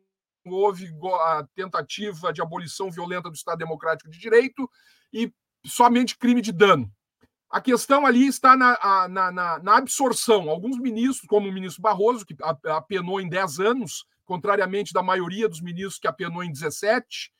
houve 0.52 0.92
a 1.20 1.46
tentativa 1.54 2.32
de 2.32 2.42
abolição 2.42 2.90
violenta 2.90 3.30
do 3.30 3.34
Estado 3.34 3.58
Democrático 3.58 4.10
de 4.10 4.18
Direito 4.18 4.68
e 5.12 5.32
somente 5.64 6.18
crime 6.18 6.42
de 6.42 6.52
dano. 6.52 6.90
A 7.50 7.60
questão 7.60 8.04
ali 8.04 8.26
está 8.26 8.56
na, 8.56 9.08
na, 9.08 9.32
na, 9.32 9.58
na 9.60 9.76
absorção. 9.76 10.50
Alguns 10.50 10.78
ministros, 10.78 11.26
como 11.28 11.48
o 11.48 11.52
ministro 11.52 11.80
Barroso, 11.80 12.26
que 12.26 12.34
apenou 12.66 13.20
em 13.20 13.28
10 13.28 13.60
anos, 13.60 14.04
contrariamente 14.24 14.92
da 14.92 15.02
maioria 15.02 15.48
dos 15.48 15.60
ministros 15.60 15.98
que 15.98 16.08
apenou 16.08 16.42
em 16.42 16.50
17, 16.50 17.32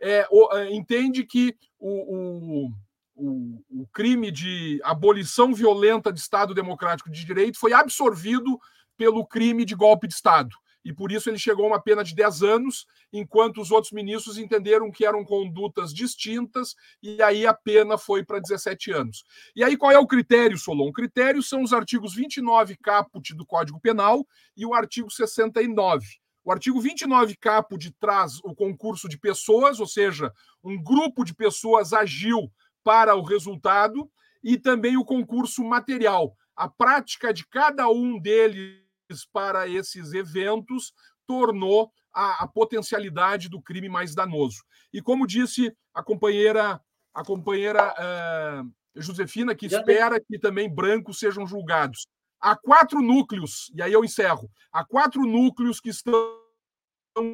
é, 0.00 0.26
é, 0.52 0.74
entende 0.74 1.24
que 1.24 1.54
o, 1.78 2.16
o, 2.16 2.70
o, 3.14 3.82
o 3.82 3.86
crime 3.92 4.30
de 4.30 4.80
abolição 4.82 5.54
violenta 5.54 6.12
de 6.12 6.18
Estado 6.18 6.54
Democrático 6.54 7.10
de 7.10 7.24
Direito 7.24 7.58
foi 7.58 7.72
absorvido 7.72 8.58
pelo 8.96 9.24
crime 9.24 9.64
de 9.64 9.74
golpe 9.74 10.08
de 10.08 10.14
Estado 10.14 10.50
e 10.84 10.92
por 10.92 11.12
isso 11.12 11.28
ele 11.28 11.38
chegou 11.38 11.64
a 11.66 11.68
uma 11.68 11.82
pena 11.82 12.02
de 12.02 12.14
10 12.14 12.42
anos, 12.42 12.86
enquanto 13.12 13.60
os 13.60 13.70
outros 13.70 13.92
ministros 13.92 14.38
entenderam 14.38 14.90
que 14.90 15.04
eram 15.04 15.24
condutas 15.24 15.92
distintas, 15.92 16.74
e 17.02 17.22
aí 17.22 17.46
a 17.46 17.54
pena 17.54 17.98
foi 17.98 18.24
para 18.24 18.40
17 18.40 18.90
anos. 18.92 19.24
E 19.54 19.62
aí 19.62 19.76
qual 19.76 19.92
é 19.92 19.98
o 19.98 20.06
critério, 20.06 20.58
Solon? 20.58 20.88
O 20.88 20.92
critério 20.92 21.42
são 21.42 21.62
os 21.62 21.72
artigos 21.72 22.14
29 22.14 22.76
caput 22.76 23.34
do 23.34 23.46
Código 23.46 23.80
Penal 23.80 24.26
e 24.56 24.64
o 24.64 24.74
artigo 24.74 25.10
69. 25.10 26.06
O 26.42 26.50
artigo 26.50 26.80
29 26.80 27.36
caput 27.36 27.92
traz 28.00 28.38
o 28.42 28.54
concurso 28.54 29.08
de 29.08 29.18
pessoas, 29.18 29.78
ou 29.78 29.86
seja, 29.86 30.32
um 30.64 30.82
grupo 30.82 31.24
de 31.24 31.34
pessoas 31.34 31.92
agiu 31.92 32.50
para 32.82 33.14
o 33.14 33.22
resultado, 33.22 34.10
e 34.42 34.56
também 34.56 34.96
o 34.96 35.04
concurso 35.04 35.62
material. 35.62 36.34
A 36.56 36.68
prática 36.68 37.32
de 37.32 37.46
cada 37.46 37.88
um 37.90 38.18
deles 38.18 38.79
para 39.24 39.68
esses 39.68 40.12
eventos 40.12 40.92
tornou 41.26 41.92
a, 42.12 42.44
a, 42.44 42.48
potencialidade 42.48 43.48
do 43.48 43.62
crime 43.62 43.88
mais 43.88 44.14
danoso. 44.14 44.64
E 44.92 45.00
como 45.00 45.26
disse 45.26 45.72
a 45.94 46.02
companheira, 46.02 46.80
a 47.14 47.24
companheira 47.24 47.94
uh, 47.94 49.00
Josefina, 49.00 49.54
que 49.54 49.66
espera 49.66 50.20
que 50.20 50.38
também 50.38 50.72
brancos 50.72 51.18
sejam 51.18 51.46
julgados. 51.46 52.06
Há 52.40 52.56
quatro 52.56 53.00
núcleos, 53.00 53.70
e 53.74 53.82
aí 53.82 53.92
eu 53.92 54.04
encerro, 54.04 54.50
há 54.72 54.84
quatro 54.84 55.22
núcleos 55.26 55.78
que 55.80 55.90
estão 55.90 56.14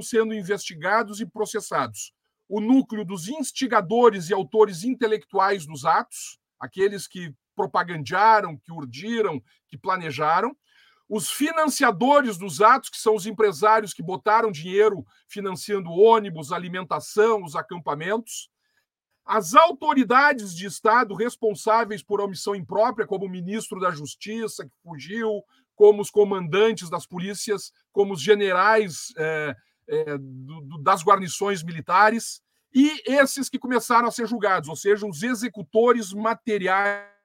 sendo 0.02 0.34
investigados 0.34 1.20
e 1.20 1.26
processados. 1.26 2.12
O 2.48 2.60
núcleo 2.60 3.04
dos 3.04 3.28
instigadores 3.28 4.28
e 4.28 4.34
autores 4.34 4.84
intelectuais 4.84 5.66
dos 5.66 5.84
atos, 5.84 6.38
aqueles 6.60 7.06
que 7.06 7.32
propagandearam, 7.54 8.58
que 8.58 8.72
urdiram, 8.72 9.40
que 9.68 9.78
planejaram 9.78 10.56
os 11.08 11.30
financiadores 11.30 12.36
dos 12.36 12.60
atos, 12.60 12.90
que 12.90 12.98
são 12.98 13.14
os 13.14 13.26
empresários 13.26 13.94
que 13.94 14.02
botaram 14.02 14.50
dinheiro 14.50 15.06
financiando 15.28 15.90
ônibus, 15.90 16.52
alimentação, 16.52 17.44
os 17.44 17.54
acampamentos, 17.54 18.50
as 19.24 19.54
autoridades 19.54 20.54
de 20.54 20.66
Estado 20.66 21.14
responsáveis 21.14 22.02
por 22.02 22.20
omissão 22.20 22.54
imprópria, 22.54 23.06
como 23.06 23.26
o 23.26 23.30
ministro 23.30 23.80
da 23.80 23.90
Justiça, 23.90 24.64
que 24.64 24.74
fugiu, 24.82 25.42
como 25.74 26.00
os 26.00 26.10
comandantes 26.10 26.88
das 26.88 27.06
polícias, 27.06 27.72
como 27.92 28.14
os 28.14 28.22
generais 28.22 29.12
é, 29.18 29.56
é, 29.88 30.18
do, 30.18 30.60
do, 30.62 30.78
das 30.78 31.02
guarnições 31.02 31.62
militares, 31.62 32.40
e 32.72 33.02
esses 33.06 33.48
que 33.48 33.58
começaram 33.58 34.06
a 34.06 34.12
ser 34.12 34.26
julgados, 34.26 34.68
ou 34.68 34.76
seja, 34.76 35.06
os 35.06 35.22
executores 35.22 36.12
materiais 36.12 37.15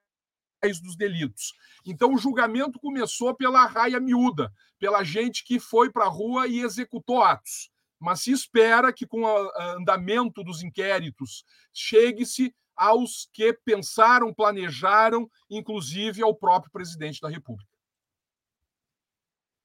dos 0.82 0.96
delitos. 0.96 1.54
Então, 1.86 2.14
o 2.14 2.18
julgamento 2.18 2.80
começou 2.80 3.34
pela 3.34 3.66
raia 3.66 4.00
miúda, 4.00 4.52
pela 4.78 5.04
gente 5.04 5.44
que 5.44 5.60
foi 5.60 5.92
para 5.92 6.06
a 6.06 6.10
rua 6.10 6.48
e 6.48 6.62
executou 6.62 7.24
atos. 7.24 7.72
Mas 8.00 8.22
se 8.22 8.32
espera 8.32 8.94
que, 8.94 9.06
com 9.06 9.22
o 9.24 9.52
andamento 9.78 10.44
dos 10.44 10.64
inquéritos, 10.64 11.44
chegue-se 11.74 12.54
aos 12.76 13.30
que 13.32 13.54
pensaram, 13.66 14.34
planejaram, 14.34 15.30
inclusive 15.50 16.22
ao 16.22 16.36
próprio 16.36 16.72
presidente 16.72 17.22
da 17.22 17.30
República. 17.30 17.70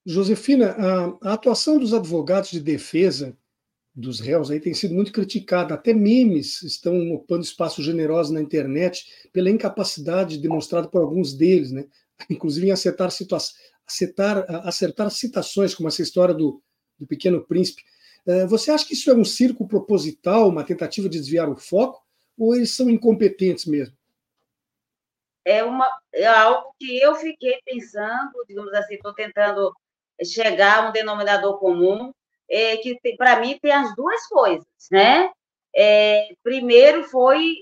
Josefina, 0.05 0.77
a, 1.23 1.33
atuação 1.33 1.79
dos 1.79 1.93
advogados 1.93 2.51
de 2.51 2.61
defesa 2.61 3.37
dos 3.97 4.21
réus 4.21 4.51
aí 4.51 4.61
tem 4.61 4.75
sido 4.75 4.95
muito 4.95 5.11
criticada. 5.11 5.75
Até 5.75 5.95
memes 5.95 6.63
estão 6.63 7.13
ocupando 7.13 7.43
espaço 7.43 7.83
generoso 7.83 8.35
na 8.35 8.43
internet 8.43 9.29
pela 9.33 9.49
incapacidade 9.49 10.37
demonstrada 10.37 10.87
por 10.87 11.01
alguns 11.01 11.33
deles, 11.33 11.73
né? 11.73 11.87
inclusive 12.31 12.67
em 12.67 12.71
acertar, 12.71 13.09
acertar, 13.87 14.47
acertar 14.67 15.11
citações, 15.11 15.75
como 15.75 15.89
essa 15.89 16.03
história 16.03 16.35
do, 16.35 16.63
do 16.99 17.07
Pequeno 17.07 17.43
Príncipe. 17.43 17.83
Eh, 18.27 18.47
você 18.47 18.71
acha 18.71 18.87
que 18.87 18.93
isso 18.93 19.11
é 19.11 19.15
um 19.15 19.25
circo 19.25 19.67
proposital, 19.67 20.49
uma 20.49 20.65
tentativa 20.65 21.09
de 21.09 21.19
desviar 21.19 21.49
o 21.49 21.57
foco, 21.57 22.05
ou 22.39 22.55
eles 22.55 22.77
são 22.77 22.91
incompetentes 22.91 23.65
mesmo? 23.65 23.97
É, 25.43 25.63
uma, 25.65 25.89
é 26.13 26.27
algo 26.27 26.75
que 26.79 26.99
eu 26.99 27.15
fiquei 27.15 27.59
pensando, 27.65 28.33
digamos 28.49 28.75
assim, 28.75 28.97
estou 28.97 29.15
tentando 29.15 29.73
chegar 30.23 30.85
a 30.85 30.89
um 30.89 30.93
denominador 30.93 31.59
comum, 31.59 32.13
é, 32.51 32.77
que 32.79 32.99
para 33.17 33.41
mim 33.41 33.59
tem 33.61 33.73
as 33.73 33.95
duas 33.95 34.27
coisas, 34.29 34.67
né? 34.91 35.31
É, 35.75 36.29
primeiro 36.43 37.05
foi, 37.05 37.57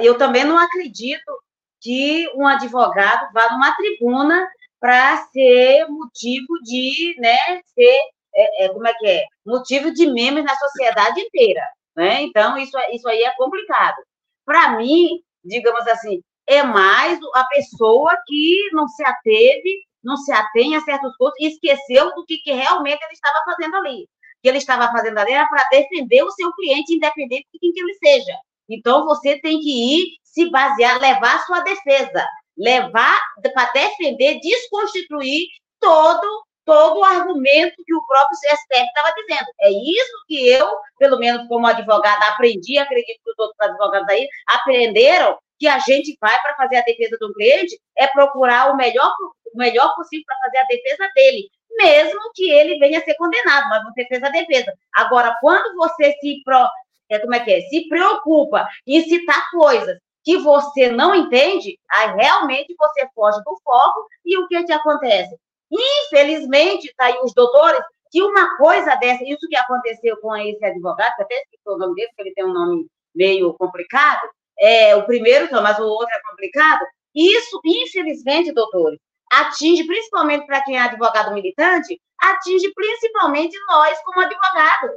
eu 0.00 0.16
também 0.16 0.44
não 0.44 0.58
acredito 0.58 1.32
que 1.80 2.28
um 2.34 2.46
advogado 2.46 3.32
vá 3.32 3.50
numa 3.50 3.74
tribuna 3.76 4.48
para 4.80 5.16
ser 5.28 5.86
motivo 5.88 6.54
de, 6.62 7.16
né, 7.18 7.36
ser, 7.74 8.00
é, 8.34 8.64
é, 8.64 8.68
como 8.68 8.86
é 8.86 8.94
que 8.94 9.06
é, 9.06 9.24
motivo 9.44 9.92
de 9.92 10.06
memes 10.06 10.44
na 10.44 10.54
sociedade 10.54 11.20
inteira, 11.20 11.62
né? 11.96 12.22
Então 12.22 12.56
isso, 12.58 12.78
isso 12.92 13.08
aí 13.08 13.22
é 13.22 13.34
complicado. 13.36 13.96
Para 14.44 14.76
mim, 14.76 15.20
digamos 15.44 15.86
assim, 15.88 16.22
é 16.46 16.62
mais 16.62 17.18
a 17.34 17.44
pessoa 17.46 18.16
que 18.26 18.70
não 18.72 18.86
se 18.88 19.04
ateve, 19.04 19.82
não 20.02 20.16
se 20.16 20.32
atém 20.32 20.76
a 20.76 20.80
certos 20.80 21.16
pontos 21.16 21.38
e 21.40 21.46
esqueceu 21.46 22.14
do 22.14 22.24
que, 22.24 22.38
que 22.38 22.52
realmente 22.52 23.02
ele 23.02 23.12
estava 23.12 23.42
fazendo 23.44 23.76
ali 23.76 24.08
que 24.42 24.48
ele 24.48 24.58
estava 24.58 24.90
fazendo 24.90 25.18
ali 25.18 25.32
era 25.32 25.48
para 25.48 25.68
defender 25.70 26.22
o 26.22 26.30
seu 26.30 26.52
cliente, 26.52 26.94
independente 26.94 27.46
de 27.52 27.58
quem 27.58 27.72
que 27.72 27.80
ele 27.80 27.94
seja. 27.94 28.36
Então, 28.68 29.04
você 29.04 29.40
tem 29.40 29.58
que 29.60 29.96
ir 29.96 30.06
se 30.22 30.50
basear, 30.50 31.00
levar 31.00 31.36
a 31.36 31.44
sua 31.44 31.60
defesa, 31.60 32.26
levar 32.56 33.18
para 33.54 33.72
defender, 33.72 34.40
desconstituir 34.40 35.46
todo 35.80 36.48
todo 36.68 36.98
o 36.98 37.04
argumento 37.04 37.82
que 37.82 37.94
o 37.94 38.06
próprio 38.06 38.36
STF 38.36 38.84
estava 38.84 39.14
dizendo. 39.14 39.46
É 39.62 39.70
isso 39.70 40.24
que 40.26 40.50
eu, 40.50 40.70
pelo 40.98 41.18
menos 41.18 41.48
como 41.48 41.66
advogada, 41.66 42.26
aprendi, 42.26 42.76
acredito 42.76 43.20
que 43.24 43.30
os 43.30 43.38
outros 43.38 43.58
advogados 43.58 44.06
aí 44.10 44.28
aprenderam, 44.46 45.38
que 45.58 45.66
a 45.66 45.78
gente 45.78 46.14
vai 46.20 46.38
para 46.42 46.54
fazer 46.56 46.76
a 46.76 46.82
defesa 46.82 47.16
do 47.18 47.32
cliente 47.32 47.80
é 47.96 48.06
procurar 48.08 48.70
o 48.70 48.76
melhor, 48.76 49.10
o 49.54 49.56
melhor 49.56 49.94
possível 49.94 50.26
para 50.26 50.36
fazer 50.44 50.58
a 50.58 50.66
defesa 50.66 51.10
dele 51.14 51.48
mesmo 51.78 52.20
que 52.34 52.50
ele 52.50 52.78
venha 52.78 52.98
a 52.98 53.04
ser 53.04 53.14
condenado, 53.14 53.68
mas 53.68 53.82
você 53.84 54.04
fez 54.06 54.22
a 54.22 54.28
defesa. 54.28 54.72
Agora, 54.94 55.34
quando 55.40 55.74
você 55.76 56.12
se 56.20 56.42
pro, 56.44 56.68
é, 57.08 57.18
como 57.18 57.34
é 57.34 57.40
que 57.40 57.52
é? 57.52 57.60
Se 57.62 57.88
preocupa 57.88 58.68
em 58.86 59.02
citar 59.02 59.50
coisas 59.50 59.98
que 60.24 60.36
você 60.38 60.90
não 60.90 61.14
entende, 61.14 61.78
aí 61.90 62.14
realmente 62.14 62.74
você 62.78 63.08
foge 63.14 63.38
do 63.44 63.58
foco 63.64 64.06
e 64.26 64.36
o 64.36 64.46
que 64.46 64.64
te 64.64 64.72
acontece? 64.72 65.34
Infelizmente, 65.70 66.92
tá 66.96 67.06
aí 67.06 67.18
os 67.22 67.32
doutores, 67.32 67.80
que 68.10 68.22
uma 68.22 68.56
coisa 68.56 68.94
dessa, 68.96 69.22
isso 69.24 69.46
que 69.48 69.56
aconteceu 69.56 70.16
com 70.20 70.34
esse 70.36 70.64
advogado, 70.64 71.14
que 71.16 71.22
até 71.22 71.34
esqueci 71.36 71.62
o 71.66 71.78
nome 71.78 71.94
dele, 71.94 72.08
porque 72.08 72.22
ele 72.22 72.34
tem 72.34 72.44
um 72.44 72.52
nome 72.52 72.86
meio 73.14 73.54
complicado, 73.54 74.20
é, 74.58 74.96
o 74.96 75.04
primeiro, 75.04 75.48
mas 75.62 75.78
o 75.78 75.84
outro 75.84 76.14
é 76.14 76.30
complicado, 76.30 76.84
isso, 77.14 77.60
infelizmente, 77.64 78.52
doutores, 78.52 78.98
atinge 79.32 79.84
principalmente 79.84 80.46
para 80.46 80.62
quem 80.62 80.76
é 80.76 80.80
advogado 80.80 81.32
militante, 81.32 82.00
atinge 82.20 82.72
principalmente 82.74 83.56
nós 83.68 84.00
como 84.02 84.20
advogado, 84.20 84.92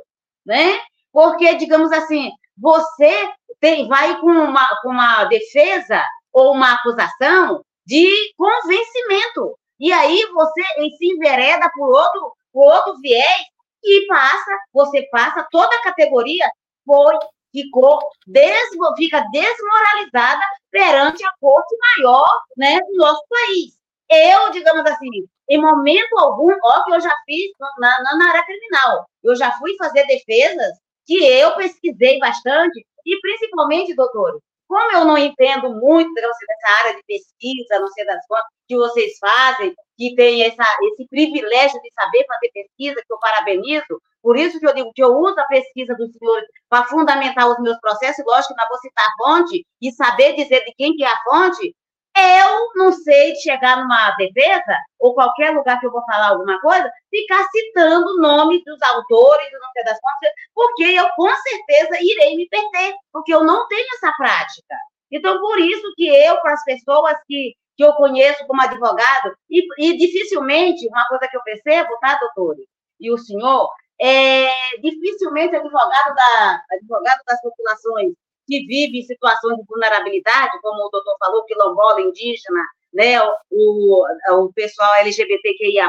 né? 0.46 0.80
Porque, 1.12 1.56
digamos 1.56 1.92
assim, 1.92 2.32
você 2.58 3.30
tem, 3.60 3.88
vai 3.88 4.20
com 4.20 4.28
uma, 4.28 4.68
com 4.82 4.90
uma 4.90 5.26
defesa 5.26 6.04
ou 6.32 6.54
uma 6.54 6.74
acusação 6.74 7.64
de 7.86 8.34
convencimento. 8.38 9.58
E 9.80 9.92
aí 9.92 10.26
você 10.32 10.62
se 10.98 11.14
envereda 11.14 11.70
por 11.76 11.90
outro, 11.90 12.34
por 12.54 12.72
outro 12.72 13.00
viés 13.02 13.46
e 13.84 14.06
passa, 14.08 14.52
você 14.72 15.08
passa, 15.12 15.48
toda 15.52 15.76
a 15.76 15.84
categoria 15.84 16.50
foi, 16.86 17.16
ficou, 17.52 18.00
des, 18.28 18.70
fica 18.96 19.26
desmoralizada 19.32 20.42
perante 20.70 21.26
a 21.26 21.32
corte 21.40 21.76
maior 21.98 22.28
né, 22.58 22.80
do 22.80 22.98
nosso 22.98 23.24
país. 23.28 23.81
Eu, 24.12 24.52
digamos 24.52 24.86
assim, 24.86 25.08
em 25.50 25.62
momento 25.62 26.20
algum, 26.20 26.52
ó, 26.64 26.84
que 26.84 26.94
eu 26.94 27.00
já 27.00 27.16
fiz 27.26 27.52
na, 27.80 27.96
na 28.18 28.30
área 28.30 28.46
criminal, 28.46 29.06
eu 29.24 29.36
já 29.38 29.54
fui 29.54 29.74
fazer 29.78 30.06
defesas 30.06 30.78
que 31.06 31.24
eu 31.26 31.56
pesquisei 31.56 32.20
bastante, 32.20 32.86
e 33.06 33.20
principalmente, 33.22 33.96
doutor, 33.96 34.40
como 34.68 34.92
eu 34.92 35.06
não 35.06 35.18
entendo 35.18 35.70
muito 35.76 36.14
dessa 36.14 36.80
área 36.80 36.96
de 36.96 37.04
pesquisa, 37.04 37.80
não 37.80 37.88
sei 37.90 38.06
das 38.06 38.26
coisas 38.28 38.48
que 38.68 38.76
vocês 38.78 39.18
fazem, 39.20 39.74
que 39.98 40.16
tem 40.16 40.44
essa, 40.44 40.64
esse 40.84 41.08
privilégio 41.08 41.82
de 41.82 41.92
saber 41.94 42.26
fazer 42.26 42.52
pesquisa, 42.54 43.02
que 43.06 43.14
eu 43.14 43.20
parabenizo, 43.20 44.02
por 44.22 44.38
isso 44.38 44.60
que 44.60 44.68
eu 44.68 44.74
digo 44.74 44.92
que 44.94 45.04
eu 45.04 45.18
uso 45.18 45.40
a 45.40 45.48
pesquisa 45.48 45.96
dos 45.96 46.12
senhores 46.14 46.48
para 46.70 46.86
fundamentar 46.86 47.50
os 47.50 47.60
meus 47.60 47.80
processos, 47.80 48.24
lógico 48.26 48.54
que 48.54 48.62
não 48.62 48.70
vou 48.70 48.78
citar 48.78 49.06
a 49.06 49.24
fonte 49.24 49.66
e 49.82 49.92
saber 49.92 50.36
dizer 50.36 50.64
de 50.64 50.74
quem 50.78 50.96
que 50.96 51.04
é 51.04 51.08
a 51.08 51.24
fonte, 51.24 51.76
eu 52.18 52.72
não 52.76 52.92
sei 52.92 53.36
chegar 53.36 53.78
numa 53.78 54.12
defesa, 54.12 54.78
ou 55.00 55.14
qualquer 55.14 55.52
lugar 55.52 55.80
que 55.80 55.86
eu 55.86 55.92
vou 55.92 56.04
falar 56.06 56.30
alguma 56.30 56.60
coisa, 56.60 56.92
ficar 57.10 57.46
citando 57.50 58.06
o 58.08 58.22
nome 58.22 58.64
dos 58.66 58.82
autores, 58.82 59.50
não 59.54 59.72
sei 59.72 59.84
das 59.84 60.00
contas, 60.00 60.32
porque 60.54 60.84
eu 60.84 61.10
com 61.16 61.30
certeza 61.30 61.98
irei 62.02 62.36
me 62.36 62.48
perder, 62.50 62.96
porque 63.12 63.34
eu 63.34 63.44
não 63.44 63.68
tenho 63.68 63.88
essa 63.96 64.14
prática. 64.18 64.76
Então, 65.12 65.40
por 65.40 65.60
isso 65.60 65.92
que 65.96 66.08
eu, 66.08 66.38
com 66.38 66.48
as 66.50 66.64
pessoas 66.64 67.16
que, 67.28 67.54
que 67.78 67.84
eu 67.84 67.94
conheço 67.94 68.46
como 68.46 68.62
advogado, 68.62 69.36
e, 69.50 69.62
e 69.78 69.98
dificilmente, 69.98 70.88
uma 70.88 71.06
coisa 71.08 71.28
que 71.30 71.38
eu 71.38 71.44
percebo, 71.44 71.98
tá, 72.00 72.18
doutor? 72.20 72.56
E 73.00 73.12
o 73.12 73.18
senhor, 73.18 73.70
é, 74.00 74.50
dificilmente 74.82 75.56
advogado, 75.56 76.16
da, 76.16 76.64
advogado 76.72 77.20
das 77.26 77.42
populações 77.42 78.14
que 78.52 78.66
vive 78.66 79.00
em 79.00 79.04
situações 79.04 79.56
de 79.56 79.64
vulnerabilidade, 79.66 80.60
como 80.62 80.86
o 80.86 80.90
doutor 80.90 81.16
falou, 81.18 81.46
quilombola, 81.46 82.02
indígena, 82.02 82.62
né, 82.94 83.22
o, 83.50 84.06
o 84.30 84.54
pessoal 84.54 84.94
LGBTQIA+, 84.96 85.88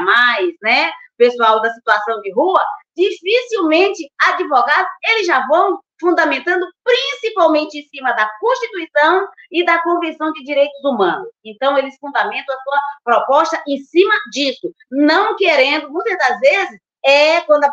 né, 0.62 0.92
pessoal 1.18 1.60
da 1.60 1.70
situação 1.70 2.20
de 2.20 2.32
rua, 2.32 2.64
dificilmente 2.96 4.08
advogados, 4.28 4.90
eles 5.08 5.26
já 5.26 5.44
vão 5.48 5.80
fundamentando 6.00 6.66
principalmente 6.84 7.78
em 7.78 7.88
cima 7.88 8.12
da 8.12 8.28
Constituição 8.40 9.28
e 9.50 9.64
da 9.64 9.80
Convenção 9.82 10.32
de 10.32 10.44
Direitos 10.44 10.84
Humanos. 10.84 11.28
Então, 11.44 11.78
eles 11.78 11.96
fundamentam 12.00 12.54
a 12.54 12.62
sua 12.62 12.80
proposta 13.04 13.62
em 13.68 13.78
cima 13.78 14.14
disso, 14.32 14.72
não 14.90 15.36
querendo, 15.36 15.90
muitas 15.90 16.18
das 16.18 16.40
vezes, 16.40 16.80
é 17.04 17.40
quando, 17.42 17.66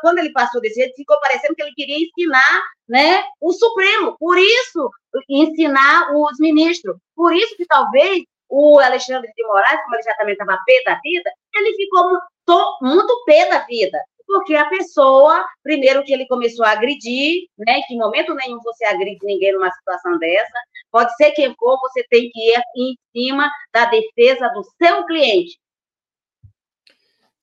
quando 0.00 0.18
ele 0.18 0.32
passou 0.32 0.60
desse 0.60 0.80
jeito, 0.80 0.94
ficou 0.94 1.18
parecendo 1.20 1.54
que 1.54 1.62
ele 1.62 1.74
queria 1.74 2.06
ensinar 2.06 2.62
né, 2.88 3.24
o 3.40 3.52
Supremo, 3.52 4.16
por 4.18 4.38
isso, 4.38 4.90
ensinar 5.28 6.14
os 6.14 6.38
ministros. 6.38 6.96
Por 7.14 7.34
isso 7.34 7.56
que 7.56 7.66
talvez 7.66 8.22
o 8.48 8.78
Alexandre 8.78 9.30
de 9.34 9.46
Moraes, 9.46 9.82
como 9.82 9.96
ele 9.96 10.02
já 10.02 10.14
também 10.16 10.32
estava 10.32 10.58
pé 10.64 10.82
da 10.84 11.00
vida, 11.02 11.30
ele 11.54 11.74
ficou 11.74 12.08
muito, 12.10 12.78
muito 12.82 13.24
pé 13.24 13.48
da 13.48 13.60
vida. 13.60 13.98
Porque 14.26 14.56
a 14.56 14.68
pessoa, 14.68 15.46
primeiro 15.62 16.02
que 16.02 16.12
ele 16.12 16.26
começou 16.26 16.64
a 16.64 16.72
agredir, 16.72 17.46
né? 17.56 17.80
Que 17.86 17.94
em 17.94 17.98
momento 17.98 18.34
nenhum 18.34 18.60
você 18.60 18.84
agride 18.84 19.24
ninguém 19.24 19.52
numa 19.52 19.70
situação 19.70 20.18
dessa. 20.18 20.58
Pode 20.90 21.14
ser 21.14 21.30
quem 21.30 21.54
for, 21.54 21.78
você 21.78 22.04
tem 22.10 22.28
que 22.30 22.40
ir 22.40 22.62
em 22.76 22.96
cima 23.12 23.48
da 23.72 23.84
defesa 23.84 24.48
do 24.48 24.64
seu 24.82 25.06
cliente. 25.06 25.56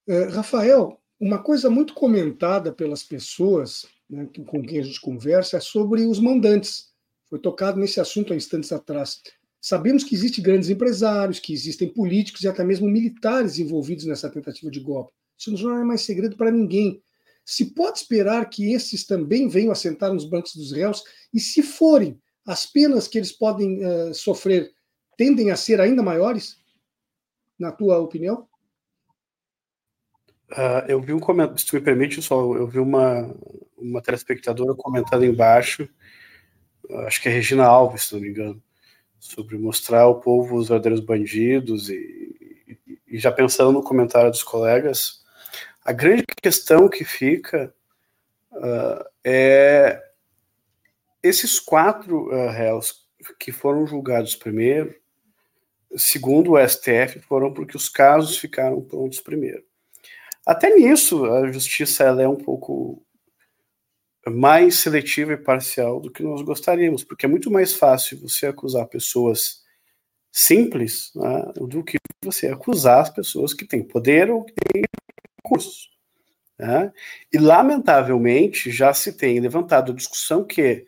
É, 0.05 0.25
Rafael, 0.25 0.99
uma 1.23 1.41
coisa 1.41 1.69
muito 1.69 1.93
comentada 1.93 2.73
pelas 2.73 3.01
pessoas 3.01 3.85
né, 4.09 4.27
com 4.45 4.61
quem 4.61 4.79
a 4.79 4.83
gente 4.83 4.99
conversa 4.99 5.55
é 5.55 5.59
sobre 5.61 6.05
os 6.05 6.19
mandantes. 6.19 6.89
Foi 7.29 7.39
tocado 7.39 7.79
nesse 7.79 8.01
assunto 8.01 8.33
há 8.33 8.35
instantes 8.35 8.73
atrás. 8.73 9.21
Sabemos 9.61 10.03
que 10.03 10.13
existem 10.13 10.43
grandes 10.43 10.69
empresários, 10.69 11.39
que 11.39 11.53
existem 11.53 11.87
políticos 11.87 12.43
e 12.43 12.47
até 12.49 12.61
mesmo 12.61 12.89
militares 12.89 13.57
envolvidos 13.57 14.03
nessa 14.03 14.29
tentativa 14.29 14.69
de 14.69 14.81
golpe. 14.81 15.13
Isso 15.39 15.49
não 15.49 15.77
é 15.77 15.85
mais 15.85 16.01
segredo 16.01 16.35
para 16.35 16.51
ninguém. 16.51 17.01
Se 17.45 17.73
pode 17.73 17.99
esperar 17.99 18.49
que 18.49 18.73
esses 18.73 19.05
também 19.05 19.47
venham 19.47 19.71
a 19.71 19.75
sentar 19.75 20.13
nos 20.13 20.25
bancos 20.25 20.53
dos 20.53 20.73
réus, 20.73 21.03
e 21.33 21.39
se 21.39 21.63
forem, 21.63 22.19
as 22.45 22.65
penas 22.65 23.07
que 23.07 23.17
eles 23.17 23.31
podem 23.31 23.79
uh, 23.85 24.13
sofrer 24.13 24.73
tendem 25.17 25.51
a 25.51 25.55
ser 25.55 25.79
ainda 25.79 26.03
maiores, 26.03 26.57
na 27.57 27.71
tua 27.71 27.97
opinião? 27.99 28.45
Uh, 30.51 30.85
eu 30.87 31.01
vi 31.01 31.13
um 31.13 31.19
comentário, 31.19 31.59
se 31.59 31.65
tu 31.65 31.75
me 31.75 31.81
permite, 31.81 32.21
só, 32.21 32.39
eu 32.55 32.67
vi 32.67 32.79
uma, 32.79 33.33
uma 33.77 34.01
telespectadora 34.01 34.75
comentando 34.75 35.25
embaixo, 35.25 35.89
acho 37.05 37.21
que 37.21 37.29
é 37.29 37.31
Regina 37.31 37.65
Alves, 37.65 38.03
se 38.03 38.13
não 38.13 38.21
me 38.21 38.29
engano, 38.29 38.61
sobre 39.19 39.57
mostrar 39.57 40.01
ao 40.01 40.19
povo 40.19 40.57
os 40.57 40.67
verdadeiros 40.67 40.99
bandidos 40.99 41.89
e, 41.89 42.77
e, 42.87 42.99
e 43.07 43.17
já 43.17 43.31
pensando 43.31 43.71
no 43.71 43.81
comentário 43.81 44.29
dos 44.29 44.43
colegas, 44.43 45.23
a 45.83 45.91
grande 45.91 46.25
questão 46.41 46.87
que 46.87 47.03
fica 47.03 47.73
uh, 48.51 49.05
é 49.23 50.01
esses 51.21 51.59
quatro 51.59 52.27
uh, 52.27 52.49
réus 52.49 53.07
que 53.39 53.51
foram 53.51 53.87
julgados 53.87 54.35
primeiro, 54.35 54.93
segundo 55.95 56.53
o 56.53 56.67
STF, 56.67 57.19
foram 57.21 57.53
porque 57.53 57.77
os 57.77 57.87
casos 57.87 58.37
ficaram 58.37 58.81
prontos 58.81 59.21
primeiro. 59.21 59.63
Até 60.45 60.75
nisso, 60.75 61.25
a 61.25 61.51
justiça 61.51 62.03
ela 62.03 62.21
é 62.21 62.27
um 62.27 62.35
pouco 62.35 63.01
mais 64.27 64.75
seletiva 64.75 65.33
e 65.33 65.37
parcial 65.37 65.99
do 65.99 66.11
que 66.11 66.23
nós 66.23 66.41
gostaríamos, 66.41 67.03
porque 67.03 67.25
é 67.25 67.29
muito 67.29 67.51
mais 67.51 67.73
fácil 67.73 68.19
você 68.19 68.47
acusar 68.47 68.87
pessoas 68.87 69.61
simples 70.31 71.11
né, 71.15 71.51
do 71.55 71.83
que 71.83 71.97
você 72.23 72.47
acusar 72.47 73.01
as 73.01 73.09
pessoas 73.09 73.53
que 73.53 73.65
têm 73.65 73.83
poder 73.83 74.31
ou 74.31 74.43
que 74.43 74.53
têm 74.53 74.83
recursos. 75.43 75.89
Né? 76.57 76.91
E, 77.31 77.37
lamentavelmente, 77.37 78.71
já 78.71 78.93
se 78.93 79.13
tem 79.13 79.39
levantado 79.39 79.91
a 79.91 79.95
discussão 79.95 80.43
que 80.43 80.85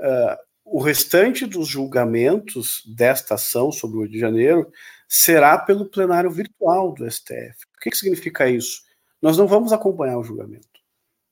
uh, 0.00 0.36
o 0.64 0.80
restante 0.80 1.46
dos 1.46 1.68
julgamentos 1.68 2.82
desta 2.86 3.34
ação 3.34 3.70
sobre 3.70 3.98
o 3.98 4.00
Rio 4.02 4.10
de 4.10 4.18
Janeiro 4.18 4.72
será 5.08 5.58
pelo 5.58 5.88
plenário 5.88 6.30
virtual 6.30 6.92
do 6.92 7.08
STF. 7.10 7.64
O 7.76 7.80
que, 7.80 7.90
que 7.90 7.96
significa 7.96 8.48
isso? 8.48 8.85
Nós 9.20 9.36
não 9.36 9.46
vamos 9.46 9.72
acompanhar 9.72 10.18
o 10.18 10.24
julgamento. 10.24 10.68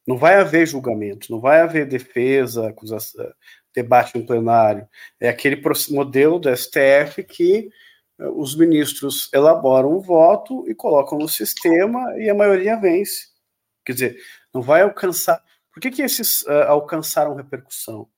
Não 0.07 0.18
vai 0.18 0.35
haver 0.35 0.66
julgamento, 0.66 1.32
não 1.32 1.41
vai 1.41 1.61
haver 1.61 1.87
defesa, 1.87 2.68
acusação, 2.68 3.26
debate 3.74 4.18
no 4.18 4.26
plenário. 4.26 4.87
É 5.18 5.28
aquele 5.28 5.61
modelo 5.91 6.39
do 6.39 6.55
STF 6.55 7.24
que 7.24 7.70
eh, 8.18 8.28
os 8.28 8.55
ministros 8.57 9.30
elaboram 9.32 9.93
o 9.93 10.01
voto 10.01 10.68
e 10.68 10.74
colocam 10.74 11.18
no 11.18 11.28
sistema 11.28 12.14
e 12.18 12.28
a 12.28 12.35
maioria 12.35 12.76
vence. 12.76 13.28
Quer 13.85 13.93
dizer, 13.95 14.16
não 14.53 14.62
vai 14.62 14.82
alcançar. 14.82 15.43
Por 15.72 15.80
que, 15.80 15.91
que 15.91 16.03
esses 16.03 16.43
uh, 16.43 16.68
alcançaram 16.68 17.35
repercussão? 17.35 18.09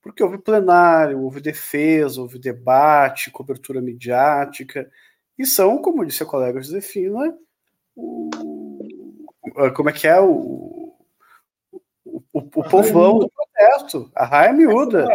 Porque 0.00 0.22
houve 0.22 0.38
plenário, 0.38 1.20
houve 1.22 1.40
defesa, 1.40 2.20
houve 2.20 2.38
debate, 2.38 3.30
cobertura 3.30 3.80
midiática, 3.80 4.88
e 5.38 5.44
são, 5.44 5.78
como 5.78 6.04
disse 6.04 6.22
a 6.22 6.26
colega 6.26 6.62
Josefina, 6.62 7.36
o, 7.96 8.30
como 9.74 9.90
é 9.90 9.92
que 9.92 10.06
é 10.06 10.20
o, 10.20 10.96
o, 12.04 12.22
o, 12.32 12.38
o 12.38 12.68
povão 12.68 13.18
do 13.18 13.30
protesto, 13.30 14.10
a 14.14 14.24
raia 14.24 14.52
miúda. 14.52 15.06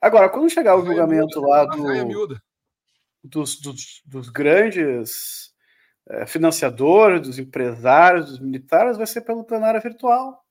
Agora, 0.00 0.28
quando 0.28 0.50
chegar 0.50 0.76
o 0.76 0.84
julgamento 0.84 1.40
lá 1.40 1.64
do, 1.64 2.40
dos, 3.22 3.60
dos, 3.60 4.02
dos 4.04 4.28
grandes 4.28 5.52
é, 6.08 6.26
financiadores, 6.26 7.22
dos 7.22 7.38
empresários, 7.38 8.26
dos 8.26 8.40
militares, 8.40 8.96
vai 8.96 9.06
ser 9.06 9.22
pelo 9.22 9.44
plenário 9.44 9.80
virtual. 9.80 10.44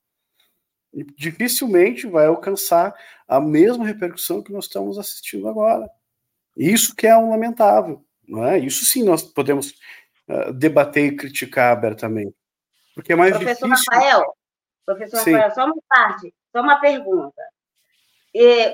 E 0.92 1.04
dificilmente 1.04 2.06
vai 2.06 2.26
alcançar 2.26 2.94
a 3.26 3.40
mesma 3.40 3.86
repercussão 3.86 4.42
que 4.42 4.52
nós 4.52 4.64
estamos 4.64 4.98
assistindo 4.98 5.48
agora. 5.48 5.88
Isso 6.56 6.94
que 6.94 7.06
é 7.06 7.16
um 7.16 7.30
lamentável. 7.30 8.04
Não 8.26 8.44
é? 8.44 8.58
Isso 8.58 8.84
sim 8.84 9.02
nós 9.02 9.22
podemos 9.22 9.74
uh, 10.28 10.52
debater 10.52 11.12
e 11.12 11.16
criticar 11.16 11.72
abertamente. 11.72 12.34
Porque 12.94 13.12
é 13.12 13.16
mais 13.16 13.36
professor 13.36 13.68
difícil. 13.68 13.92
Rafael, 13.92 14.34
professor 14.84 15.18
Sim. 15.18 15.32
Rafael, 15.32 15.54
só 15.54 15.64
uma 15.64 15.82
parte, 15.88 16.34
só 16.50 16.60
uma 16.60 16.80
pergunta. 16.80 17.42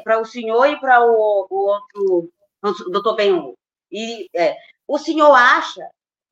Para 0.05 0.21
o 0.21 0.25
senhor 0.25 0.67
e 0.67 0.79
para 0.81 1.05
o, 1.05 1.47
o, 1.51 1.67
outro, 1.67 2.33
o 2.63 2.91
doutor 2.91 3.17
Benhu. 3.17 3.57
E 3.91 4.29
é, 4.35 4.57
o 4.87 4.99
senhor 4.99 5.33
acha 5.33 5.89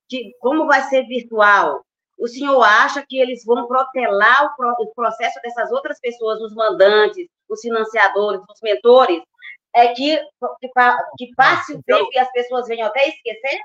que, 0.09 0.33
como 0.41 0.67
vai 0.67 0.83
ser 0.83 1.07
virtual, 1.07 1.85
o 2.19 2.29
senhor 2.29 2.63
acha 2.63 3.05
que 3.07 3.19
eles 3.19 3.45
vão 3.45 3.67
protelar 3.67 4.55
o, 4.59 4.83
o 4.85 4.95
processo 4.95 5.41
dessas 5.43 5.71
outras 5.71 6.01
pessoas, 6.01 6.41
os 6.41 6.55
mandantes, 6.55 7.29
os 7.49 7.61
financiadores, 7.61 8.41
os 8.49 8.61
mentores, 8.63 9.23
é 9.75 9.89
que, 9.89 10.17
que, 10.61 10.71
que 11.19 11.35
passe 11.37 11.75
o 11.75 11.83
tempo 11.83 12.09
e 12.13 12.19
as 12.19 12.31
pessoas 12.33 12.67
venham 12.67 12.87
até 12.89 13.09
esquecer? 13.09 13.61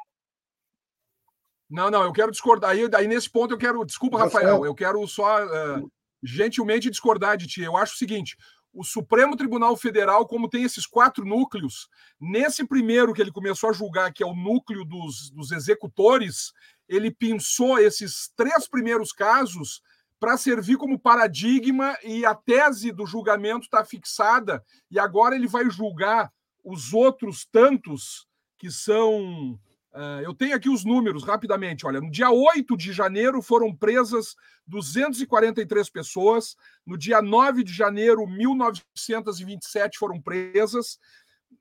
Não, 1.71 1.89
não, 1.89 2.03
eu 2.03 2.11
quero 2.11 2.31
discordar. 2.31 2.71
Aí, 2.71 2.81
aí 2.93 3.07
nesse 3.07 3.29
ponto 3.29 3.53
eu 3.53 3.57
quero. 3.57 3.85
Desculpa, 3.85 4.17
Rafael, 4.17 4.65
eu 4.65 4.75
quero 4.75 5.07
só 5.07 5.45
uh, 5.45 5.91
gentilmente 6.21 6.89
discordar 6.89 7.37
de 7.37 7.47
ti. 7.47 7.61
Eu 7.61 7.77
acho 7.77 7.93
o 7.93 7.97
seguinte: 7.97 8.35
o 8.73 8.83
Supremo 8.83 9.37
Tribunal 9.37 9.77
Federal, 9.77 10.27
como 10.27 10.49
tem 10.49 10.63
esses 10.63 10.85
quatro 10.85 11.25
núcleos, 11.25 11.87
nesse 12.19 12.67
primeiro 12.67 13.13
que 13.13 13.21
ele 13.21 13.31
começou 13.31 13.69
a 13.69 13.73
julgar, 13.73 14.11
que 14.11 14.21
é 14.21 14.25
o 14.25 14.35
núcleo 14.35 14.83
dos, 14.83 15.31
dos 15.31 15.53
executores, 15.53 16.51
ele 16.89 17.09
pensou 17.09 17.79
esses 17.79 18.29
três 18.35 18.67
primeiros 18.67 19.13
casos 19.13 19.81
para 20.19 20.37
servir 20.37 20.77
como 20.77 20.99
paradigma 20.99 21.97
e 22.03 22.25
a 22.25 22.35
tese 22.35 22.91
do 22.91 23.05
julgamento 23.05 23.63
está 23.63 23.83
fixada, 23.83 24.61
e 24.91 24.99
agora 24.99 25.35
ele 25.35 25.47
vai 25.47 25.69
julgar 25.69 26.31
os 26.63 26.93
outros 26.93 27.45
tantos 27.45 28.27
que 28.57 28.69
são. 28.69 29.57
Uh, 29.93 30.23
eu 30.23 30.33
tenho 30.33 30.55
aqui 30.55 30.69
os 30.69 30.85
números 30.85 31.23
rapidamente. 31.23 31.85
Olha, 31.85 31.99
no 31.99 32.09
dia 32.09 32.31
8 32.31 32.77
de 32.77 32.93
janeiro 32.93 33.41
foram 33.41 33.75
presas 33.75 34.35
243 34.67 35.89
pessoas, 35.89 36.55
no 36.85 36.97
dia 36.97 37.21
9 37.21 37.63
de 37.63 37.73
janeiro, 37.73 38.21
1.927 38.21 39.97
foram 39.97 40.21
presas, 40.21 40.97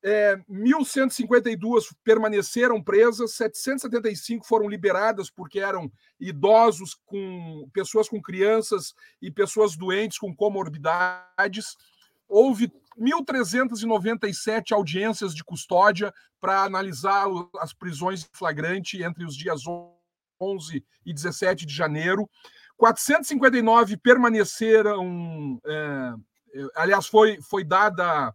é, 0.03 0.37
1.152 0.49 1.95
permaneceram 2.05 2.83
presas, 2.83 3.35
775 3.35 4.47
foram 4.47 4.69
liberadas 4.69 5.29
porque 5.31 5.61
eram 5.61 5.91
idosos, 6.19 6.95
com 7.05 7.69
pessoas 7.73 8.09
com 8.09 8.21
crianças 8.23 8.95
e 9.21 9.31
pessoas 9.31 9.77
doentes 9.77 10.19
com 10.19 10.35
comorbidades. 10.35 11.77
Houve 12.29 12.73
1.397 12.99 14.73
audiências 14.73 15.35
de 15.35 15.45
custódia 15.45 16.13
para 16.41 16.63
analisar 16.63 17.27
as 17.59 17.73
prisões 17.73 18.25
em 18.25 18.29
flagrante 18.37 19.03
entre 19.03 19.25
os 19.25 19.37
dias 19.37 19.63
11 20.41 20.85
e 21.05 21.13
17 21.13 21.67
de 21.67 21.75
janeiro. 21.75 22.29
459 22.77 23.97
permaneceram. 23.99 25.61
É, 25.67 26.15
aliás, 26.75 27.07
foi, 27.07 27.39
foi 27.43 27.63
dada 27.63 28.35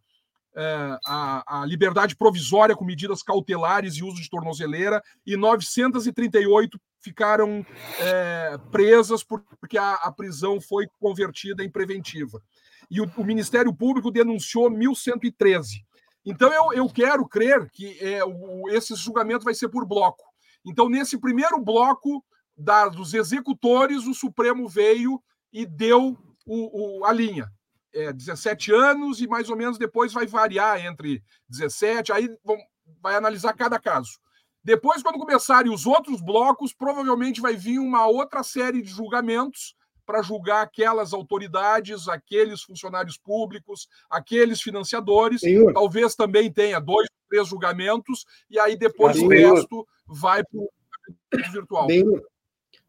é, 0.56 0.98
a, 1.06 1.62
a, 1.62 1.66
liberdade 1.66 2.16
provisória 2.16 2.76
com 2.76 2.86
medidas 2.86 3.22
cautelares 3.22 3.96
e 3.96 4.04
uso 4.04 4.22
de 4.22 4.30
tornozeleira, 4.30 5.04
e 5.26 5.36
938 5.36 6.80
ficaram 7.02 7.66
é, 8.00 8.58
presas 8.72 9.22
porque 9.22 9.78
a, 9.78 9.96
a, 9.96 10.12
prisão 10.12 10.62
foi 10.62 10.88
convertida 11.00 11.64
em 11.64 11.70
preventiva. 11.70 12.42
E 12.90 13.02
o, 13.02 13.12
o 13.18 13.24
Ministério 13.24 13.74
Público 13.74 14.12
denunciou 14.12 14.70
1.113. 14.70 15.84
Então, 16.26 16.52
eu, 16.52 16.74
eu 16.74 16.90
quero 16.90 17.28
crer 17.28 17.70
que 17.72 17.98
é, 18.00 18.24
o, 18.24 18.70
esse 18.70 18.96
julgamento 18.96 19.46
vai 19.46 19.54
ser 19.54 19.70
por 19.70 19.86
bloco. 19.86 20.24
Então, 20.66 20.90
nesse 20.90 21.18
primeiro 21.20 21.60
bloco 21.60 22.24
da, 22.58 22.88
dos 22.88 23.14
executores, 23.14 24.06
o 24.06 24.14
Supremo 24.14 24.68
veio 24.68 25.22
e 25.54 25.66
deu 25.66 26.18
o, 26.46 27.00
o, 27.00 27.06
a 27.06 27.12
linha 27.12 27.52
é, 27.96 28.12
17 28.12 28.74
anos 28.74 29.22
e 29.22 29.28
mais 29.28 29.50
ou 29.50 29.56
menos 29.56 29.78
depois 29.78 30.12
vai 30.12 30.28
variar 30.28 30.86
entre 30.86 31.24
17, 31.48 32.12
aí 32.12 32.30
vão, 32.44 32.58
vai 33.02 33.16
analisar 33.16 33.54
cada 33.54 33.80
caso. 33.80 34.20
Depois, 34.64 35.02
quando 35.02 35.20
começarem 35.20 35.72
os 35.72 35.86
outros 35.86 36.22
blocos, 36.22 36.74
provavelmente 36.74 37.40
vai 37.40 37.56
vir 37.56 37.80
uma 37.80 38.06
outra 38.08 38.44
série 38.44 38.82
de 38.82 38.90
julgamentos 38.90 39.76
para 40.06 40.22
julgar 40.22 40.62
aquelas 40.62 41.14
autoridades, 41.14 42.08
aqueles 42.08 42.62
funcionários 42.62 43.18
públicos, 43.18 43.88
aqueles 44.10 44.62
financiadores. 44.62 45.42
Senhor. 45.42 45.74
Talvez 45.74 46.16
também 46.16 46.52
tenha 46.52 46.80
dois, 46.80 47.08
três 47.30 47.48
julgamentos, 47.48 48.26
e 48.50 48.60
aí 48.60 48.78
depois 48.78 49.18
Senhor. 49.18 49.28
o 49.28 49.30
resto 49.30 49.88
vai 50.06 50.44
para 50.44 50.60
o 50.60 51.52
virtual. 51.52 51.88
Senhor. 51.88 52.24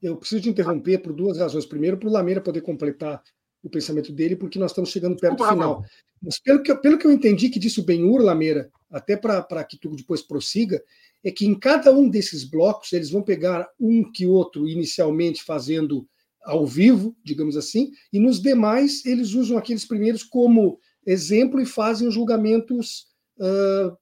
Eu 0.02 0.16
preciso 0.16 0.42
te 0.42 0.48
interromper 0.50 0.98
por 0.98 1.12
duas 1.12 1.38
razões. 1.38 1.64
Primeiro, 1.64 1.96
para 1.96 2.08
o 2.08 2.12
Lameira 2.12 2.40
poder 2.40 2.60
completar 2.60 3.22
o 3.62 3.70
pensamento 3.70 4.12
dele, 4.12 4.36
porque 4.36 4.58
nós 4.58 4.70
estamos 4.70 4.90
chegando 4.90 5.16
perto 5.16 5.38
do 5.38 5.48
final. 5.48 5.84
Mas 6.22 6.38
pelo 6.38 6.62
que, 6.62 6.74
pelo 6.76 6.98
que 6.98 7.06
eu 7.06 7.12
entendi 7.12 7.48
que 7.48 7.58
disse 7.58 7.80
o 7.80 7.84
Benhur 7.84 8.20
Lameira, 8.20 8.70
até 8.90 9.16
para 9.16 9.64
que 9.64 9.76
tu 9.78 9.94
depois 9.96 10.22
prossiga, 10.22 10.82
é 11.24 11.30
que 11.30 11.44
em 11.46 11.58
cada 11.58 11.92
um 11.92 12.08
desses 12.08 12.44
blocos 12.44 12.92
eles 12.92 13.10
vão 13.10 13.22
pegar 13.22 13.68
um 13.80 14.10
que 14.10 14.26
outro 14.26 14.68
inicialmente 14.68 15.42
fazendo 15.42 16.06
ao 16.47 16.64
vivo, 16.64 17.14
digamos 17.24 17.57
assim, 17.57 17.90
e 18.12 18.20
nos 18.20 18.40
demais 18.40 19.05
eles 19.05 19.34
usam 19.34 19.59
aqueles 19.59 19.84
primeiros 19.84 20.22
como 20.22 20.78
exemplo 21.05 21.61
e 21.61 21.66
fazem 21.66 22.07
os 22.07 22.14
julgamentos 22.14 23.09
uh, 23.38 23.97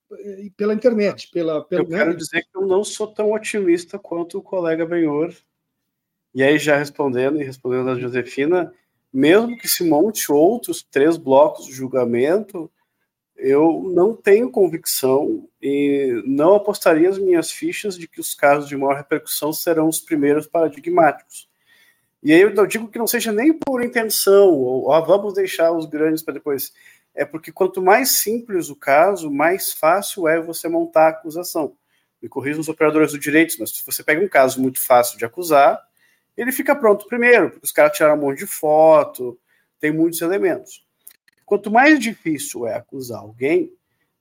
pela 0.57 0.74
internet. 0.74 1.30
Pela, 1.32 1.64
pela, 1.64 1.82
eu 1.82 1.88
quero 1.88 2.11
né? 2.11 2.16
dizer 2.16 2.42
que 2.42 2.57
eu 2.57 2.66
não 2.66 2.84
sou 2.84 3.07
tão 3.07 3.32
otimista 3.32 3.99
quanto 3.99 4.38
o 4.38 4.42
colega 4.42 4.86
Benhor. 4.86 5.34
E 6.34 6.42
aí, 6.42 6.59
já 6.59 6.76
respondendo 6.76 7.40
e 7.40 7.45
respondendo 7.45 7.90
a 7.90 7.99
Josefina, 7.99 8.72
mesmo 9.12 9.57
que 9.57 9.68
se 9.68 9.84
monte 9.84 10.30
outros 10.30 10.82
três 10.82 11.16
blocos 11.16 11.66
de 11.66 11.72
julgamento, 11.72 12.70
eu 13.36 13.82
não 13.95 14.14
tenho 14.14 14.51
convicção 14.51 15.49
e 15.62 16.22
não 16.26 16.55
apostaria 16.55 17.09
as 17.09 17.18
minhas 17.18 17.51
fichas 17.51 17.97
de 17.97 18.09
que 18.09 18.20
os 18.20 18.34
casos 18.34 18.68
de 18.68 18.76
maior 18.76 18.97
repercussão 18.97 19.53
serão 19.53 19.88
os 19.88 20.01
primeiros 20.01 20.47
paradigmáticos. 20.47 21.49
E 22.25 22.33
aí 22.33 22.41
eu 22.41 22.66
digo 22.66 22.89
que 22.89 22.99
não 22.99 23.07
seja 23.07 23.31
nem 23.31 23.53
por 23.53 23.85
intenção, 23.85 24.49
ou 24.55 25.07
vamos 25.07 25.35
deixar 25.35 25.72
os 25.72 25.85
grandes 25.85 26.22
para 26.22 26.33
depois. 26.33 26.72
É 27.14 27.22
porque 27.22 27.53
quanto 27.53 27.83
mais 27.83 28.22
simples 28.22 28.70
o 28.70 28.77
caso, 28.77 29.31
mais 29.31 29.75
fácil 29.75 30.27
é 30.27 30.41
você 30.41 30.66
montar 30.66 31.05
a 31.05 31.09
acusação. 31.11 31.77
Me 32.22 32.29
corrijam 32.29 32.62
os 32.62 32.68
operadores 32.70 33.12
do 33.12 33.18
direito, 33.18 33.55
mas 33.61 33.70
se 33.70 33.85
você 33.85 34.03
pega 34.03 34.25
um 34.25 34.29
caso 34.29 34.59
muito 34.59 34.81
fácil 34.81 35.18
de 35.18 35.25
acusar, 35.27 35.79
ele 36.35 36.51
fica 36.51 36.75
pronto 36.75 37.07
primeiro, 37.07 37.51
porque 37.51 37.66
os 37.66 37.72
caras 37.72 37.95
tiraram 37.95 38.16
um 38.16 38.22
monte 38.22 38.39
de 38.39 38.47
foto, 38.47 39.39
tem 39.79 39.93
muitos 39.93 40.22
elementos. 40.22 40.83
Quanto 41.45 41.70
mais 41.70 42.01
difícil 42.01 42.66
é 42.66 42.75
acusar 42.75 43.20
alguém, 43.20 43.70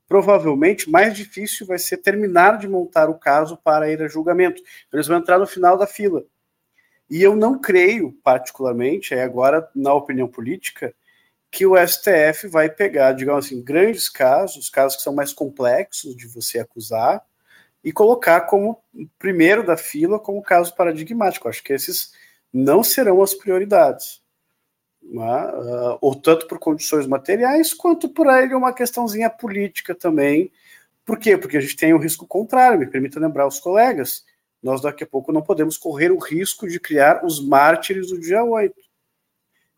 provavelmente 0.10 0.90
mais 0.90 1.16
difícil 1.16 1.66
vai 1.66 1.80
ser 1.80 1.98
terminar 1.98 2.58
de 2.58 2.68
montar 2.68 3.10
o 3.10 3.18
caso 3.18 3.56
para 3.64 3.90
ir 3.90 4.02
a 4.04 4.10
julgamento. 4.10 4.62
Eles 4.92 5.08
vão 5.08 5.20
entrar 5.20 5.40
no 5.40 5.48
final 5.48 5.78
da 5.78 5.88
fila. 5.88 6.26
E 7.14 7.22
eu 7.22 7.36
não 7.36 7.60
creio, 7.60 8.12
particularmente, 8.24 9.14
é 9.14 9.22
agora 9.22 9.70
na 9.76 9.94
opinião 9.94 10.28
política, 10.28 10.96
que 11.52 11.64
o 11.64 11.76
STF 11.78 12.48
vai 12.48 12.72
pegar, 12.72 13.12
digamos 13.12 13.46
assim, 13.46 13.62
grandes 13.62 14.10
casos, 14.10 14.68
casos 14.68 14.98
que 14.98 15.04
são 15.04 15.14
mais 15.14 15.32
complexos 15.32 16.18
de 16.18 16.26
você 16.26 16.58
acusar, 16.58 17.24
e 17.84 17.92
colocar 17.92 18.42
como 18.42 18.82
primeiro 19.20 19.64
da 19.64 19.78
fila 19.78 20.18
como 20.18 20.42
caso 20.42 20.76
paradigmático. 20.76 21.48
Acho 21.48 21.64
que 21.64 21.74
esses 21.74 22.14
não 22.52 22.84
serão 22.84 23.22
as 23.22 23.36
prioridades. 23.36 24.20
Uh, 25.04 26.00
ou 26.02 26.16
tanto 26.16 26.48
por 26.48 26.58
condições 26.58 27.06
materiais, 27.06 27.76
quanto 27.76 28.10
por 28.10 28.28
aí 28.28 28.52
uma 28.56 28.74
questãozinha 28.74 29.30
política 29.30 29.94
também. 29.94 30.52
Por 31.06 31.20
quê? 31.20 31.38
Porque 31.38 31.58
a 31.58 31.62
gente 31.62 31.76
tem 31.76 31.94
o 31.94 31.98
um 31.98 32.02
risco 32.02 32.26
contrário, 32.26 32.80
me 32.80 32.88
permita 32.88 33.20
lembrar 33.20 33.46
os 33.46 33.60
colegas. 33.60 34.26
Nós 34.64 34.82
daqui 34.82 35.04
a 35.04 35.08
pouco 35.08 35.32
não 35.32 35.42
podemos 35.42 35.78
correr 35.78 36.12
o 36.12 36.18
risco 36.18 36.68
de 36.68 36.80
criar 36.80 37.26
os 37.26 37.46
mártires 37.46 38.08
do 38.08 38.20
dia 38.20 38.44
8. 38.44 38.74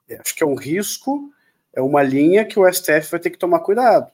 É, 0.08 0.18
acho 0.18 0.36
que 0.36 0.44
é 0.44 0.48
um 0.48 0.56
risco, 0.56 1.32
é 1.74 1.82
uma 1.82 2.04
linha 2.04 2.46
que 2.46 2.60
o 2.60 2.72
STF 2.72 3.10
vai 3.12 3.20
ter 3.20 3.32
que 3.32 3.38
tomar 3.38 3.60
cuidado. 3.60 4.12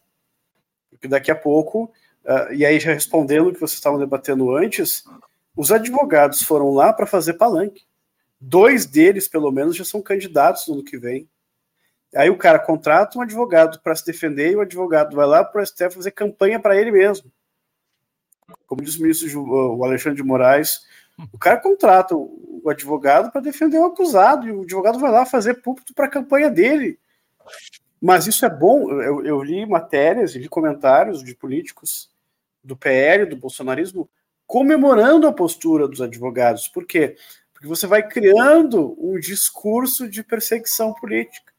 Porque 0.90 1.08
daqui 1.08 1.30
a 1.30 1.36
pouco 1.36 1.92
Uh, 2.24 2.54
e 2.54 2.66
aí, 2.66 2.80
já 2.80 2.94
respondendo 2.94 3.48
o 3.48 3.54
que 3.54 3.60
vocês 3.60 3.78
estavam 3.78 4.00
debatendo 4.00 4.56
antes, 4.56 5.04
os 5.56 5.72
advogados 5.72 6.44
foram 6.44 6.72
lá 6.72 6.94
para 6.94 7.08
fazer 7.08 7.34
palanque. 7.34 7.84
Dois 8.40 8.86
deles, 8.86 9.28
pelo 9.28 9.52
menos, 9.52 9.76
já 9.76 9.84
são 9.84 10.02
candidatos 10.02 10.68
no 10.68 10.76
ano 10.76 10.84
que 10.84 10.98
vem. 10.98 11.28
Aí 12.16 12.30
o 12.30 12.38
cara 12.38 12.60
contrata 12.60 13.18
um 13.18 13.22
advogado 13.22 13.80
para 13.82 13.96
se 13.96 14.06
defender 14.06 14.52
e 14.52 14.56
o 14.56 14.62
advogado 14.62 15.16
vai 15.16 15.26
lá 15.26 15.44
para 15.44 15.62
o 15.62 15.66
STF 15.66 15.96
fazer 15.96 16.12
campanha 16.12 16.60
para 16.60 16.76
ele 16.76 16.92
mesmo. 16.92 17.32
Como 18.66 18.82
diz 18.82 18.98
o 18.98 19.02
ministro 19.02 19.44
o 19.44 19.84
Alexandre 19.84 20.22
de 20.22 20.28
Moraes, 20.28 20.86
o 21.32 21.38
cara 21.38 21.58
contrata 21.58 22.16
o 22.16 22.64
advogado 22.70 23.32
para 23.32 23.42
defender 23.42 23.78
o 23.78 23.86
acusado 23.86 24.48
e 24.48 24.52
o 24.52 24.62
advogado 24.62 25.00
vai 25.00 25.12
lá 25.12 25.26
fazer 25.26 25.56
púlpito 25.56 25.94
para 25.94 26.06
a 26.06 26.10
campanha 26.10 26.50
dele. 26.50 27.00
Mas 28.02 28.28
isso 28.28 28.46
é 28.46 28.50
bom. 28.50 28.90
Eu, 28.92 29.26
eu 29.26 29.44
li 29.44 29.66
matérias, 29.66 30.36
li 30.36 30.48
comentários 30.48 31.24
de 31.24 31.36
políticos 31.36 32.10
do 32.64 32.76
PL, 32.76 33.26
do 33.26 33.36
bolsonarismo, 33.36 34.10
comemorando 34.48 35.28
a 35.28 35.34
postura 35.34 35.88
dos 35.88 36.02
advogados. 36.02 36.68
Por 36.68 36.86
quê? 36.86 37.16
Porque 37.54 37.68
você 37.68 37.86
vai 37.86 38.08
criando 38.08 38.96
um 39.00 39.20
discurso 39.20 40.10
de 40.10 40.24
perseguição 40.24 40.94
política. 40.94 41.52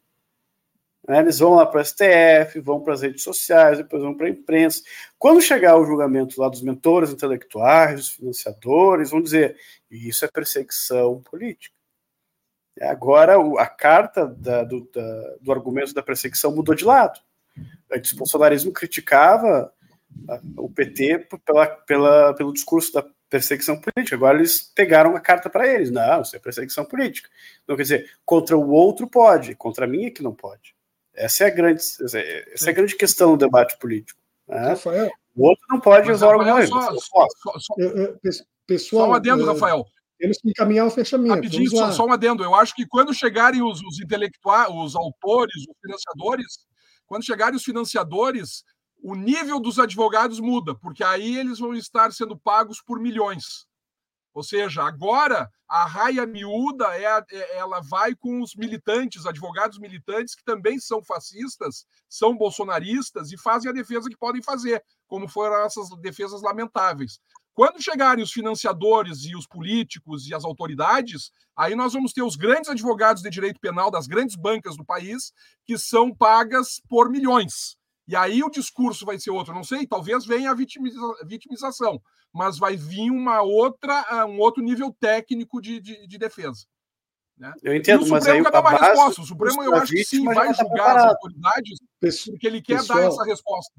Né? 1.06 1.18
Eles 1.18 1.38
vão 1.38 1.54
lá 1.54 1.66
para 1.66 1.80
o 1.80 1.84
STF, 1.84 2.60
vão 2.60 2.80
para 2.80 2.94
as 2.94 3.02
redes 3.02 3.22
sociais, 3.22 3.78
depois 3.78 4.02
vão 4.02 4.14
para 4.14 4.26
a 4.26 4.30
imprensa. 4.30 4.82
Quando 5.18 5.40
chegar 5.40 5.76
o 5.76 5.84
julgamento 5.84 6.40
lá 6.40 6.48
dos 6.48 6.62
mentores 6.62 7.10
intelectuais, 7.10 7.96
dos 7.96 8.08
financiadores, 8.10 9.10
vão 9.10 9.20
dizer 9.20 9.56
isso 9.90 10.24
é 10.24 10.28
perseguição 10.28 11.20
política. 11.22 11.74
Agora 12.80 13.36
a 13.58 13.66
carta 13.66 14.26
da, 14.26 14.64
do, 14.64 14.88
da, 14.92 15.36
do 15.40 15.52
argumento 15.52 15.92
da 15.92 16.02
perseguição 16.02 16.54
mudou 16.54 16.74
de 16.74 16.84
lado. 16.84 17.20
o 17.90 18.16
bolsonarismo 18.16 18.72
criticava 18.72 19.72
o 20.56 20.70
PT 20.70 21.28
pela, 21.44 21.66
pela, 21.66 22.34
pelo 22.34 22.52
discurso 22.52 22.92
da 22.92 23.04
perseguição 23.28 23.80
política. 23.80 24.16
Agora 24.16 24.38
eles 24.38 24.62
pegaram 24.74 25.16
a 25.16 25.20
carta 25.20 25.50
para 25.50 25.66
eles. 25.66 25.90
Não, 25.90 26.22
isso 26.22 26.36
é 26.36 26.38
perseguição 26.38 26.84
política. 26.84 27.28
Então, 27.62 27.76
quer 27.76 27.82
dizer, 27.82 28.10
contra 28.24 28.56
o 28.56 28.70
outro 28.70 29.06
pode, 29.06 29.54
contra 29.54 29.86
mim 29.86 30.06
é 30.06 30.10
que 30.10 30.22
não 30.22 30.34
pode. 30.34 30.74
Essa 31.14 31.44
é 31.44 31.46
a 31.48 31.50
grande, 31.50 31.80
essa 31.80 32.18
é 32.18 32.68
a 32.68 32.72
grande 32.72 32.96
questão 32.96 33.32
do 33.32 33.44
debate 33.44 33.78
político. 33.78 34.20
Né? 34.48 34.68
Rafael, 34.68 35.10
o 35.34 35.46
outro 35.46 35.64
não 35.70 35.80
pode 35.80 36.10
usar 36.10 36.26
o 36.26 36.30
argumento. 36.30 36.68
Só, 36.68 36.92
só, 36.98 37.28
só, 37.58 37.74
pessoal, 38.66 39.06
só 39.06 39.10
um 39.10 39.14
adendo, 39.14 39.44
Rafael. 39.44 39.84
Temos 40.18 40.38
que 40.38 40.50
encaminhar 40.50 40.86
o 40.86 40.90
fechamento. 40.90 41.34
Rapidinho, 41.34 41.70
só, 41.70 41.90
só 41.90 42.06
um 42.06 42.12
adendo. 42.12 42.44
Eu 42.44 42.54
acho 42.54 42.74
que 42.74 42.86
quando 42.86 43.12
chegarem 43.12 43.62
os, 43.62 43.80
os 43.82 44.00
intelectuais, 44.00 44.70
os 44.72 44.94
autores, 44.94 45.56
os 45.56 45.74
financiadores, 45.80 46.46
quando 47.06 47.26
chegarem 47.26 47.56
os 47.56 47.64
financiadores, 47.64 48.64
o 49.02 49.14
nível 49.14 49.58
dos 49.58 49.78
advogados 49.78 50.38
muda, 50.38 50.74
porque 50.76 51.02
aí 51.02 51.36
eles 51.36 51.58
vão 51.58 51.74
estar 51.74 52.12
sendo 52.12 52.36
pagos 52.36 52.80
por 52.80 53.00
milhões. 53.00 53.66
Ou 54.34 54.42
seja, 54.42 54.82
agora 54.82 55.50
a 55.68 55.84
raia 55.84 56.26
miúda 56.26 56.86
é, 56.96 57.04
é, 57.04 57.56
ela 57.56 57.80
vai 57.80 58.14
com 58.14 58.40
os 58.40 58.54
militantes, 58.54 59.26
advogados 59.26 59.78
militantes 59.78 60.34
que 60.34 60.44
também 60.44 60.78
são 60.78 61.02
fascistas, 61.02 61.86
são 62.08 62.36
bolsonaristas 62.36 63.30
e 63.30 63.38
fazem 63.38 63.70
a 63.70 63.74
defesa 63.74 64.08
que 64.08 64.16
podem 64.16 64.42
fazer, 64.42 64.82
como 65.06 65.28
foram 65.28 65.64
essas 65.64 65.88
defesas 66.00 66.40
lamentáveis. 66.40 67.20
Quando 67.54 67.82
chegarem 67.82 68.24
os 68.24 68.32
financiadores 68.32 69.24
e 69.24 69.36
os 69.36 69.46
políticos 69.46 70.26
e 70.26 70.34
as 70.34 70.44
autoridades, 70.44 71.30
aí 71.54 71.74
nós 71.74 71.92
vamos 71.92 72.12
ter 72.14 72.22
os 72.22 72.34
grandes 72.34 72.70
advogados 72.70 73.22
de 73.22 73.28
direito 73.28 73.60
penal 73.60 73.90
das 73.90 74.06
grandes 74.06 74.36
bancas 74.36 74.76
do 74.76 74.84
país 74.84 75.32
que 75.66 75.76
são 75.76 76.14
pagas 76.14 76.80
por 76.88 77.10
milhões. 77.10 77.76
E 78.08 78.16
aí 78.16 78.42
o 78.42 78.50
discurso 78.50 79.04
vai 79.04 79.18
ser 79.18 79.30
outro. 79.30 79.54
Não 79.54 79.62
sei, 79.62 79.86
talvez 79.86 80.24
venha 80.24 80.50
a 80.50 80.54
vitimiza 80.54 80.98
vitimização, 81.26 82.00
mas 82.32 82.58
vai 82.58 82.76
vir 82.76 83.10
uma 83.10 83.42
outra, 83.42 84.04
ah, 84.08 84.26
um 84.26 84.38
outro 84.38 84.62
nível 84.62 84.94
técnico 84.98 85.60
de, 85.60 85.80
de, 85.80 86.06
de 86.06 86.18
defesa. 86.18 86.64
Né? 87.36 87.52
Eu 87.62 87.74
entendo, 87.74 88.06
mas 88.08 88.26
aí 88.26 88.42
quer 88.42 88.50
dar 88.50 88.60
uma 88.60 88.70
resposta. 88.70 89.20
O 89.20 89.24
Supremo, 89.24 89.62
eu 89.62 89.74
acho 89.74 89.92
que 89.92 90.04
sim, 90.04 90.24
vai 90.24 90.48
tá 90.48 90.52
julgar 90.54 90.96
as 90.96 91.04
autoridades 91.06 91.78
porque 92.26 92.46
ele 92.46 92.62
quer 92.62 92.78
Pessoal, 92.78 93.00
dar 93.00 93.06
essa 93.06 93.24
resposta. 93.24 93.72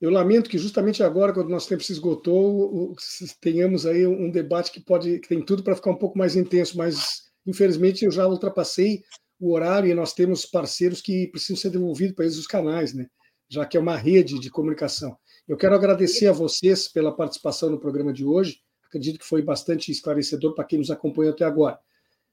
Eu 0.00 0.10
lamento 0.10 0.48
que 0.48 0.56
justamente 0.56 1.02
agora, 1.02 1.32
quando 1.32 1.50
nosso 1.50 1.68
tempo 1.68 1.82
se 1.82 1.92
esgotou, 1.92 2.94
tenhamos 3.40 3.84
aí 3.84 4.06
um 4.06 4.30
debate 4.30 4.72
que 4.72 4.80
pode, 4.80 5.18
que 5.18 5.28
tem 5.28 5.44
tudo 5.44 5.62
para 5.62 5.76
ficar 5.76 5.90
um 5.90 5.98
pouco 5.98 6.16
mais 6.16 6.36
intenso, 6.36 6.78
mas 6.78 7.30
infelizmente 7.46 8.04
eu 8.04 8.10
já 8.10 8.26
ultrapassei 8.26 9.02
o 9.38 9.52
horário 9.52 9.90
e 9.90 9.94
nós 9.94 10.14
temos 10.14 10.46
parceiros 10.46 11.02
que 11.02 11.26
precisam 11.28 11.56
ser 11.56 11.70
devolvidos 11.70 12.14
para 12.14 12.24
eles 12.24 12.38
os 12.38 12.46
canais, 12.46 12.94
né? 12.94 13.06
Já 13.48 13.66
que 13.66 13.76
é 13.76 13.80
uma 13.80 13.96
rede 13.96 14.38
de 14.38 14.50
comunicação. 14.50 15.18
Eu 15.46 15.56
quero 15.56 15.74
agradecer 15.74 16.26
a 16.26 16.32
vocês 16.32 16.88
pela 16.88 17.14
participação 17.14 17.70
no 17.70 17.80
programa 17.80 18.12
de 18.12 18.24
hoje. 18.24 18.60
Acredito 18.86 19.18
que 19.18 19.26
foi 19.26 19.42
bastante 19.42 19.90
esclarecedor 19.90 20.54
para 20.54 20.64
quem 20.64 20.78
nos 20.78 20.90
acompanhou 20.90 21.32
até 21.32 21.44
agora. 21.44 21.78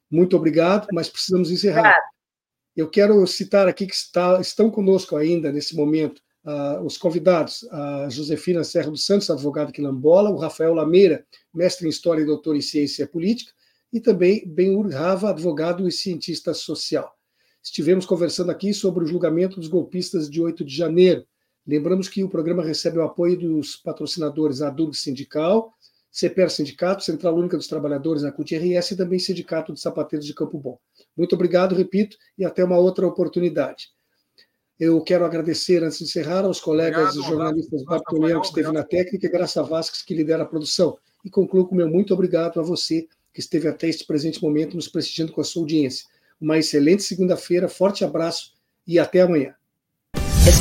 Muito 0.10 0.36
obrigado, 0.36 0.88
mas 0.92 1.10
precisamos 1.10 1.52
encerrar. 1.52 1.96
Eu 2.76 2.90
quero 2.90 3.26
citar 3.26 3.68
aqui 3.68 3.88
que 3.88 3.96
está, 3.96 4.40
estão 4.40 4.70
conosco 4.70 5.16
ainda 5.16 5.52
nesse 5.52 5.76
momento 5.76 6.22
uh, 6.48 6.82
os 6.84 6.98
convidados, 6.98 7.68
a 7.72 8.08
Josefina 8.10 8.64
Serra 8.64 8.90
dos 8.90 9.06
Santos, 9.06 9.30
advogada 9.30 9.72
quilombola, 9.72 10.30
o 10.30 10.38
Rafael 10.38 10.74
Lameira, 10.74 11.26
mestre 11.54 11.86
em 11.86 11.90
História 11.90 12.22
e 12.22 12.26
doutor 12.26 12.56
em 12.56 12.62
Ciência 12.62 13.06
Política, 13.06 13.52
e 13.92 14.00
também 14.00 14.48
Ben-Hur 14.48 14.90
Rava, 14.90 15.30
advogado 15.30 15.88
e 15.88 15.92
cientista 15.92 16.54
social. 16.54 17.14
Estivemos 17.62 18.06
conversando 18.06 18.50
aqui 18.50 18.74
sobre 18.74 19.04
o 19.04 19.08
julgamento 19.08 19.58
dos 19.60 19.68
golpistas 19.68 20.30
de 20.30 20.42
8 20.42 20.64
de 20.64 20.76
janeiro. 20.76 21.26
Lembramos 21.68 22.08
que 22.08 22.24
o 22.24 22.30
programa 22.30 22.64
recebe 22.64 22.98
o 22.98 23.04
apoio 23.04 23.38
dos 23.38 23.76
patrocinadores 23.76 24.62
Adurg 24.62 24.96
Sindical, 24.96 25.74
CPR 26.10 26.50
Sindicato, 26.50 27.04
Central 27.04 27.36
Única 27.36 27.58
dos 27.58 27.68
Trabalhadores, 27.68 28.24
a 28.24 28.32
CUT-RS 28.32 28.92
e 28.92 28.96
também 28.96 29.20
Sindicato 29.20 29.74
de 29.74 29.80
Sapateiros 29.80 30.26
de 30.26 30.34
Campo 30.34 30.58
Bom. 30.58 30.80
Muito 31.16 31.36
obrigado, 31.36 31.76
repito, 31.76 32.18
e 32.38 32.46
até 32.46 32.64
uma 32.64 32.78
outra 32.78 33.06
oportunidade. 33.06 33.90
Eu 34.80 35.02
quero 35.02 35.26
agradecer, 35.26 35.84
antes 35.84 35.98
de 35.98 36.06
encerrar, 36.06 36.46
aos 36.46 36.62
colegas 36.62 37.10
obrigado, 37.10 37.30
jornalistas 37.30 37.84
Bartolomeu, 37.84 38.42
que 38.42 38.48
esteve 38.48 38.72
na 38.72 38.84
técnica, 38.84 39.28
e 39.28 39.30
Graça 39.30 39.62
Vasques, 39.62 40.02
que 40.04 40.14
lidera 40.14 40.44
a 40.44 40.46
produção. 40.46 40.98
E 41.26 41.30
concluo 41.30 41.68
com 41.68 41.76
meu 41.76 41.90
muito 41.90 42.14
obrigado 42.14 42.60
a 42.60 42.64
você, 42.64 43.08
que 43.34 43.40
esteve 43.40 43.68
até 43.68 43.90
este 43.90 44.06
presente 44.06 44.42
momento 44.42 44.76
nos 44.76 44.88
prestigiando 44.88 45.34
com 45.34 45.42
a 45.42 45.44
sua 45.44 45.64
audiência. 45.64 46.08
Uma 46.40 46.58
excelente 46.58 47.04
segunda-feira, 47.04 47.68
forte 47.68 48.06
abraço 48.06 48.54
e 48.86 48.98
até 48.98 49.22
amanhã. 49.22 49.54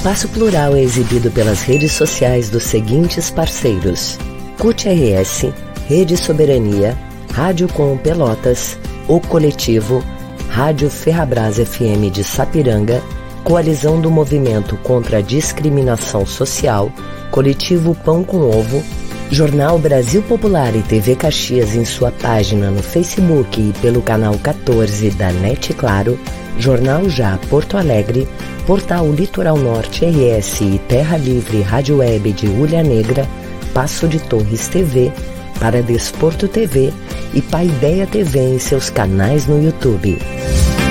Espaço 0.06 0.28
Plural 0.28 0.76
é 0.76 0.82
exibido 0.82 1.32
pelas 1.32 1.62
redes 1.62 1.90
sociais 1.90 2.48
dos 2.48 2.62
seguintes 2.62 3.28
parceiros: 3.28 4.16
CUT-RS, 4.56 5.52
Rede 5.88 6.16
Soberania, 6.16 6.96
Rádio 7.32 7.66
Com 7.66 7.98
Pelotas, 7.98 8.78
O 9.08 9.18
Coletivo, 9.18 10.04
Rádio 10.48 10.88
Ferrabras 10.88 11.56
FM 11.56 12.12
de 12.12 12.22
Sapiranga, 12.22 13.02
Coalizão 13.42 14.00
do 14.00 14.08
Movimento 14.08 14.76
contra 14.76 15.18
a 15.18 15.20
Discriminação 15.20 16.24
Social, 16.24 16.88
Coletivo 17.32 17.92
Pão 17.92 18.22
com 18.22 18.48
Ovo, 18.48 18.84
Jornal 19.30 19.78
Brasil 19.78 20.22
Popular 20.22 20.74
e 20.76 20.82
TV 20.82 21.16
Caxias 21.16 21.74
em 21.74 21.84
sua 21.84 22.12
página 22.12 22.70
no 22.70 22.82
Facebook 22.82 23.60
e 23.60 23.72
pelo 23.80 24.00
canal 24.00 24.38
14 24.38 25.10
da 25.10 25.32
NET 25.32 25.74
Claro, 25.74 26.18
Jornal 26.58 27.08
Já 27.10 27.36
Porto 27.50 27.76
Alegre, 27.76 28.28
Portal 28.66 29.10
Litoral 29.10 29.58
Norte 29.58 30.04
RS 30.04 30.60
e 30.60 30.80
Terra 30.88 31.16
Livre 31.16 31.60
Rádio 31.60 31.98
Web 31.98 32.32
de 32.32 32.46
Ulha 32.46 32.84
Negra, 32.84 33.28
Passo 33.74 34.06
de 34.06 34.20
Torres 34.20 34.68
TV, 34.68 35.12
para 35.58 35.82
Desporto 35.82 36.46
TV 36.46 36.92
e 37.34 37.42
Paideia 37.42 38.06
TV 38.06 38.54
em 38.54 38.58
seus 38.58 38.90
canais 38.90 39.46
no 39.46 39.62
YouTube. 39.62 40.18